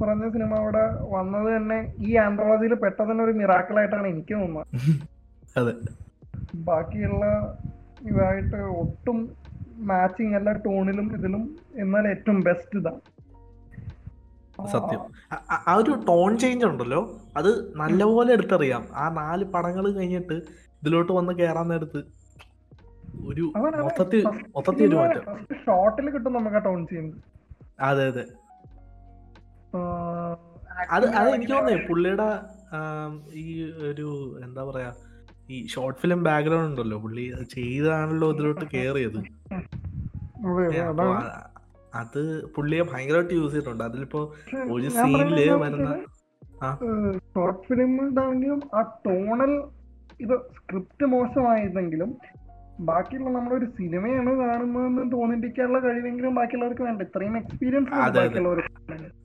പറഞ്ഞ 0.00 0.28
സിനിമ 0.30 0.54
അവിടെ 0.54 0.84
വന്നത് 1.08 1.56
തന്നെ 1.56 1.94
ഈ 1.98 2.16
ആന്ത്രോളജിയിൽ 2.16 2.74
പെട്ടതന്നെ 2.74 3.24
ഒരു 3.24 3.32
മിറാക്കിൾ 3.32 3.78
ആയിട്ടാണ് 3.78 4.06
എനിക്ക് 4.06 4.34
തോന്നുന്നത്. 4.34 4.66
അതെ. 5.56 5.72
ബാക്കിയുള്ള 6.54 7.24
ഇതായിട്ട് 8.02 8.56
ഒട്ടും 8.56 9.18
മാച്ചിങ് 9.78 10.36
എല്ലാ 10.36 10.52
ടോണിലും 10.52 11.16
ഇതിലും. 11.18 11.56
എന്നാൽ 11.76 12.08
ഏറ്റവും 12.08 12.40
ബെസ്റ്റ് 12.40 12.78
ഇതാണ്. 12.78 13.00
സത്യം. 14.66 15.00
ആ- 15.68 15.74
ഒരു 15.76 15.90
ടോൺ 16.08 16.38
ചേഞ്ച് 16.38 16.66
ഉണ്ടല്ലോ. 16.66 17.16
അത് 17.36 17.76
നല്ലപോലെ 17.76 18.32
എടുത്തറിയാം. 18.32 18.86
ആ 18.94 19.08
നാല് 19.08 19.44
പടങ്ങൾ 19.44 19.92
കഴിഞ്ഞിട്ട് 19.92 20.32
ഇതിലോട്ട് 20.82 21.12
വന്ന് 21.12 21.32
കേറാൻ 21.32 21.68
നേരത്ത് 21.68 22.02
ഒരു 23.26 23.52
മൊത്തത്തിൽ 23.56 24.26
മൊത്തത്തിൽ 24.26 24.88
ഒരു 24.88 24.96
മാറ്റം. 24.96 25.22
ഷോർട്ടിൽ 25.22 25.56
ഷോട്ടിൽ 25.56 26.10
കിട്ടും 26.10 26.32
നമുക്ക് 26.32 26.56
ആ 26.56 26.58
ടോൺ 26.58 26.86
ചേഞ്ച് 26.86 27.16
അതെ 27.80 28.06
അതെ. 28.06 28.24
അത് 30.90 31.06
അത് 31.06 31.28
എനിക്ക് 31.28 31.52
തോന്നേ 31.52 31.86
പുള്ളിയുടെ 31.88 32.38
ഈ 33.34 33.62
ഒരു 33.62 34.38
എന്താ 34.44 34.64
പറയാ 34.64 34.92
ഈ 35.50 35.66
ഷോർട്ട് 35.66 36.00
ഫിലിം 36.00 36.22
ബാക്ക്ഗ്രൗണ്ട് 36.22 36.70
ഉണ്ടല്ലോ. 36.70 36.98
പുള്ളി 36.98 37.34
ചെയ്താണല്ലോ 37.54 38.30
ഇതിലോട്ട് 38.30 38.64
കേറിയത്. 38.74 39.18
അതെ 41.94 42.46
പുള്ളിയെ 42.46 42.82
ഭയങ്കരമായിട്ട് 42.82 43.34
യൂസ് 43.34 43.52
ചെയ്തിട്ടുണ്ട്. 43.52 43.84
അതിലിപ്പോ 43.84 44.34
ഒരു 44.70 44.88
സീനിൽ 44.88 45.52
വരുന്ന 45.52 46.04
ഷോർട്ട് 47.34 47.60
ഫിലിമിലാണെങ്കിലും 47.68 48.60
ആ 48.74 48.80
ടോണൽ 49.06 49.62
ഇത് 50.20 50.34
സ്ക്രിപ്റ്റ് 50.56 51.04
മോശമായിരുന്നെങ്കിലും 51.04 52.18
ബാക്കിയുള്ള 52.80 53.30
നമ്മളൊരു 53.30 53.64
സിനിമയാണ് 53.64 54.38
കാണുന്നതെന്ന് 54.38 55.12
തോന്നിപ്പിക്കാനുള്ള 55.12 55.78
കഴിവെങ്കിലും 55.78 56.34
ബാക്കിയുള്ളവർക്ക് 56.34 56.82
വേണ്ട. 56.82 57.02
ഇത്രയും 57.02 57.36
എക്സ്പീരിയൻസ്. 57.36 57.90
ബാക്കിയുള്ളവർക്ക്. 57.90 58.72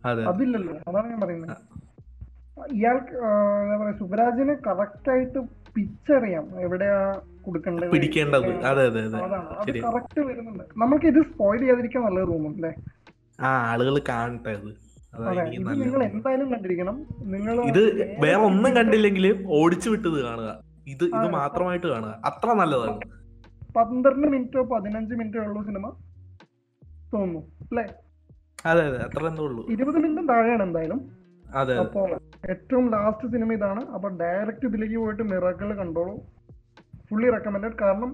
അതില്ലല്ലോ. 0.05 0.74
അതാണ് 0.88 1.09
ഞാൻ 1.09 1.22
പറയുന്നത്. 1.22 1.57
ഇയാൾക്ക് 2.74 3.13
എന്താ 3.63 3.78
പറയാ 3.78 3.91
സുബരാജിന് 3.91 4.55
കറക്റ്റ് 4.68 5.09
ആയിട്ട് 5.11 5.39
പിച്ചറിയാം 5.76 6.61
എവിടെയാ 6.61 7.22
കൊടുക്കേണ്ടത് 7.47 7.91
പിടിക്കേണ്ടത്. 7.95 8.49
അതെ 8.71 8.83
അതെ 8.89 9.01
അതെ. 9.07 9.19
അത് 9.61 9.77
കറക്റ്റ് 9.87 10.19
വരുന്നുണ്ട്. 10.29 10.63
നമുക്ക് 10.83 11.07
ഇത് 11.13 11.19
സ്പോയിൽ 11.29 11.61
ചെയ്യാതിരിക്കാൻ 11.63 12.03
നല്ല 12.07 12.23
റൂമും 12.31 12.53
അല്ലേ 12.57 12.71
ആ 13.45 13.49
ആളുകൾ 13.71 13.95
കാണട്ടെ 14.09 14.53
അത്. 14.59 14.71
നിങ്ങൾ 15.79 16.01
എന്തായാലും 16.09 16.47
കണ്ടിരിക്കണം. 16.53 16.95
നിങ്ങൾ 17.33 17.55
ഇത് 17.71 17.83
വേറെ 18.23 18.41
ഒന്നും 18.49 18.71
കണ്ടില്ലെങ്കിലും 18.77 19.37
ഓടിച്ചു 19.59 19.89
വിട്ടത് 19.93 20.17
കാണുക. 20.27 20.49
ഇത് 20.93 21.03
ഇത് 21.17 21.27
മാത്രമായിട്ട് 21.39 21.87
കാണുക. 21.93 22.13
അത്ര 22.29 22.49
നല്ലതാണ്. 22.61 22.97
പന്ത്രണ്ട് 23.77 24.25
മിനിറ്റോ 24.33 24.63
പതിനഞ്ച് 24.73 25.13
മിനിറ്റോ 25.19 25.41
ഉള്ളൂ 25.47 25.61
സിനിമ 25.69 25.85
തോന്നുന്നു 27.13 27.41
അല്ലേ? 27.69 27.85
അതെ 28.65 28.83
അതെ 28.89 28.99
അത്ര 29.05 29.23
എന്തോ 29.31 29.43
ഉള്ളൂ. 29.49 29.63
ഇരുപത് 29.75 29.97
മിനിറ്റും 30.03 30.27
താഴെയാണ് 30.31 30.63
എന്തായാലും. 30.67 30.99
അപ്പോ 31.81 32.01
ഏറ്റവും 32.53 32.85
ലാസ്റ്റ് 32.93 33.27
സിനിമ 33.33 33.53
ഇതാണ്. 33.57 33.81
അപ്പൊ 33.95 34.07
ഡയറക്റ്റ് 34.21 34.65
ഇതിലേക്ക് 34.69 34.97
പോയിട്ട് 35.03 35.23
മിറാക്കൾ 35.31 35.69
കണ്ടോളൂ. 35.81 36.15
ഫുള്ളി 37.09 37.29
റെക്കമെൻഡഡ് 37.31 37.77
കാരണം 37.81 38.11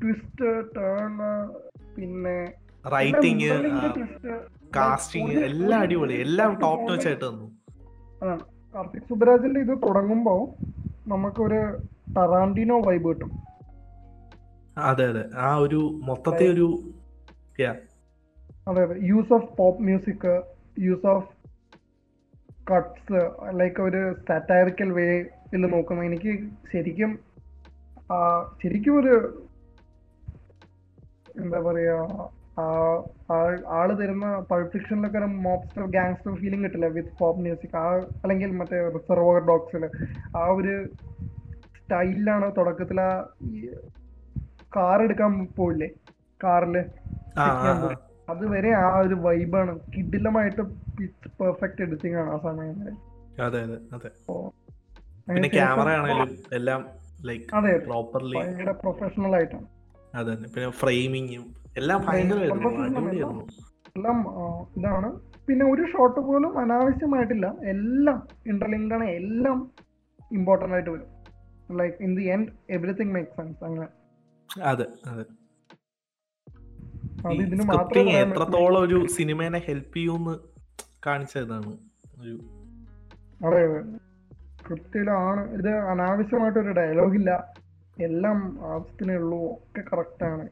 ട്വിസ്റ്റ് 0.00 0.48
ടേൺ 0.76 1.14
പിന്നെ 1.96 2.36
റൈറ്റിംഗ് 2.84 3.48
കാസ്റ്റിംഗ് 4.76 5.32
എല്ലാം 5.44 5.80
അടിപൊളി. 5.80 6.14
എല്ലാം 6.26 6.50
ടോപ്പ് 6.62 6.88
നോച്ച് 6.90 7.08
ആയിട്ട് 7.08 7.24
തന്നു 7.24 7.46
അതാണ്. 8.22 8.42
കാർത്തിക് 8.74 9.08
സുബരാജിന്റെ 9.08 9.60
ഇത് 9.60 9.74
തുടങ്ങുമ്പോ 9.86 10.34
നമുക്കൊരു 11.08 11.60
ടറാന്റിനോ 12.16 12.76
വൈബ് 12.80 13.08
കിട്ടും. 13.08 13.30
അതെ 14.88 15.04
അതെ. 15.06 15.24
ആ 15.38 15.48
ഒരു 15.56 15.80
മൊത്തത്തെ 16.08 16.46
ഒരു 16.48 16.66
അതെ 18.68 18.82
അതെ. 18.84 18.96
Use 19.10 19.32
of 19.32 19.48
pop 19.58 19.82
music 19.82 20.30
use 20.78 21.06
of 21.06 21.28
cuts 22.70 23.20
like 23.60 23.80
ഒരു 23.80 24.00
വേ 24.98 25.06
വേയിൽ 25.52 25.66
നോക്കുന്ന 25.74 26.02
എനിക്ക് 26.02 26.32
ശരിക്കും 26.72 27.10
ശരിക്കും 28.60 28.94
ഒരു 29.00 29.14
എന്താ 31.36 31.58
പറയാ 31.66 31.96
ആൾ 33.74 33.88
തരുന്ന 33.98 34.26
പൾഫിക്ഷനിലൊക്കെ 34.50 35.18
ഒരു 35.20 35.28
മോബ്സ്റ്റർ 35.44 35.84
ഗാങ്സ്റ്റർ 35.94 36.32
ഫീലിംഗ് 36.40 36.64
കിട്ടില്ല 36.64 36.88
വിത്ത് 36.96 37.14
പോപ്പ് 37.18 37.42
മ്യൂസിക് 37.42 37.76
ആ 37.76 37.84
അല്ലെങ്കിൽ 38.22 38.50
മറ്റേ 38.60 38.80
റിസർവർ 38.96 39.38
ഡോഗ്സിൽ 39.48 39.84
ആ 40.36 40.44
ഒരു 40.56 40.74
സ്റ്റൈലിലാണ് 41.80 42.48
തുടക്കത്തിൽ 42.56 42.98
ആ 43.02 43.12
കാർ 44.72 44.98
എടുക്കാൻ 45.02 45.30
പോയില്ലേ? 45.56 45.88
കാറിൽ. 46.40 46.76
അതുവരെ 48.28 48.70
ആ 48.80 48.90
ഒരു 48.98 49.16
വൈബാണ് 49.24 49.72
കിഡിലമായിട്ട് 49.94 50.62
പെർഫെക്റ്റ് 51.40 51.82
എഡിറ്റിംഗ് 51.82 52.18
ആണ് 52.20 52.30
ആ 52.30 52.38
സമയം 52.44 52.74
വരെ. 52.80 52.92
അതെ 53.38 53.60
അതെ 53.62 53.78
അതെ. 53.96 54.10
പിന്നെ 55.28 55.48
ക്യാമറ 55.56 55.88
ആണെങ്കിലും 55.96 56.28
എല്ലാം 56.52 56.80
ലൈക്ക് 57.26 57.78
പ്രോപ്പർലി 57.86 58.36
ഭയങ്കര 58.36 58.70
പ്രൊഫഷണൽ 58.70 59.34
ആയിട്ടാണ്. 59.34 59.66
അതെ 60.14 60.34
പിന്നെ 60.34 60.70
ഫ്രെയിമിങ്ങും 60.70 61.54
എല്ലാം 61.76 62.00
ഭയങ്കരമായിരുന്നു 62.08 63.44
എല്ലാം 63.96 64.18
ഇതാണ്. 64.76 65.08
പിന്നെ 65.46 65.64
ഒരു 65.72 65.84
ഷോട്ട് 65.92 66.20
പോലും 66.20 66.58
അനാവശ്യമായിട്ടില്ല. 66.58 67.46
എല്ലാം 67.64 68.28
ഇന്റർലിങ്ക്ഡ് 68.46 68.94
ആണ്. 68.94 69.04
എല്ലാം 69.04 69.70
ഇമ്പോർട്ടന്റ് 70.32 70.74
ആയിട്ട് 70.74 70.90
വരും. 70.90 71.08
Like 71.78 71.96
in 72.00 72.16
the 72.16 72.22
end 72.22 72.48
everything 72.70 73.14
make 73.14 73.30
sense 73.36 73.64
അങ്ങനെ. 73.64 73.88
അതെ 74.64 74.86
അതെ. 75.06 75.24
എത്രത്തോളം 78.20 78.82
ഒരു 78.82 79.06
സിനിമേനെ 79.06 79.58
ഹെൽപ്പ് 79.58 79.96
ചെയ്യുമെന്ന് 79.96 80.36
കാണിച്ചതാണ് 81.06 81.72
ഒരു 82.20 82.34
അതെ. 83.46 83.62
സ്ക്രിപ്റ്റിലാണ് 84.70 85.50
ഇത് 85.50 85.68
അനാവശ്യമായിട്ടൊരു 85.68 86.72
ഡയലോഗ് 86.72 87.14
ഇല്ല. 87.14 87.30
എല്ലാം 88.00 88.58
ആവശ്യത്തിനേ 88.72 89.14
ഉള്ളൂ. 89.14 89.38
ഒക്കെ 89.46 89.82
കറക്റ്റ് 89.92 90.24
ആണ്. 90.24 90.44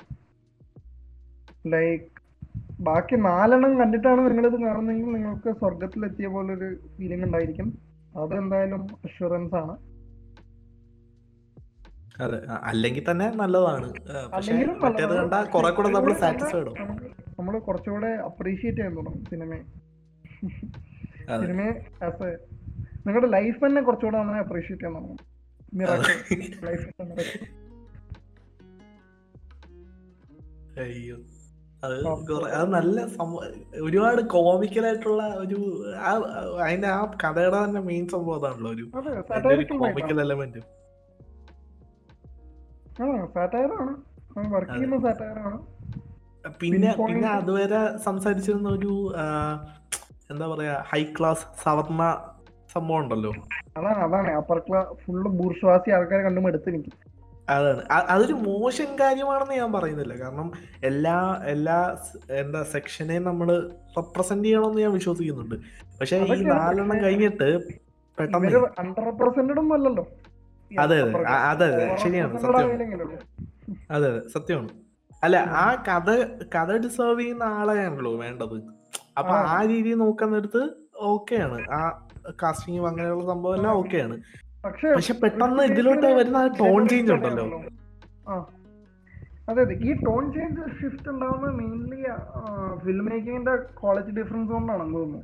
ലൈക്ക് 1.66 2.04
ബാക്കി 2.80 3.16
നാലെണ്ണം 3.16 3.78
കണ്ടിട്ടാണ് 3.78 4.20
നിങ്ങളിത് 4.20 4.60
കാണുന്നതെങ്കിൽ 4.60 5.12
നിങ്ങൾക്ക് 5.12 5.52
സ്വർഗത്തിലെത്തിയ 5.58 6.26
പോലൊരു 6.26 6.68
ഫീലിംഗ് 6.96 7.24
ഉണ്ടായിരിക്കും. 7.24 7.78
അതെന്തായാലും 8.16 8.82
അഷുറൻസ് 9.04 9.54
ആണ്. 9.54 9.76
അതെ. 12.22 12.38
അല്ലെങ്കിൽ 12.62 13.10
തന്നെ 13.10 13.30
നല്ലതാണ്. 13.30 13.88
മറ്റേത്. 14.84 15.50
കുറെ 15.50 15.70
കൂടെ 15.70 15.88
നമ്മൾ 15.88 16.12
സാറ്റിസ്ഫൈഡ് 16.12 16.72
നമ്മൾ 17.38 17.58
കുറച്ചുകൂടെ 17.58 18.06
അപ്രീഷിയേറ്റ് 18.06 18.78
ചെയ്യാൻ 18.78 18.96
തുടങ്ങും 18.96 19.24
സിനിമയെ 19.24 19.62
സിനിമ 20.48 21.46
സിനിമയെ 21.46 22.04
ആസ് 22.04 22.22
എ 22.22 22.47
നിങ്ങളുടെ 23.08 23.30
ലൈഫ് 23.34 23.60
തന്നെ 23.64 23.80
കുറച്ചുകൂടെ 23.82 24.16
നമ്മളെ 24.18 24.40
അപ്രീഷിയേറ്റ് 24.40 24.84
ചെയ്യാൻ 24.84 24.96
തുടങ്ങും. 24.96 25.18
അയ്യോ. 30.80 31.16
അത് 31.82 31.94
അത് 32.52 32.68
നല്ല 32.70 32.98
ഒരുപാട് 33.80 34.20
കോമിക്കൽ 34.32 34.84
ആയിട്ടുള്ള 34.86 35.24
ഒരു 35.36 35.58
അതിന്റെ 36.62 36.88
ആ 36.88 37.00
കഥയുടെ 37.22 37.58
തന്നെ 37.58 37.80
മെയിൻ 37.80 38.04
സംഭവം 38.08 38.36
അതാണല്ലോ 38.38 38.70
ഒരു 38.72 38.86
കോമിക്കൽ 39.74 40.20
എലമെന്റ് 40.20 40.62
പിന്നെ 46.60 46.90
പിന്നെ 47.00 47.28
അതുവരെ 47.30 47.80
സംസാരിച്ചിരുന്ന 47.98 48.68
ഒരു 48.70 48.92
എന്താ 50.30 50.46
പറയാ 50.46 50.74
ഹൈ 50.90 51.02
ക്ലാസ് 51.16 51.44
സവർണ 51.62 52.02
സംഭവം 52.72 52.98
ഉണ്ടല്ലോ. 52.98 53.32
അതാണ് 53.76 53.98
അതാണ്. 53.98 54.32
അപ്പർ 54.32 54.58
ക്ലാസ് 54.58 55.06
ഫുള്ള് 55.06 55.30
ബൂർഷ്വാസി 55.30 55.90
ആൾക്കാരെ 55.90 56.22
കണ്ടും 56.22 56.48
എടുത്ത് 56.48 56.68
എനിക്ക് 56.68 56.90
അതാണ്. 57.48 57.82
അതൊരു 58.08 58.32
മോശം 58.32 58.98
കാര്യമാണെന്ന് 59.00 59.54
ഞാൻ 59.54 59.72
പറയുന്നില്ല. 59.72 60.14
കാരണം 60.18 60.52
എല്ലാ 60.84 61.42
എല്ലാ 61.44 61.96
എന്താ 62.30 62.62
സെക്ഷനെയും 62.62 63.24
നമ്മൾ 63.24 63.70
റെപ്രസെന്റ് 63.96 64.44
ചെയ്യണമെന്ന് 64.44 64.82
ഞാൻ 64.82 64.92
വിശ്വസിക്കുന്നുണ്ട്. 64.92 65.54
പക്ഷെ 66.00 66.16
ഈ 66.16 66.42
നാലെണ്ണം 66.42 67.02
കഴിഞ്ഞിട്ട് 67.02 67.58
പെട്ടെന്ന് 68.18 68.58
അണ്ടർ 68.78 69.04
റെപ്രസെന്റഡ് 69.04 69.72
അല്ലല്ലോ. 69.72 70.06
അതെ 70.80 71.00
അതെ. 71.02 71.22
അതെ 71.24 71.66
അതെ. 71.66 71.96
ശരിയാണ്. 71.96 72.38
സത്യമാണ്. 72.38 73.18
അതെ 73.90 74.08
അതെ. 74.08 74.28
സത്യമാണ്. 74.28 74.68
അല്ല 75.22 75.36
ആ 75.36 75.84
കഥ 75.88 76.10
കഥ 76.56 76.76
ഡിസേർവ് 76.76 77.20
ചെയ്യുന്ന 77.20 77.42
ആളെയാണല്ലോ 77.42 78.16
വേണ്ടത്. 78.16 78.62
അപ്പൊ 79.18 79.32
ആ. 79.32 79.62
രീതി 79.62 79.94
നോക്കുന്നിടത്ത് 79.94 80.70
ഓക്കെയാണ്. 80.96 81.70
ആ 81.70 82.07
കാസ്റ്റിംഗ് 82.42 82.86
അങ്ങനെയുള്ള 82.90 83.24
സംഭവം 83.32 83.56
എല്ലാം 83.58 83.74
ഓക്കെയാണ്. 83.80 84.16
പക്ഷേ 84.94 85.14
പെട്ടെന്ന് 85.22 85.64
ഇതിലോട്ട് 85.72 86.06
വരുന്ന 86.18 86.40
ടോൺ 86.60 86.80
ചേഞ്ച് 86.92 87.12
ഉണ്ടല്ലോ. 87.16 87.46
അതെ 89.50 89.60
അതെ. 89.62 89.74
ഈ 89.88 89.92
ടോൺ 90.06 90.24
ചേഞ്ച് 90.32 90.62
ഷിഫ്റ്റ് 90.80 91.08
ഉണ്ടാവുന്നത് 91.12 91.54
മെയിൻലി 91.60 92.00
ഫിലിം 92.84 93.04
മേക്കിങ്ങിന്റെ 93.08 93.54
ക്വാളിറ്റി 93.80 94.12
ഡിഫറൻസ് 94.18 94.52
കൊണ്ടാണെന്ന് 94.52 94.96
തോന്നുന്നു. 94.98 95.22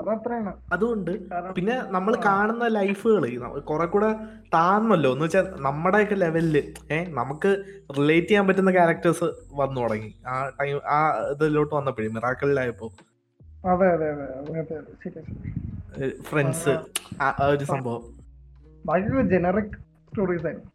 അതത്രയാണ്. 0.00 0.50
അതുകൊണ്ട് 0.72 1.10
പിന്നെ 1.56 1.76
നമ്മൾ 1.94 2.12
കാണുന്ന 2.26 2.66
ലൈഫുകൾ 2.76 3.24
കുറെ 3.70 3.86
കൂടെ 3.86 4.10
താന്നല്ലോ 4.54 5.10
എന്ന് 5.12 5.24
വെച്ചാൽ 5.24 5.46
നമ്മുടെയൊക്കെ 5.66 6.14
ലെവലിൽ 6.14 6.56
ഏഹ് 6.96 7.06
നമുക്ക് 7.18 7.50
റിലേറ്റ് 7.98 8.28
ചെയ്യാൻ 8.28 8.46
പറ്റുന്ന 8.48 8.72
ക്യാരക്ടേഴ്സ് 8.78 9.28
വന്നു 9.60 9.78
തുടങ്ങി. 9.80 10.10
ആ 10.26 10.34
ടൈം 10.60 10.76
ആ 10.88 10.98
ഇതിലോട്ട് 11.34 11.74
വന്നപ്പോഴേ 11.74 12.08
അതെ 13.72 13.86
അതെ 13.94 14.06
അതെ 14.12 14.26
അതെ 14.40 14.60
അതെ 14.60 14.78
ശരി 15.02 15.20
ശരി 15.22 15.50
ഫ്രണ്ട്സ് 16.22 16.78
ആ 17.20 17.46
ഒരു 17.46 17.64
സംഭവം. 17.64 18.02
ഭയങ്കര 18.86 19.20
ജനറിക് 19.20 19.72
സ്റ്റോറീസ് 20.08 20.46
ആയിരുന്നു. 20.46 20.70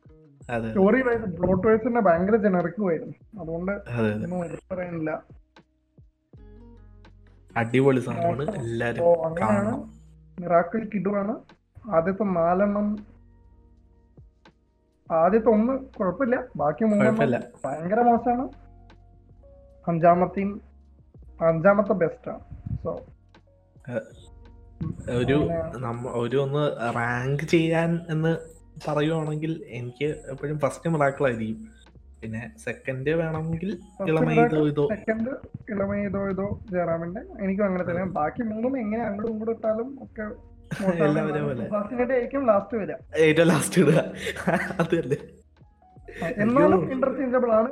സ്റ്റോറി 0.67 1.01
വൈസ് 1.01 1.37
പ്ലോട്ട് 1.37 1.67
വൈസ് 1.67 1.87
തന്നെ 1.87 2.01
ഭയങ്കര 2.01 2.35
ജനറിക്കും 2.35 2.89
ആയിരുന്നു. 2.89 3.41
അതുകൊണ്ട് 3.41 3.71
അതെ 3.71 4.13
അതെ. 4.13 4.23
ഒന്നും 4.23 4.59
പറയാനില്ല. 4.71 5.23
അടിപൊളി 7.57 7.99
സംഭവമാണ്. 7.99 8.55
എല്ലാരും 8.55 9.25
അങ്ങനെയാണ്. 9.25 9.73
മിറാക്കിൾ 10.41 10.89
കിഡുവാണ് 10.93 11.35
ആദ്യത്തെ 11.89 12.23
നാലെണ്ണം. 12.23 12.87
ആദ്യത്തെ 15.11 15.49
ഒന്ന് 15.49 15.73
കുഴപ്പമില്ല. 15.73 16.43
ബാക്കി 16.55 16.83
മൂന്നെണ്ണം 16.83 17.43
ഭയങ്കര 17.65 18.01
മോശമാണ്. 18.01 18.49
അഞ്ചാമത്തെയും 19.87 20.61
അഞ്ചാമത്തെ 21.41 21.93
ബെസ്റ്റാണ് 21.93 22.39
സോ 22.83 22.99
ഒരു 25.09 25.49
ഒരു 26.13 26.37
ഒന്ന് 26.37 26.95
റാങ്ക് 26.95 27.43
ചെയ്യാൻ 27.43 27.99
എന്ന് 28.09 28.37
പറയുവാണെങ്കിൽ 28.87 29.65
എനിക്ക് 29.67 30.05
എപ്പോഴും 30.05 30.59
ഫസ്റ്റ് 30.59 30.89
മിറാക്കിളായിരിക്കും 30.89 31.67
പിന്നെ 32.21 32.51
സെക്കൻഡ് 32.63 33.09
വേണമെങ്കിൽ 33.09 33.77
ഇളമയിതോ 34.07 34.67
ഇതോ. 34.67 34.87
സെക്കൻഡ് 34.87 35.29
ഇളമയതോ 35.69 36.29
ഇതോ 36.29 36.59
ജയറാമിന്റെ. 36.71 37.21
എനിക്കും 37.43 37.65
അങ്ങനെ 37.65 37.83
തന്നെ. 37.83 38.03
ബാക്കി 38.03 38.43
മൂന്നും 38.43 38.79
എങ്ങനെ 38.79 39.03
അങ്ങോട്ടും 39.03 39.31
ഇങ്ങോട്ടും 39.31 39.55
ഇട്ടാലും 39.55 40.03
ഒക്കെ 40.03 40.21
ആയിരിക്കും 42.13 42.45
ലാസ്റ്റ് 42.45 42.77
വരിക. 42.77 42.95
ഏറ്റവും 43.17 43.47
ലാസ്റ്റ് 43.47 43.81
ഇടുക. 43.81 43.99
അതല്ലേ 44.79 45.17
എന്നാലും 46.37 46.91
ഇന്റർചേഞ്ചബിൾ 46.91 47.51
ആണ് 47.51 47.69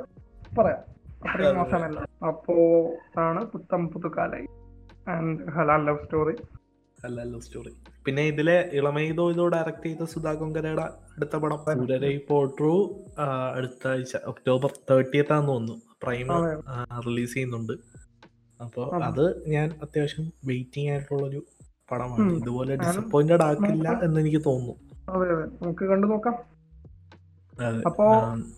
പറയാം. 0.58 0.82
അത്രയും 1.28 1.56
മോശമല്ല. 1.56 2.00
അപ്പോ 2.26 2.54
ആണ് 3.18 3.44
പുത്തം 3.44 3.88
പുതുക്കാലായി. 3.88 4.46
ആൻഡ് 5.08 5.50
ഹലാൽ 5.52 5.86
ലവ് 5.86 5.98
സ്റ്റോറി 6.04 6.36
അല്ല 7.04 7.22
ലവ് 7.22 7.40
സ്റ്റോറി 7.40 7.70
പിന്നെ 8.04 8.22
ഇതിലെ 8.22 8.70
ഇളമയിതോ 8.72 9.30
ഇതോ 9.30 9.48
ഡയറക്ട് 9.48 9.86
ചെയ്ത 9.86 10.04
സുധാ 10.04 10.32
കൊങ്കരയുടെ 10.32 10.82
അടുത്ത 10.82 11.36
പടം 11.36 11.56
പുരരൈ 11.56 12.18
പോട്രു 12.28 13.02
അടുത്ത 13.54 13.88
ആഴ്ച 13.88 14.16
ഒക്ടോബർ 14.16 14.70
തേർട്ടിയത്ത് 14.90 15.32
ആണെന്ന് 15.32 15.52
തോന്നുന്നു. 15.52 15.82
പ്രൈം 16.02 16.28
റിലീസ് 17.06 17.34
ചെയ്യുന്നുണ്ട്. 17.34 17.72
അപ്പോൾ 18.60 19.04
അത്. 19.04 19.48
ഞാൻ 19.48 19.70
അത്യാവശ്യം 19.82 20.32
വെയിറ്റിംഗ് 20.44 20.90
ആയിട്ടുള്ളൊരു 20.90 21.44
പടമാണ്. 21.90 22.32
ഇതുപോലെ 22.32 22.76
ഡിസപ്പോയിന്റഡ് 22.76 23.42
ആക്കില്ല 23.42 24.00
എന്ന് 24.02 24.20
എനിക്ക് 24.20 24.42
തോന്നുന്നു. 24.46 24.74
അതെ 25.10 25.32
അതെ. 25.32 25.46
നമുക്ക് 25.62 25.84
കണ്ടു 25.84 26.06
നോക്കാം. 26.06 26.36
അപ്പോ 27.86 28.06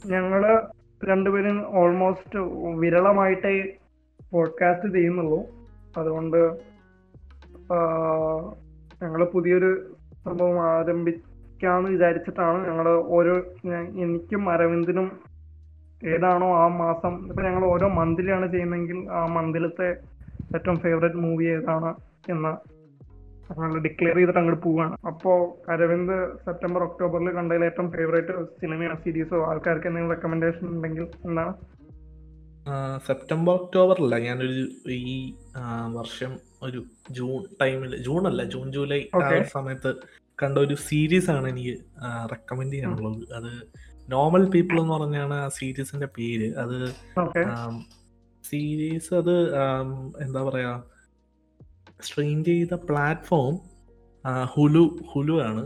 ഞങ്ങൾ 0.06 0.42
രണ്ടുപേരും 1.04 1.78
ഓൾമോസ്റ്റ് 1.78 2.38
വിരളമായിട്ടേ 2.78 3.76
പോഡ്കാസ്റ്റ് 4.30 4.94
ചെയ്യുന്നുള്ളൂ. 4.94 5.40
അതുകൊണ്ട് 5.96 6.60
ഞങ്ങൾ 9.02 9.24
പുതിയൊരു 9.24 9.70
സംഭവം 10.26 10.58
ആരംഭിക്കാന്ന് 10.70 11.88
വിചാരിച്ചിട്ടാണ് 11.90 12.68
ഞങ്ങൾ 12.68 12.86
ഓരോ 13.16 13.34
എനിക്കും 14.04 14.50
അരവിന്ദിനും 14.50 15.08
ഏതാണോ 16.02 16.48
ആ 16.62 16.68
മാസം 16.68 17.28
ഇപ്പൊ 17.28 17.42
ഞങ്ങൾ 17.42 17.64
ഓരോ 17.64 17.88
മന്തിലാണ് 17.88 18.46
ചെയ്യുന്നതെങ്കിൽ 18.52 18.98
ആ 19.10 19.26
മന്തിലത്തെ 19.26 19.88
ഏറ്റവും 20.54 20.78
ഫേവറേറ്റ് 20.78 21.16
മൂവി 21.16 21.44
ഏതാണ് 21.44 21.90
എന്ന് 22.30 22.52
ഞങ്ങൾ 23.58 23.78
ഡിക്ലെയർ 23.78 24.16
ചെയ്തിട്ട് 24.16 24.38
അങ്ങോട്ട് 24.38 24.62
പോവാണ്. 24.62 24.96
അപ്പോ 25.06 25.32
അരവിന്ദ് 25.68 26.16
സെപ്റ്റംബർ 26.44 26.82
ഒക്ടോബറിൽ 26.82 27.30
കണ്ടതിൽ 27.30 27.64
ഏറ്റവും 27.64 27.90
ഫേവറേറ്റ് 27.90 28.32
സിനിമയോ 28.60 28.94
സീരീസോ 29.04 29.38
ആൾക്കാർക്ക് 29.50 29.86
എന്തെങ്കിലും 29.86 30.14
റെക്കമെൻഡേഷൻ 30.14 30.66
ഉണ്ടെങ്കിൽ 30.68 31.06
എന്താണ്? 31.28 31.52
സെപ്റ്റംബർ 33.06 33.52
ഒക്ടോബർ 33.52 33.96
അല്ല 34.04 34.14
ഞാനൊരു 34.18 34.62
ഈ 34.92 35.16
വർഷം 35.88 36.32
ഒരു 36.62 36.80
ജൂൺ 37.10 37.40
ടൈമിൽ 37.62 37.92
ജൂൺ 38.02 38.22
അല്ല 38.26 38.44
ജൂൺ 38.44 38.72
ജൂലൈ 38.72 39.00
ആ 39.14 39.42
സമയത്ത് 39.56 39.90
കണ്ട 40.42 40.56
ഒരു 40.58 40.74
സീരീസ് 40.88 41.30
ആണ് 41.30 41.46
എനിക്ക് 41.48 41.74
റെക്കമെൻഡ് 42.32 42.72
ചെയ്യാനുള്ളത്. 42.72 43.22
അത് 43.34 43.52
നോർമൽ 44.08 44.44
പീപ്പിൾ 44.50 44.76
എന്ന് 44.80 44.94
പറഞ്ഞാണ് 44.94 45.34
ആ 45.34 45.48
സീരീസിന്റെ 45.48 46.08
പേര്. 46.18 46.48
അത് 46.62 46.76
സീരീസ് 48.44 49.14
അത് 49.14 49.34
എന്താ 50.24 50.42
പറയാ 50.42 50.72
സ്ട്രീം 52.00 52.44
ചെയ്ത 52.44 52.74
പ്ലാറ്റ്ഫോം 52.88 53.54
ഹുലു 54.54 54.84
ഹുലു 55.12 55.36
ആണ്. 55.48 55.64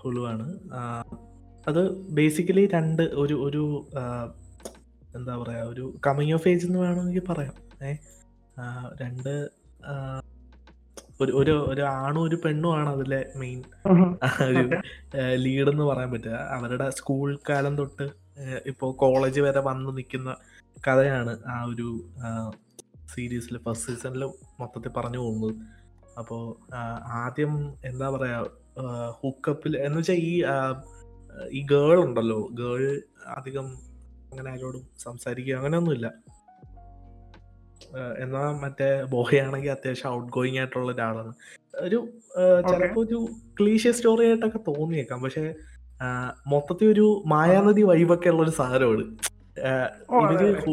ഹുലു 0.00 0.22
ആണ്. 0.32 0.46
അത് 1.68 1.82
ബേസിക്കലി 2.18 2.64
രണ്ട് 2.66 3.02
ഒരു 3.02 3.34
ഒരു 3.34 3.64
എന്താ 5.14 5.34
പറയാ 5.36 5.62
ഒരു 5.64 5.84
കമ്മിങ് 6.06 6.34
ഓഫ് 6.34 6.48
ഏജ് 6.48 6.66
എന്ന് 6.66 6.78
വേണമെങ്കിൽ 6.78 7.24
പറയാം 7.24 7.56
ഏ 7.84 7.92
രണ്ട് 9.00 9.34
ഒരു 11.20 11.32
ഒരു 11.32 11.54
ഒരു 11.66 11.82
ആണും 11.94 12.20
ഒരു 12.22 12.36
പെണ്ണുമാണ് 12.44 12.90
അതിലെ 12.90 13.18
മെയിൻ. 13.36 13.58
ഒരു. 14.44 14.62
ലീഡ് 15.36 15.70
എന്ന് 15.70 15.84
പറയാൻ 15.84 16.10
പറ്റുക 16.10 16.38
അവരുടെ 16.52 16.86
സ്കൂൾ 16.90 17.28
കാലം 17.50 17.74
തൊട്ട് 17.76 18.06
ഇപ്പോൾ 18.66 18.90
കോളേജ് 18.94 19.40
വരെ 19.40 19.60
വന്ന് 19.60 19.90
നിൽക്കുന്ന 19.96 20.30
കഥയാണ് 20.84 21.32
ആ 21.48 21.56
ഒരു 21.64 21.88
സീരീസിൽ 23.08 23.56
ഫസ്റ്റ് 23.58 23.86
സീസണിൽ 23.86 24.24
മൊത്തത്തിൽ 24.60 24.92
പറഞ്ഞു 24.92 25.18
പോകുന്നത് 25.18 25.54
അപ്പോൾ 26.18 26.42
ആദ്യം 27.18 27.52
എന്താ 27.84 28.08
പറയാ 28.08 28.38
ഹുക്കപ്പിൽ 29.18 29.72
എന്ന് 29.78 29.98
വെച്ചാൽ 29.98 30.20
ഈ 30.22 30.34
ഈ 31.52 31.62
ഗേൾ 31.66 31.98
ഉണ്ടല്ലോ 32.04 32.40
ഗേൾ 32.52 32.82
അധികം 33.32 33.66
അങ്ങനെ 34.32 34.50
ആരോടും 34.50 34.84
സംസാരിക്കുക 34.98 35.54
അങ്ങനെയൊന്നുമില്ല. 35.54 36.12
എന്നാ 38.18 38.60
മറ്റേ 38.62 39.02
ബോഹയാണെങ്കിൽ 39.02 39.70
അത്യാവശ്യം 39.70 40.10
ഔട്ട് 40.12 40.32
ഗോയിങ് 40.32 40.58
ആയിട്ടുള്ള 40.58 40.92
ഒരാളാണ്. 40.92 41.32
ഒരു 41.76 41.98
ചിലപ്പോ 42.68 43.02
ഒരു 43.02 43.26
ക്ലീഷ്യ 43.60 43.92
സ്റ്റോറി 43.92 44.26
ആയിട്ടൊക്കെ 44.26 44.58
തോന്നിയേക്കാം. 44.58 45.22
പക്ഷെ 45.22 45.54
മൊത്തത്തിൽ 46.46 46.86
ഒരു 46.86 47.22
മായാനദി 47.26 47.82
വൈബൊക്കെ 47.82 48.28
ഉള്ള 48.28 48.42
ഒരു 48.42 48.50
സാധനമാണ്. 48.50 49.04
ആ, 49.60 49.72
ഇവർ. 50.32 50.64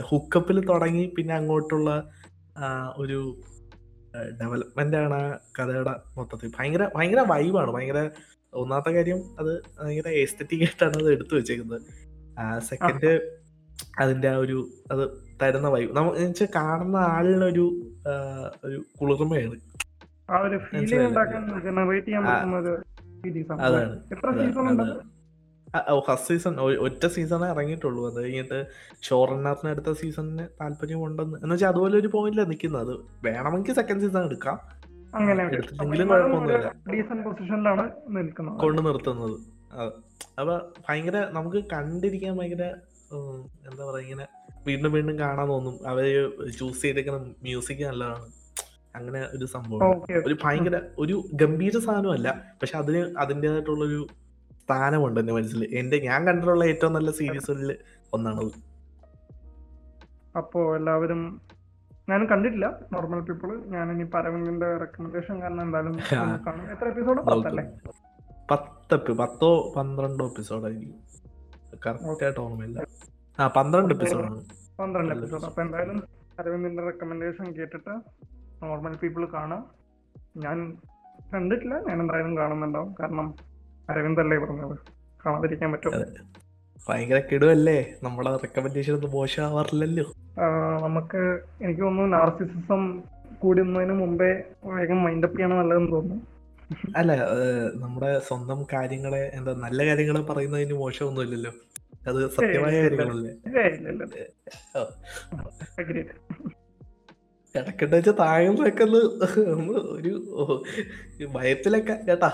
ഹുക്കപ്പിൽ 0.00 0.66
തുടങ്ങി 0.66 1.14
പിന്നെ 1.16 1.34
അങ്ങോട്ടുള്ള 1.34 1.90
ഒരു 2.96 3.40
ഡെവലപ്മെന്റ് 4.40 4.96
ആണ് 4.96 5.14
ആ 5.14 5.38
കഥയുടെ 5.58 5.94
മൊത്തത്തിൽ. 6.16 6.52
ഭയങ്കര 6.58 6.90
ഭയങ്കര 6.96 7.20
വൈബാണ് 7.28 7.70
ഭയങ്കര 7.70 8.10
ഒന്നാമത്തെ 8.54 8.90
കാര്യം 8.90 9.20
അത് 9.40 9.52
ഭയങ്കര 9.82 10.08
എസ്തറ്റിക് 10.08 10.60
ആയിട്ടാണ് 10.60 10.94
അത് 10.94 11.10
എടുത്തു 11.12 11.34
വെച്ചേക്കുന്നത്. 11.34 11.80
സെക്കൻഡ് 12.58 13.38
അതിന്റെ 14.00 14.28
ആ 14.28 14.36
ഒരു 14.36 14.68
അത് 14.92 15.08
തരുന്ന 15.42 15.68
വൈബ് 15.68 15.96
നമ്മൾ 15.96 16.32
കാണുന്ന 16.56 16.96
ആളിനൊരു 16.96 17.50
ഒരു 17.50 17.90
ഒരു 18.64 18.82
കുളിർമയാണ്. 19.00 19.60
ആ 22.28 22.28
ആ. 22.28 22.44
ഫസ്റ്റ് 25.98 26.28
സീസൺ 26.28 26.60
ഒറ്റ 26.60 27.06
സീസണേ 27.06 27.48
ഇറങ്ങിയിട്ടുള്ളൂ. 27.48 28.06
അത് 28.06 28.24
കഴിഞ്ഞിട്ട് 28.24 28.66
ഷോറണ്ണറിന് 29.02 29.70
അടുത്ത 29.70 29.92
സീസണിന് 29.92 30.48
താല്പര്യമുണ്ടെന്ന്. 30.60 31.38
എന്ന് 31.38 31.54
വെച്ചാൽ 31.54 31.68
അതുപോലെ 31.68 31.98
ഒരു 31.98 32.08
പോയിന്റിലാണ് 32.08 32.50
നിൽക്കുന്നത് 32.50 32.88
അത് 32.88 32.96
വേണമെങ്കിൽ 33.24 33.74
സെക്കൻഡ് 33.74 34.00
സീസൺ 34.00 34.24
എടുക്കാം. 34.24 34.58
അങ്ങനെ 35.80 36.04
കുഴപ്പമൊന്നുമില്ല. 36.04 36.72
കൊണ്ട് 38.62 38.86
നിർത്തുന്നത്. 38.86 39.61
അപ്പൊ 40.40 40.54
ഭയങ്കര 40.86 41.16
നമുക്ക് 41.36 41.60
കണ്ടിരിക്കാൻ 41.74 42.34
ഭയങ്കര 42.38 42.64
എന്താ 43.68 43.82
പറയാ 43.88 44.02
ഇങ്ങനെ 44.06 44.24
വീണ്ടും 44.66 44.90
വീണ്ടും 44.96 45.16
കാണാൻ 45.22 45.46
തോന്നും. 45.52 45.74
അവർ 45.90 46.04
ചൂസ് 46.58 46.82
ചെയ്തേക്കുന്ന 46.84 47.18
മ്യൂസിക് 47.46 47.82
നല്ലതാണ്. 47.88 48.26
അങ്ങനെ 48.94 49.20
ഒരു 49.36 49.46
സംഭവം 49.54 50.02
ഒരു 50.28 50.36
ഭയങ്കര 50.44 50.76
ഒരു 51.02 51.14
ഗംഭീര 51.42 51.76
സാധനമല്ല. 51.86 52.28
പക്ഷെ 52.60 52.76
അതിന് 52.82 53.00
അതിന്റെതായിട്ടുള്ള 53.22 53.82
ഒരു 53.90 54.00
സ്ഥാനമുണ്ട് 54.62 55.18
എന്റെ 55.22 55.34
മനസ്സിൽ 55.36 55.62
എന്റെ 55.80 55.96
ഞാൻ 56.08 56.20
കണ്ടിട്ടുള്ള 56.28 56.64
ഏറ്റവും 56.72 56.94
നല്ല 56.96 57.10
സീരീസുകളിൽ 57.20 57.72
ഒന്നാണത്. 58.16 58.52
അപ്പോ 60.40 60.60
എല്ലാവരും 60.78 61.22
ഞാനും 62.10 62.26
കണ്ടിട്ടില്ല. 62.32 62.68
നോർമൽ 62.94 63.20
പീപ്പിൾ 63.26 63.50
ഞാൻ 63.74 63.86
ഇനി 63.94 64.04
പരവിന്റെ 64.14 64.70
റെക്കമെൻഡേഷൻ 64.84 65.36
കാരണം 65.42 65.62
എന്തായാലും 65.66 65.96
എത്ര 66.74 66.86
എപ്പിസോഡ് 66.92 67.20
പത്തല്ലേ? 67.28 67.64
പത്ത് 68.52 69.12
പത്തോ 69.12 69.72
പന്ത്രണ്ടോ 69.76 70.24
എപ്പിസോഡായിരിക്കും 70.26 70.98
കറക്റ്റ് 71.86 72.24
ആയിട്ട് 72.24 72.40
ഓർമ്മയില്ല. 72.40 72.78
ആ 73.40 73.46
പന്ത്രണ്ട് 73.46 73.94
എപ്പിസോഡാണ് 73.94 74.40
പന്ത്രണ്ട് 74.80 75.14
എപ്പിസോഡ് 75.14 75.44
അപ്പൊ 75.44 75.62
എന്തായാലും 75.62 76.02
അരവിന്ദിന്റെ 76.40 76.82
റെക്കമെൻഡേഷൻ 76.82 77.52
കേട്ടിട്ട് 77.52 77.94
നോർമൽ 78.62 78.96
പീപ്പിൾ 78.96 79.24
കാണാം. 79.34 79.62
ഞാൻ 80.36 80.58
കണ്ടിട്ടില്ല. 81.34 81.74
ഞാൻ 81.88 82.00
എന്തായാലും 82.00 82.36
കാണുന്നുണ്ടാവും. 82.38 82.94
കാരണം 83.00 83.34
അരവിന്ദ് 83.90 84.20
അല്ലേ 84.20 84.38
പറഞ്ഞത്. 84.38 84.76
കാണാതിരിക്കാൻ 85.26 85.72
പറ്റും. 85.72 85.92
ഭയങ്കര 86.88 87.18
കിടുവല്ലേ? 87.32 87.78
നമ്മുടെ 88.02 88.30
റെക്കമെൻഡേഷൻ 88.36 88.94
ഒന്നും 88.94 89.10
മോശമാവാറില്ലല്ലോ. 89.10 90.04
നമുക്ക് 90.86 91.22
എനിക്ക് 91.62 91.80
തോന്നുന്നു 91.80 92.16
നാർസിസിസം 92.16 92.82
കൂടുന്നതിന് 93.42 93.92
മുമ്പേ 93.92 94.30
വേഗം 94.64 95.02
മൈൻഡപ്പ് 95.02 95.36
ചെയ്യണം 95.38 95.58
നല്ലതെന്ന് 95.58 95.92
തോന്നുന്നു. 95.92 96.31
അല്ല 96.96 97.12
ഏഹ്, 97.36 97.70
നമ്മുടെ 97.74 98.18
സ്വന്തം 98.18 98.66
കാര്യങ്ങളെ 98.72 99.30
എന്താ 99.34 99.52
നല്ല 99.56 99.86
കാര്യങ്ങളെ 99.86 100.20
പറയുന്നതിന് 100.22 100.74
മോശമൊന്നുമില്ലല്ലോ? 100.74 101.52
അത് 102.06 102.28
സത്യമായ. 102.30 102.74
കാര്യങ്ങളല്ലേ? 102.78 103.32
ഏയ് 103.60 103.72
ഇല്ല 103.78 103.88
ഇല്ല 103.90 104.04
ഓ. 104.76 104.82
Agreed. 105.78 106.10
ഇടയ്ക്കിട്ട് 107.54 107.94
വെച്ച് 107.94 108.10
താഴെ 108.18 108.48
വെക്കുന്ന 108.60 108.98
ഒരു 109.92 110.12
ഭയത്തിലൊക്കെ 111.32 111.94
കേട്ടാ? 112.08 112.30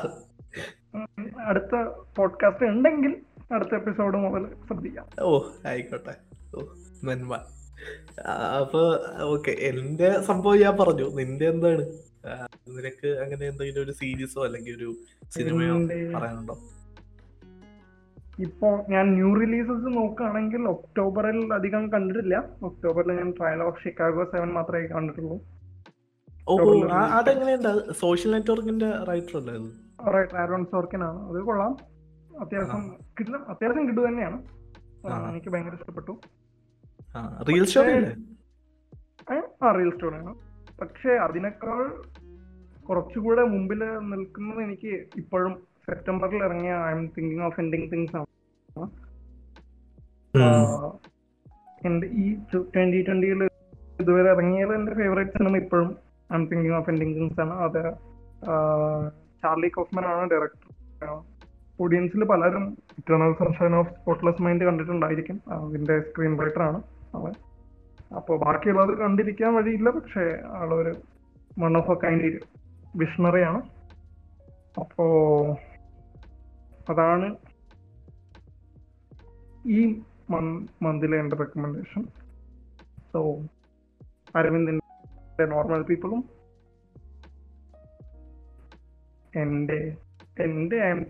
ഉം, 0.95 1.07
അടുത്ത 1.47 1.73
പോഡ്കാസ്റ്റ് 2.17 2.65
ഉണ്ടെങ്കിൽ 2.65 3.15
അടുത്ത 3.53 3.75
എപ്പിസോഡ് 3.75 4.17
മുതൽ 4.17 4.45
ശ്രദ്ധിക്കാം. 4.67 5.07
ഓ 5.23 5.31
ആയിക്കോട്ടെ. 5.67 6.15
ഓ 6.55 6.63
നന്മ 7.05 7.35
അപ്പൊ 8.61 8.81
ഓക്കെ 9.27 9.51
എന്റെ 9.63 10.21
സംഭവം 10.21 10.61
ഞാൻ 10.61 10.77
പറഞ്ഞു. 10.77 11.05
നിന്റെ 11.15 11.49
എന്താണ്? 11.49 11.85
നിനക്ക് 12.77 13.09
അങ്ങനെ 13.25 13.45
എന്തെങ്കിലും 13.49 13.83
ഒരു 13.85 13.93
സീരീസോ 14.01 14.41
അല്ലെങ്കിൽ 14.47 14.75
ഒരു 14.79 14.91
സിനിമയോ 15.35 15.75
പറയാനുണ്ടോ? 16.17 16.57
ഇപ്പോ 18.39 18.69
ഞാൻ 18.91 19.05
ന്യൂ 19.15 19.31
റിലീസസ് 19.41 19.87
നോക്കുകയാണെങ്കിൽ 19.97 20.63
ഒക്ടോബറിൽ 20.75 21.39
അധികം 21.55 21.85
കണ്ടിട്ടില്ല. 21.93 22.37
ഒക്ടോബറിൽ 22.63 23.13
ഞാൻ 23.13 23.31
ട്രയൽ 23.39 23.63
ഓഫ് 23.63 23.83
ഷിക്കാഗോ 23.85 24.25
സെവൻ 24.25 24.51
മാത്രമേ 24.59 24.87
കണ്ടിട്ടുള്ളൂ. 24.87 25.37
അതെങ്ങനെയുണ്ട്? 27.19 27.73
സോഷ്യൽ 27.93 28.31
നെറ്റ്വർക്കിന്റെ 28.33 28.91
റൈറ്റർ 29.11 29.37
അല്ലേ 29.41 29.55
അത്? 29.55 29.71
ആരോൺ 30.43 30.63
സോർക്കിൻ 30.65 31.03
ആണ് 31.05 31.21
അത് 31.31 31.41
കൊള്ളാം. 31.49 31.73
അത്യാവശ്യം 32.41 32.85
കിട്ടും 33.19 33.43
അത്യാവശ്യം 33.49 33.87
കിട്ടു 33.89 34.01
തന്നെയാണ്. 34.01 34.39
എനിക്ക് 35.31 35.51
ഭയങ്കര 35.53 35.75
ഇഷ്ടപ്പെട്ടു. 35.81 36.13
ആ 37.17 37.21
റിയൽ 37.49 37.65
സ്റ്റോറി 37.65 37.93
ആ 39.65 39.71
റിയൽ 39.79 39.91
സ്റ്റോറിയാണ് 39.95 40.33
പക്ഷേ 40.81 41.13
അതിനേക്കാൾ 41.27 41.81
കുറച്ചുകൂടെ 42.89 43.43
മുമ്പിൽ 43.55 43.81
നിൽക്കുന്നത് 44.13 44.61
എനിക്ക് 44.67 44.93
ഇപ്പോഴും 45.23 45.55
സെപ്റ്റംബറിൽ 45.87 46.41
ഇറങ്ങിയ 46.47 46.73
I'm 46.97 47.03
Thinking 47.17 47.45
of 47.49 47.61
Ending 47.63 47.89
Things 47.93 48.17
ആണ്. 48.19 48.27
എന്റെ 51.89 52.07
ഈ 52.23 52.25
ട്വന്റി 52.53 53.01
ട്വന്റിയിൽ 53.09 53.41
ഇതുവരെ 54.03 54.29
ഇറങ്ങിയത് 54.35 54.73
എന്റെ 54.79 54.93
ഫേവറേറ്റ് 55.01 55.35
സിനിമ 55.39 55.57
ഇപ്പോഴും 55.65 55.91
I'm 56.39 56.45
Thinking 56.51 56.77
of 56.81 56.91
Ending 56.93 57.15
Things 57.19 57.41
ആണ്. 57.45 57.55
അത് 57.67 57.83
ചാർലി 59.43 59.71
കോഫ്മൻ 59.77 60.07
ആണ് 60.13 60.25
ഡയറക്ടർ 60.33 61.11
ഓഡിയൻസിൽ 61.85 62.23
പലരും 62.33 62.65
Eternal 62.99 63.33
Sunshine 63.41 63.75
of 63.81 63.91
Spotless 63.99 64.43
Mind 64.45 64.67
കണ്ടിട്ടുണ്ടായിരിക്കും. 64.69 65.37
അതിന്റെ 65.57 65.97
സ്ക്രീൻ 66.09 66.33
റൈറ്റർ 66.43 66.63
ആണ് 66.69 66.79
അവൻ. 67.19 67.35
അപ്പോൾ 68.19 68.37
ബാക്കിയുള്ളത് 68.45 68.93
കണ്ടിരിക്കാൻ 69.03 69.51
വഴിയില്ല 69.59 69.89
പക്ഷേ 69.99 70.25
ആളൊരു 70.61 70.95
one 71.63 71.75
of 71.81 71.93
a 71.95 71.97
kind 72.05 72.31
visionary 72.99 73.43
ആണ് 73.43 73.61
അപ്പോ 74.81 75.05
അതാണ് 76.89 77.29
ഈ 79.69 79.81
മന്തിലെ 80.83 81.17
എന്റെ 81.19 81.37
റെക്കമെൻഡേഷൻ 81.37 82.03
സോ 83.13 83.21
അരവിന്ദിന്റെ 84.37 85.47
നോർമൽ 85.47 85.83
പീപ്പിളും 85.83 86.21
എന്റെ 89.37 89.79
എന്റെ 90.41 90.77
I 90.77 90.91
M 90.91 91.01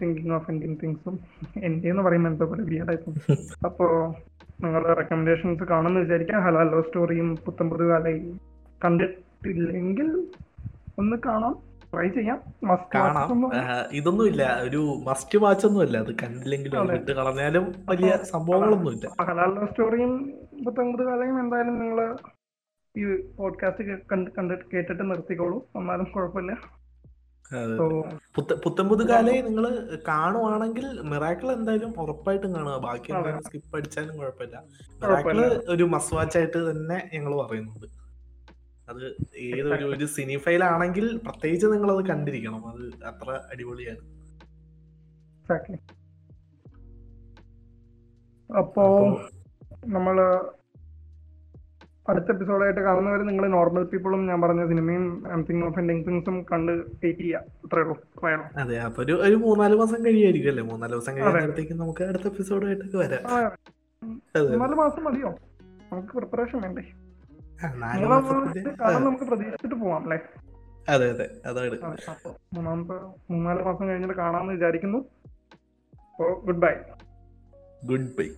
thinking 0.00 0.32
of 0.32 0.50
Indian 0.50 0.74
തിങ്സും 0.82 1.14
എന്റെ 1.62 1.88
എന്ന് 1.88 2.02
പറയുമ്പോൾ 2.02 2.30
എന്തോ 2.30 2.46
പോലെ 2.46 2.62
വീടായിരുന്നു 2.62 3.36
അപ്പോൾ 3.64 3.92
നിങ്ങളുടെ 4.62 4.94
റെക്കമെൻഡേഷൻസ് 4.94 5.62
കാണുമെന്ന് 5.62 6.00
വിചാരിക്കാം. 6.00 6.42
ഹലാലോ 6.42 6.82
സ്റ്റോറിയും 6.82 7.36
പുത്തമ്പുത് 7.36 7.88
കാലയും 7.88 8.26
കണ്ടിട്ടില്ലെങ്കിൽ 8.84 10.08
ഒന്ന് 10.98 11.16
കാണാം. 11.26 11.54
ട്രൈ 11.90 12.06
ചെയ്യാം. 12.08 12.38
കാണാം. 12.94 13.26
ഇതൊന്നും 13.26 13.50
ഇതൊന്നുമില്ല. 13.98 14.42
ഒരു 14.68 14.80
മസ്റ്റ് 15.08 15.38
വാച്ച് 15.38 15.66
ഒന്നും 15.66 15.82
ഇല്ല 15.82 15.96
അത് 15.98 16.12
കണ്ടില്ലെങ്കിലും 16.22 16.92
ഇട്ട് 16.94 17.12
കളഞ്ഞാലും 17.12 17.66
വലിയ 17.90 18.10
സംഭവങ്ങളൊന്നുമില്ല. 18.32 19.06
ഇല്ല 19.24 19.66
സ്റ്റോറിയും 19.66 20.12
പത്തൊമ്പത് 20.66 21.04
കാലയും 21.08 21.38
എന്തായാലും 21.44 21.76
നിങ്ങൾ 21.84 22.00
ഈ 22.94 23.04
പോഡ്കാസ്റ്റ് 23.38 23.84
കണ്ടിട്ട് 24.36 24.64
കേട്ടിട്ട് 24.74 25.04
നിർത്തിക്കോളൂ. 25.10 25.58
എന്നാലും 25.76 26.08
കുഴപ്പമില്ല. 26.16 26.52
പുത്തമ്പുത് 28.64 29.02
കാലെ 29.08 29.34
നിങ്ങൾ 29.42 29.64
കാണുവാണെങ്കിൽ 30.08 30.86
മിറാക്കിൾ 31.10 31.48
എന്തായാലും 31.52 31.90
ഉറപ്പായിട്ടും 32.04 32.54
കാണുക. 32.54 32.76
ബാക്കി. 32.86 33.10
സ്കിപ്പ് 33.46 33.76
അടിച്ചാലും 33.78 34.14
കുഴപ്പമില്ല. 34.20 34.56
മിറാക്കിൾ 35.02 35.38
ഒരു 35.74 35.84
മസ്വാച്ചായിട്ട് 35.94 36.16
വാച്ച് 36.16 36.38
ആയിട്ട് 36.38 36.70
തന്നെ 36.70 36.98
ഞങ്ങൾ 37.14 37.32
പറയുന്നുണ്ട്. 37.42 37.86
അത് 38.88 39.04
ഏതൊരു 39.36 39.84
ഒരു 39.84 40.06
സിനിഫൈൽ 40.06 40.64
ആണെങ്കിൽ 40.64 41.16
പ്രത്യേകിച്ച് 41.16 41.66
നിങ്ങൾ 41.66 41.90
അത് 41.92 42.04
കണ്ടിരിക്കണം. 42.06 42.62
അത് 42.68 42.84
അത്ര 43.04 43.30
അടിപൊളിയാണ്. 43.52 44.02
അപ്പോ 48.58 48.84
നമ്മൾ 49.86 50.16
അടുത്ത 52.08 52.30
എപ്പിസോഡായിട്ട് 52.30 52.80
കാണുന്നവരെ 52.80 53.22
നിങ്ങൾ 53.22 53.48
നോർമൽ 53.48 53.84
പീപ്പിളും 53.84 54.26
ഞാൻ 54.26 54.40
പറഞ്ഞ 54.40 54.66
സിനിമയും 54.66 55.24
തിങ് 55.48 55.64
ഓഫ് 55.64 55.78
എൻഡിങ് 55.78 56.04
തിങ്സും 56.04 56.42
കണ്ട് 56.52 56.72
വെയിറ്റ് 56.72 57.20
ചെയ്യാം. 57.20 57.42
അത്രേ 57.42 57.82
ഉള്ളൂ. 57.82 57.96
അതെ 58.56 58.76
അപ്പൊ 58.78 59.02
ഒരു 59.02 59.12
ഒരു 59.12 59.34
മൂന്നാൽ 59.34 59.76
മാസം 59.76 60.04
കഴിയുമായിരിക്കും 60.04 60.48
അല്ലേ 60.48 60.62
മൂന്നാൽ 60.62 60.92
മാസം. 60.94 61.16
കഴിയുമ്പോഴത്തേക്ക് 61.16 61.72
നമുക്ക് 61.72 62.04
അടുത്ത 62.04 62.26
എപ്പിസോഡായിട്ടൊക്കെ 62.26 62.98
വരാം. 62.98 63.24
മൂന്നാൽ 64.50 64.74
മാസം 64.82 65.04
മതിയോ? 65.04 65.30
നമുക്ക് 65.92 66.12
പ്രിപ്പറേഷൻ 66.12 66.60
വേണ്ടേ? 66.60 66.84
നമുക്ക് 68.98 69.24
പ്രതീക്ഷിച്ചിട്ട് 69.24 69.74
പോവാം 69.74 70.02
അല്ലേ? 70.02 70.18
അതെ 70.88 71.10
അതെ. 71.10 71.26
അതാണ്. 71.46 71.74
അതെ, 71.84 72.30
മൂന്നാമത്തെ 72.54 72.96
മൂന്നാൽ 73.32 73.62
മാസം 73.62 73.88
കഴിഞ്ഞിട്ട് 73.88 74.14
കാണാമെന്ന് 74.14 74.52
വിചാരിക്കുന്നു. 74.52 74.98
Good 76.44 76.58
bye 76.58 76.74
good 77.84 78.16
bye 78.18 78.28